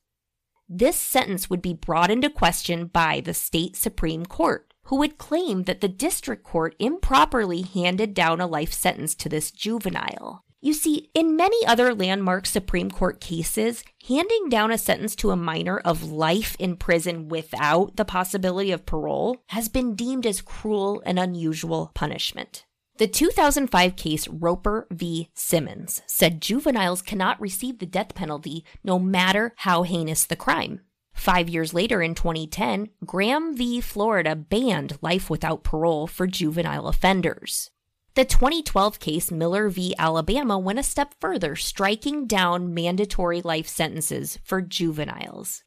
This 0.67 0.97
sentence 0.97 1.49
would 1.49 1.61
be 1.61 1.73
brought 1.73 2.09
into 2.09 2.29
question 2.29 2.85
by 2.85 3.21
the 3.21 3.33
state 3.33 3.75
Supreme 3.75 4.25
Court, 4.25 4.73
who 4.85 4.97
would 4.97 5.17
claim 5.17 5.63
that 5.63 5.81
the 5.81 5.87
district 5.87 6.43
court 6.43 6.75
improperly 6.79 7.61
handed 7.61 8.13
down 8.13 8.41
a 8.41 8.47
life 8.47 8.73
sentence 8.73 9.13
to 9.15 9.29
this 9.29 9.51
juvenile. 9.51 10.43
You 10.61 10.73
see, 10.73 11.09
in 11.13 11.35
many 11.35 11.65
other 11.65 11.93
landmark 11.93 12.45
Supreme 12.45 12.89
Court 12.89 13.19
cases, 13.19 13.83
handing 14.07 14.47
down 14.47 14.71
a 14.71 14.77
sentence 14.77 15.13
to 15.17 15.31
a 15.31 15.35
minor 15.35 15.77
of 15.79 16.09
life 16.09 16.55
in 16.57 16.77
prison 16.77 17.27
without 17.27 17.97
the 17.97 18.05
possibility 18.05 18.71
of 18.71 18.85
parole 18.85 19.43
has 19.47 19.67
been 19.67 19.93
deemed 19.93 20.25
as 20.25 20.39
cruel 20.39 21.03
and 21.05 21.19
unusual 21.19 21.91
punishment. 21.93 22.65
The 22.97 23.07
2005 23.07 23.95
case 23.95 24.27
Roper 24.27 24.85
v. 24.91 25.31
Simmons 25.33 26.03
said 26.05 26.41
juveniles 26.41 27.01
cannot 27.01 27.41
receive 27.41 27.79
the 27.79 27.87
death 27.87 28.13
penalty 28.13 28.63
no 28.83 28.99
matter 28.99 29.53
how 29.57 29.81
heinous 29.81 30.25
the 30.25 30.35
crime. 30.35 30.81
Five 31.11 31.49
years 31.49 31.73
later, 31.73 32.03
in 32.03 32.13
2010, 32.13 32.89
Graham 33.03 33.57
v. 33.57 33.81
Florida 33.81 34.35
banned 34.35 34.99
life 35.01 35.27
without 35.27 35.63
parole 35.63 36.05
for 36.05 36.27
juvenile 36.27 36.87
offenders. 36.87 37.71
The 38.13 38.25
2012 38.25 38.99
case 38.99 39.31
Miller 39.31 39.69
v. 39.69 39.95
Alabama 39.97 40.59
went 40.59 40.77
a 40.77 40.83
step 40.83 41.15
further, 41.19 41.55
striking 41.55 42.27
down 42.27 42.75
mandatory 42.75 43.41
life 43.41 43.67
sentences 43.67 44.37
for 44.43 44.61
juveniles. 44.61 45.63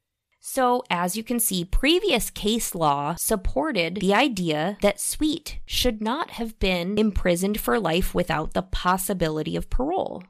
So, 0.48 0.84
as 0.88 1.16
you 1.16 1.24
can 1.24 1.40
see, 1.40 1.64
previous 1.64 2.30
case 2.30 2.72
law 2.72 3.16
supported 3.18 3.96
the 3.96 4.14
idea 4.14 4.78
that 4.80 5.00
Sweet 5.00 5.58
should 5.66 6.00
not 6.00 6.30
have 6.30 6.56
been 6.60 6.96
imprisoned 6.96 7.58
for 7.58 7.80
life 7.80 8.14
without 8.14 8.54
the 8.54 8.62
possibility 8.62 9.56
of 9.56 9.68
parole. 9.68 10.22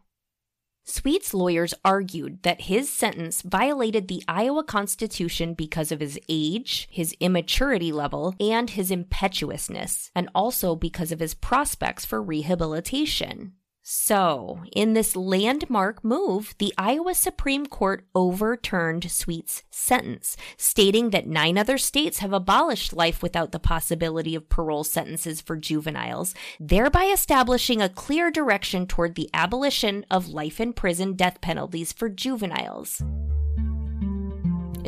Sweet's 0.84 1.34
lawyers 1.34 1.74
argued 1.84 2.44
that 2.44 2.62
his 2.62 2.88
sentence 2.88 3.42
violated 3.42 4.08
the 4.08 4.22
Iowa 4.26 4.64
Constitution 4.64 5.52
because 5.52 5.92
of 5.92 6.00
his 6.00 6.18
age, 6.30 6.88
his 6.90 7.14
immaturity 7.20 7.92
level, 7.92 8.34
and 8.40 8.70
his 8.70 8.90
impetuousness, 8.90 10.10
and 10.14 10.30
also 10.34 10.74
because 10.74 11.12
of 11.12 11.20
his 11.20 11.34
prospects 11.34 12.06
for 12.06 12.22
rehabilitation. 12.22 13.52
So, 13.88 14.64
in 14.72 14.94
this 14.94 15.14
landmark 15.14 16.02
move, 16.02 16.56
the 16.58 16.74
Iowa 16.76 17.14
Supreme 17.14 17.66
Court 17.66 18.04
overturned 18.16 19.08
Sweet's 19.12 19.62
sentence, 19.70 20.36
stating 20.56 21.10
that 21.10 21.28
nine 21.28 21.56
other 21.56 21.78
states 21.78 22.18
have 22.18 22.32
abolished 22.32 22.92
life 22.92 23.22
without 23.22 23.52
the 23.52 23.60
possibility 23.60 24.34
of 24.34 24.48
parole 24.48 24.82
sentences 24.82 25.40
for 25.40 25.54
juveniles, 25.54 26.34
thereby 26.58 27.04
establishing 27.04 27.80
a 27.80 27.88
clear 27.88 28.28
direction 28.28 28.88
toward 28.88 29.14
the 29.14 29.30
abolition 29.32 30.04
of 30.10 30.26
life 30.26 30.58
in 30.58 30.72
prison 30.72 31.12
death 31.12 31.40
penalties 31.40 31.92
for 31.92 32.08
juveniles. 32.08 33.00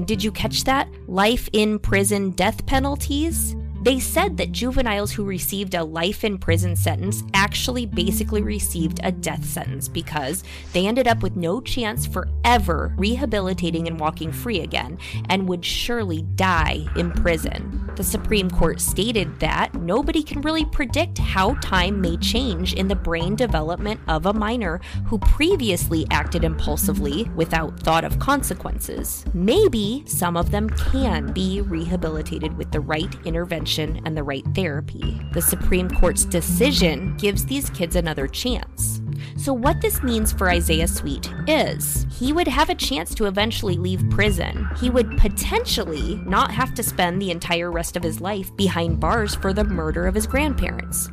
Did 0.07 0.24
you 0.24 0.32
catch 0.32 0.64
that? 0.64 0.88
Life 1.07 1.49
in 1.53 1.78
prison 1.78 2.30
death 2.32 2.66
penalties? 2.66 3.55
They 3.81 4.01
said 4.01 4.37
that 4.39 4.51
juveniles 4.51 5.12
who 5.12 5.24
received 5.24 5.74
a 5.74 5.85
life 5.85 6.24
in 6.24 6.39
prison 6.39 6.74
sentence 6.74 7.22
actually 7.33 7.87
basically 7.87 8.43
received 8.43 8.99
a 9.05 9.12
death 9.12 9.45
sentence 9.45 9.87
because 9.87 10.43
they 10.72 10.87
ended 10.87 11.07
up 11.07 11.22
with 11.22 11.37
no 11.37 11.61
chance 11.61 12.05
for 12.05 12.29
ever 12.45 12.93
rehabilitating 12.97 13.87
and 13.87 14.01
walking 14.01 14.33
free 14.33 14.61
again 14.61 14.99
and 15.29 15.49
would 15.49 15.64
surely 15.64 16.22
die 16.35 16.87
in 16.97 17.12
prison. 17.12 17.89
The 17.95 18.03
Supreme 18.03 18.51
Court 18.51 18.81
stated 18.81 19.39
that 19.41 19.74
nobody 19.74 20.22
can 20.24 20.41
really 20.41 20.64
predict 20.64 21.18
how 21.18 21.55
time 21.55 22.01
may 22.01 22.16
change 22.16 22.74
in 22.74 22.89
the 22.89 22.97
brain 22.97 23.37
development 23.37 24.01
of 24.09 24.26
a 24.26 24.33
minor 24.33 24.81
who 25.07 25.18
previously 25.18 26.05
acted 26.11 26.43
impulsively 26.43 27.24
without 27.37 27.79
thought 27.81 28.05
of 28.05 28.18
consequences. 28.18 29.24
Maybe 29.35 30.03
some 30.07 30.37
of 30.37 30.51
them 30.51 30.68
can 30.70 31.33
be 31.33 31.61
rehabilitated 31.61 32.57
with 32.57 32.72
the 32.72 32.81
right 32.81 33.14
intervention 33.24 33.68
and 33.77 34.16
the 34.16 34.23
right 34.23 34.45
therapy. 34.55 35.21
The 35.33 35.43
Supreme 35.43 35.91
Court's 35.91 36.25
decision 36.25 37.16
gives 37.19 37.45
these 37.45 37.69
kids 37.71 37.97
another 37.97 38.27
chance. 38.27 39.03
So, 39.37 39.53
what 39.53 39.81
this 39.81 40.03
means 40.03 40.33
for 40.33 40.49
Isaiah 40.49 40.89
Sweet 40.89 41.31
is 41.47 42.07
he 42.11 42.33
would 42.33 42.49
have 42.49 42.71
a 42.71 42.75
chance 42.75 43.14
to 43.16 43.27
eventually 43.27 43.77
leave 43.77 44.09
prison. 44.11 44.69
He 44.81 44.91
would 44.91 45.19
potentially 45.19 46.16
not 46.25 46.51
have 46.51 46.75
to 46.75 46.83
spend 46.83 47.21
the 47.21 47.31
entire 47.31 47.71
rest 47.71 47.97
of 47.97 48.03
his 48.03 48.21
life 48.21 48.55
behind 48.57 49.01
bars 49.01 49.35
for 49.35 49.53
the 49.53 49.64
murder 49.64 50.07
of 50.07 50.14
his 50.14 50.27
grandparents. 50.27 51.11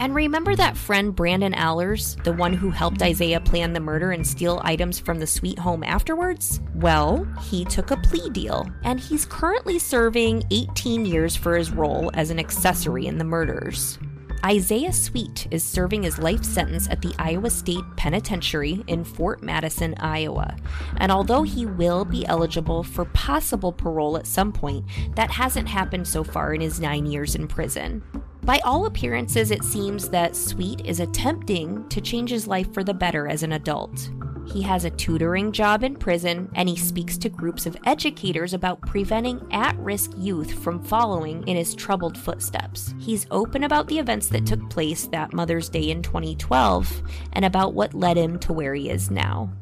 And 0.00 0.14
remember 0.14 0.54
that 0.54 0.76
friend 0.76 1.14
Brandon 1.14 1.54
Ahlers, 1.54 2.22
the 2.22 2.32
one 2.32 2.52
who 2.52 2.70
helped 2.70 3.02
Isaiah 3.02 3.40
plan 3.40 3.72
the 3.72 3.80
murder 3.80 4.12
and 4.12 4.24
steal 4.24 4.60
items 4.62 5.00
from 5.00 5.18
the 5.18 5.26
sweet 5.26 5.58
home 5.58 5.82
afterwards? 5.82 6.60
Well, 6.76 7.26
he 7.42 7.64
took 7.64 7.90
a 7.90 7.96
plea 7.96 8.30
deal, 8.30 8.68
and 8.84 9.00
he's 9.00 9.26
currently 9.26 9.78
serving 9.80 10.44
18 10.52 11.04
years 11.04 11.34
for 11.34 11.56
his 11.56 11.72
role 11.72 12.12
as 12.14 12.30
an 12.30 12.38
accessory 12.38 13.06
in 13.06 13.18
the 13.18 13.24
murders. 13.24 13.98
Isaiah 14.44 14.92
Sweet 14.92 15.48
is 15.50 15.64
serving 15.64 16.04
his 16.04 16.20
life 16.20 16.44
sentence 16.44 16.88
at 16.88 17.02
the 17.02 17.12
Iowa 17.18 17.50
State 17.50 17.84
Penitentiary 17.96 18.84
in 18.86 19.02
Fort 19.02 19.42
Madison, 19.42 19.94
Iowa. 19.98 20.56
And 20.98 21.10
although 21.10 21.42
he 21.42 21.66
will 21.66 22.04
be 22.04 22.24
eligible 22.26 22.84
for 22.84 23.04
possible 23.06 23.72
parole 23.72 24.16
at 24.16 24.28
some 24.28 24.52
point, 24.52 24.86
that 25.16 25.32
hasn't 25.32 25.66
happened 25.66 26.06
so 26.06 26.22
far 26.22 26.54
in 26.54 26.60
his 26.60 26.78
nine 26.78 27.04
years 27.06 27.34
in 27.34 27.48
prison. 27.48 28.00
By 28.48 28.60
all 28.64 28.86
appearances, 28.86 29.50
it 29.50 29.62
seems 29.62 30.08
that 30.08 30.34
Sweet 30.34 30.80
is 30.86 31.00
attempting 31.00 31.86
to 31.90 32.00
change 32.00 32.30
his 32.30 32.46
life 32.46 32.72
for 32.72 32.82
the 32.82 32.94
better 32.94 33.28
as 33.28 33.42
an 33.42 33.52
adult. 33.52 34.10
He 34.46 34.62
has 34.62 34.86
a 34.86 34.90
tutoring 34.90 35.52
job 35.52 35.84
in 35.84 35.94
prison, 35.94 36.50
and 36.54 36.66
he 36.66 36.74
speaks 36.74 37.18
to 37.18 37.28
groups 37.28 37.66
of 37.66 37.76
educators 37.84 38.54
about 38.54 38.80
preventing 38.80 39.46
at 39.52 39.76
risk 39.76 40.12
youth 40.16 40.50
from 40.50 40.82
following 40.82 41.46
in 41.46 41.58
his 41.58 41.74
troubled 41.74 42.16
footsteps. 42.16 42.94
He's 42.98 43.26
open 43.30 43.64
about 43.64 43.86
the 43.86 43.98
events 43.98 44.28
that 44.28 44.46
took 44.46 44.70
place 44.70 45.08
that 45.08 45.34
Mother's 45.34 45.68
Day 45.68 45.90
in 45.90 46.00
2012 46.00 47.02
and 47.34 47.44
about 47.44 47.74
what 47.74 47.92
led 47.92 48.16
him 48.16 48.38
to 48.38 48.54
where 48.54 48.72
he 48.72 48.88
is 48.88 49.10
now. 49.10 49.52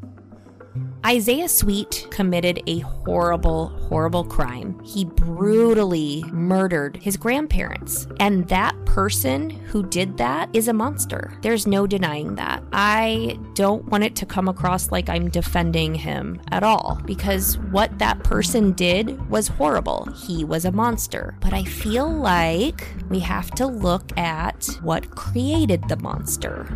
Isaiah 1.07 1.49
Sweet 1.49 2.09
committed 2.11 2.61
a 2.67 2.81
horrible, 2.81 3.69
horrible 3.69 4.25
crime. 4.25 4.77
He 4.83 5.05
brutally 5.05 6.25
murdered 6.33 6.97
his 6.97 7.17
grandparents. 7.17 8.09
And 8.19 8.49
that 8.49 8.75
person 8.87 9.51
who 9.51 9.85
did 9.85 10.17
that 10.17 10.51
is 10.53 10.67
a 10.67 10.73
monster. 10.73 11.33
There's 11.43 11.65
no 11.65 11.87
denying 11.87 12.35
that. 12.35 12.61
I 12.73 13.39
don't 13.55 13.85
want 13.85 14.03
it 14.03 14.17
to 14.17 14.27
come 14.27 14.49
across 14.49 14.91
like 14.91 15.09
I'm 15.09 15.31
defending 15.31 15.95
him 15.95 16.41
at 16.51 16.65
all 16.65 17.01
because 17.07 17.57
what 17.71 18.01
that 18.01 18.25
person 18.25 18.73
did 18.73 19.31
was 19.31 19.47
horrible. 19.47 20.07
He 20.27 20.45
was 20.45 20.65
a 20.65 20.73
monster. 20.73 21.37
But 21.41 21.53
I 21.53 21.63
feel 21.63 22.11
like 22.11 22.85
we 23.09 23.21
have 23.21 23.53
to 23.53 23.67
look 23.69 24.11
at 24.19 24.67
what 24.83 25.13
created 25.13 25.89
the 25.89 25.99
monster. 25.99 26.67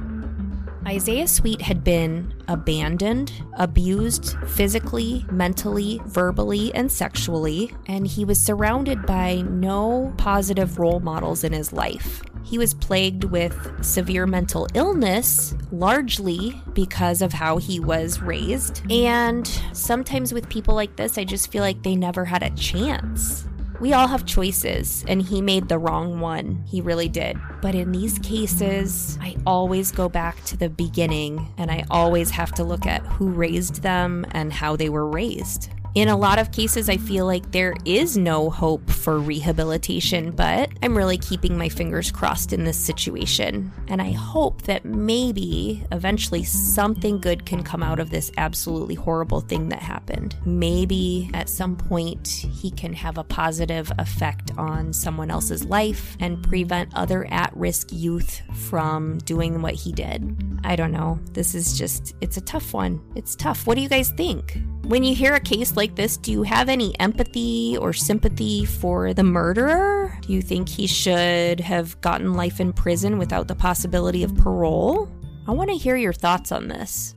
Isaiah 0.86 1.28
Sweet 1.28 1.60
had 1.60 1.84
been 1.84 2.32
abandoned, 2.48 3.32
abused 3.58 4.36
physically, 4.48 5.26
mentally, 5.30 6.00
verbally, 6.06 6.74
and 6.74 6.90
sexually, 6.90 7.74
and 7.86 8.06
he 8.06 8.24
was 8.24 8.40
surrounded 8.40 9.04
by 9.04 9.42
no 9.42 10.12
positive 10.16 10.78
role 10.78 11.00
models 11.00 11.44
in 11.44 11.52
his 11.52 11.72
life. 11.72 12.22
He 12.42 12.58
was 12.58 12.74
plagued 12.74 13.24
with 13.24 13.84
severe 13.84 14.26
mental 14.26 14.66
illness, 14.74 15.54
largely 15.70 16.60
because 16.72 17.22
of 17.22 17.32
how 17.32 17.58
he 17.58 17.78
was 17.78 18.20
raised. 18.20 18.82
And 18.90 19.46
sometimes 19.72 20.32
with 20.32 20.48
people 20.48 20.74
like 20.74 20.96
this, 20.96 21.18
I 21.18 21.24
just 21.24 21.52
feel 21.52 21.62
like 21.62 21.82
they 21.82 21.94
never 21.94 22.24
had 22.24 22.42
a 22.42 22.50
chance. 22.50 23.46
We 23.80 23.94
all 23.94 24.08
have 24.08 24.26
choices, 24.26 25.06
and 25.08 25.22
he 25.22 25.40
made 25.40 25.70
the 25.70 25.78
wrong 25.78 26.20
one. 26.20 26.64
He 26.66 26.82
really 26.82 27.08
did. 27.08 27.38
But 27.62 27.74
in 27.74 27.92
these 27.92 28.18
cases, 28.18 29.18
I 29.22 29.36
always 29.46 29.90
go 29.90 30.06
back 30.06 30.44
to 30.44 30.56
the 30.58 30.68
beginning, 30.68 31.48
and 31.56 31.70
I 31.70 31.84
always 31.90 32.28
have 32.32 32.52
to 32.52 32.64
look 32.64 32.84
at 32.84 33.00
who 33.06 33.30
raised 33.30 33.80
them 33.82 34.26
and 34.32 34.52
how 34.52 34.76
they 34.76 34.90
were 34.90 35.08
raised. 35.08 35.70
In 35.96 36.06
a 36.06 36.16
lot 36.16 36.38
of 36.38 36.52
cases, 36.52 36.88
I 36.88 36.98
feel 36.98 37.26
like 37.26 37.50
there 37.50 37.74
is 37.84 38.16
no 38.16 38.48
hope 38.48 38.88
for 38.88 39.18
rehabilitation, 39.18 40.30
but 40.30 40.70
I'm 40.84 40.96
really 40.96 41.18
keeping 41.18 41.58
my 41.58 41.68
fingers 41.68 42.12
crossed 42.12 42.52
in 42.52 42.62
this 42.62 42.78
situation. 42.78 43.72
And 43.88 44.00
I 44.00 44.12
hope 44.12 44.62
that 44.62 44.84
maybe 44.84 45.84
eventually 45.90 46.44
something 46.44 47.18
good 47.18 47.44
can 47.44 47.64
come 47.64 47.82
out 47.82 47.98
of 47.98 48.10
this 48.10 48.30
absolutely 48.36 48.94
horrible 48.94 49.40
thing 49.40 49.68
that 49.70 49.80
happened. 49.80 50.36
Maybe 50.44 51.28
at 51.34 51.48
some 51.48 51.74
point 51.74 52.28
he 52.28 52.70
can 52.70 52.92
have 52.92 53.18
a 53.18 53.24
positive 53.24 53.90
effect 53.98 54.52
on 54.56 54.92
someone 54.92 55.30
else's 55.30 55.64
life 55.64 56.16
and 56.20 56.40
prevent 56.40 56.94
other 56.94 57.26
at 57.32 57.52
risk 57.56 57.88
youth 57.90 58.42
from 58.68 59.18
doing 59.18 59.60
what 59.60 59.74
he 59.74 59.90
did. 59.90 60.60
I 60.62 60.76
don't 60.76 60.92
know. 60.92 61.18
This 61.32 61.56
is 61.56 61.76
just, 61.76 62.14
it's 62.20 62.36
a 62.36 62.42
tough 62.42 62.72
one. 62.72 63.00
It's 63.16 63.34
tough. 63.34 63.66
What 63.66 63.74
do 63.74 63.80
you 63.80 63.88
guys 63.88 64.10
think? 64.10 64.56
When 64.84 65.04
you 65.04 65.14
hear 65.14 65.34
a 65.34 65.40
case 65.40 65.76
like 65.76 65.79
this, 65.88 66.16
do 66.16 66.30
you 66.30 66.42
have 66.42 66.68
any 66.68 66.98
empathy 67.00 67.76
or 67.80 67.92
sympathy 67.92 68.64
for 68.64 69.14
the 69.14 69.22
murderer? 69.22 70.16
Do 70.20 70.32
you 70.32 70.42
think 70.42 70.68
he 70.68 70.86
should 70.86 71.60
have 71.60 72.00
gotten 72.00 72.34
life 72.34 72.60
in 72.60 72.72
prison 72.72 73.18
without 73.18 73.48
the 73.48 73.54
possibility 73.54 74.22
of 74.22 74.36
parole? 74.36 75.08
I 75.48 75.52
want 75.52 75.70
to 75.70 75.76
hear 75.76 75.96
your 75.96 76.12
thoughts 76.12 76.52
on 76.52 76.68
this. 76.68 77.14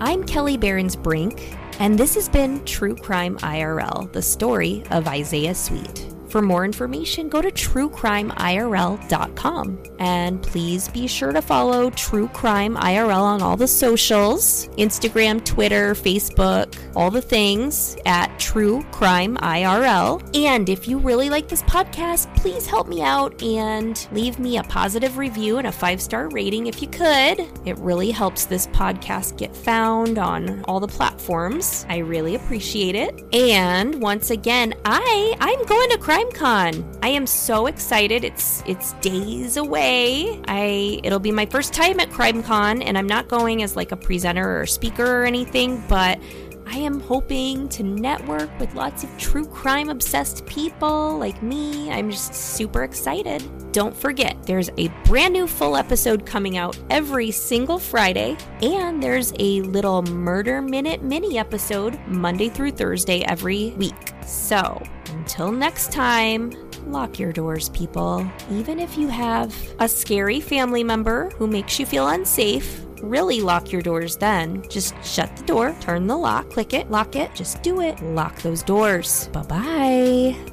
I'm 0.00 0.24
Kelli 0.24 0.58
Berens 0.58 0.96
Brink, 0.96 1.56
and 1.78 1.98
this 1.98 2.14
has 2.14 2.28
been 2.28 2.64
True 2.64 2.94
Crime 2.94 3.36
IRL, 3.38 4.12
the 4.12 4.22
story 4.22 4.84
of 4.90 5.08
Isaiah 5.08 5.54
Sweet. 5.54 6.06
For 6.32 6.40
more 6.40 6.64
information, 6.64 7.28
go 7.28 7.42
to 7.42 7.50
truecrimeirl.com. 7.50 9.82
And 9.98 10.42
please 10.42 10.88
be 10.88 11.06
sure 11.06 11.30
to 11.30 11.42
follow 11.42 11.90
True 11.90 12.28
Crime 12.28 12.74
IRL 12.76 13.20
on 13.20 13.42
all 13.42 13.58
the 13.58 13.68
socials 13.68 14.68
Instagram, 14.78 15.44
Twitter, 15.44 15.94
Facebook, 15.94 16.74
all 16.96 17.10
the 17.10 17.20
things 17.20 17.98
at 18.06 18.38
True 18.38 18.82
Crime 18.92 19.36
IRL. 19.36 20.22
And 20.34 20.70
if 20.70 20.88
you 20.88 20.96
really 20.96 21.28
like 21.28 21.48
this 21.48 21.62
podcast, 21.64 22.34
please 22.34 22.66
help 22.66 22.88
me 22.88 23.02
out 23.02 23.42
and 23.42 24.08
leave 24.10 24.38
me 24.38 24.56
a 24.56 24.62
positive 24.62 25.18
review 25.18 25.58
and 25.58 25.66
a 25.66 25.72
five 25.72 26.00
star 26.00 26.30
rating 26.30 26.66
if 26.66 26.80
you 26.80 26.88
could. 26.88 27.40
It 27.66 27.76
really 27.78 28.10
helps 28.10 28.46
this 28.46 28.68
podcast 28.68 29.36
get 29.36 29.54
found 29.54 30.16
on 30.16 30.64
all 30.64 30.80
the 30.80 30.88
platforms. 30.88 31.84
I 31.90 31.98
really 31.98 32.36
appreciate 32.36 32.94
it. 32.94 33.22
And 33.34 34.00
once 34.00 34.30
again, 34.30 34.72
I 34.86 35.36
I'm 35.38 35.62
going 35.66 35.90
to 35.90 35.98
Crime 35.98 36.21
CrimeCon. 36.22 36.98
I 37.02 37.08
am 37.08 37.26
so 37.26 37.66
excited. 37.66 38.24
It's 38.24 38.62
it's 38.66 38.92
days 38.94 39.56
away. 39.56 40.40
I 40.46 41.00
it'll 41.02 41.18
be 41.18 41.32
my 41.32 41.46
first 41.46 41.72
time 41.72 42.00
at 42.00 42.10
CrimeCon 42.10 42.82
and 42.84 42.96
I'm 42.96 43.06
not 43.06 43.28
going 43.28 43.62
as 43.62 43.76
like 43.76 43.92
a 43.92 43.96
presenter 43.96 44.60
or 44.60 44.66
speaker 44.66 45.22
or 45.22 45.24
anything, 45.24 45.82
but 45.88 46.18
I 46.64 46.76
am 46.76 47.00
hoping 47.00 47.68
to 47.70 47.82
network 47.82 48.48
with 48.58 48.74
lots 48.74 49.02
of 49.02 49.18
true 49.18 49.44
crime 49.44 49.88
obsessed 49.88 50.46
people 50.46 51.18
like 51.18 51.42
me. 51.42 51.90
I'm 51.90 52.10
just 52.10 52.34
super 52.34 52.84
excited. 52.84 53.42
Don't 53.72 53.94
forget, 53.94 54.36
there's 54.44 54.70
a 54.78 54.88
brand 55.04 55.32
new 55.34 55.46
full 55.46 55.76
episode 55.76 56.24
coming 56.24 56.56
out 56.56 56.78
every 56.88 57.30
single 57.30 57.78
Friday, 57.78 58.36
and 58.62 59.02
there's 59.02 59.32
a 59.38 59.60
little 59.62 60.02
Murder 60.02 60.62
Minute 60.62 61.02
mini 61.02 61.36
episode 61.36 61.98
Monday 62.06 62.48
through 62.48 62.70
Thursday 62.70 63.22
every 63.22 63.70
week. 63.70 64.12
So, 64.24 64.82
until 65.12 65.52
next 65.52 65.92
time, 65.92 66.52
lock 66.86 67.18
your 67.18 67.32
doors, 67.32 67.68
people. 67.70 68.26
Even 68.50 68.78
if 68.78 68.96
you 68.96 69.08
have 69.08 69.54
a 69.78 69.88
scary 69.88 70.40
family 70.40 70.84
member 70.84 71.30
who 71.30 71.46
makes 71.46 71.78
you 71.78 71.86
feel 71.86 72.08
unsafe, 72.08 72.84
really 73.02 73.40
lock 73.40 73.72
your 73.72 73.82
doors 73.82 74.16
then. 74.16 74.68
Just 74.68 74.94
shut 75.04 75.36
the 75.36 75.44
door, 75.44 75.74
turn 75.80 76.06
the 76.06 76.16
lock, 76.16 76.50
click 76.50 76.72
it, 76.72 76.90
lock 76.90 77.16
it, 77.16 77.34
just 77.34 77.62
do 77.62 77.80
it. 77.80 78.00
Lock 78.02 78.36
those 78.42 78.62
doors. 78.62 79.28
Bye 79.28 79.42
bye. 79.42 80.51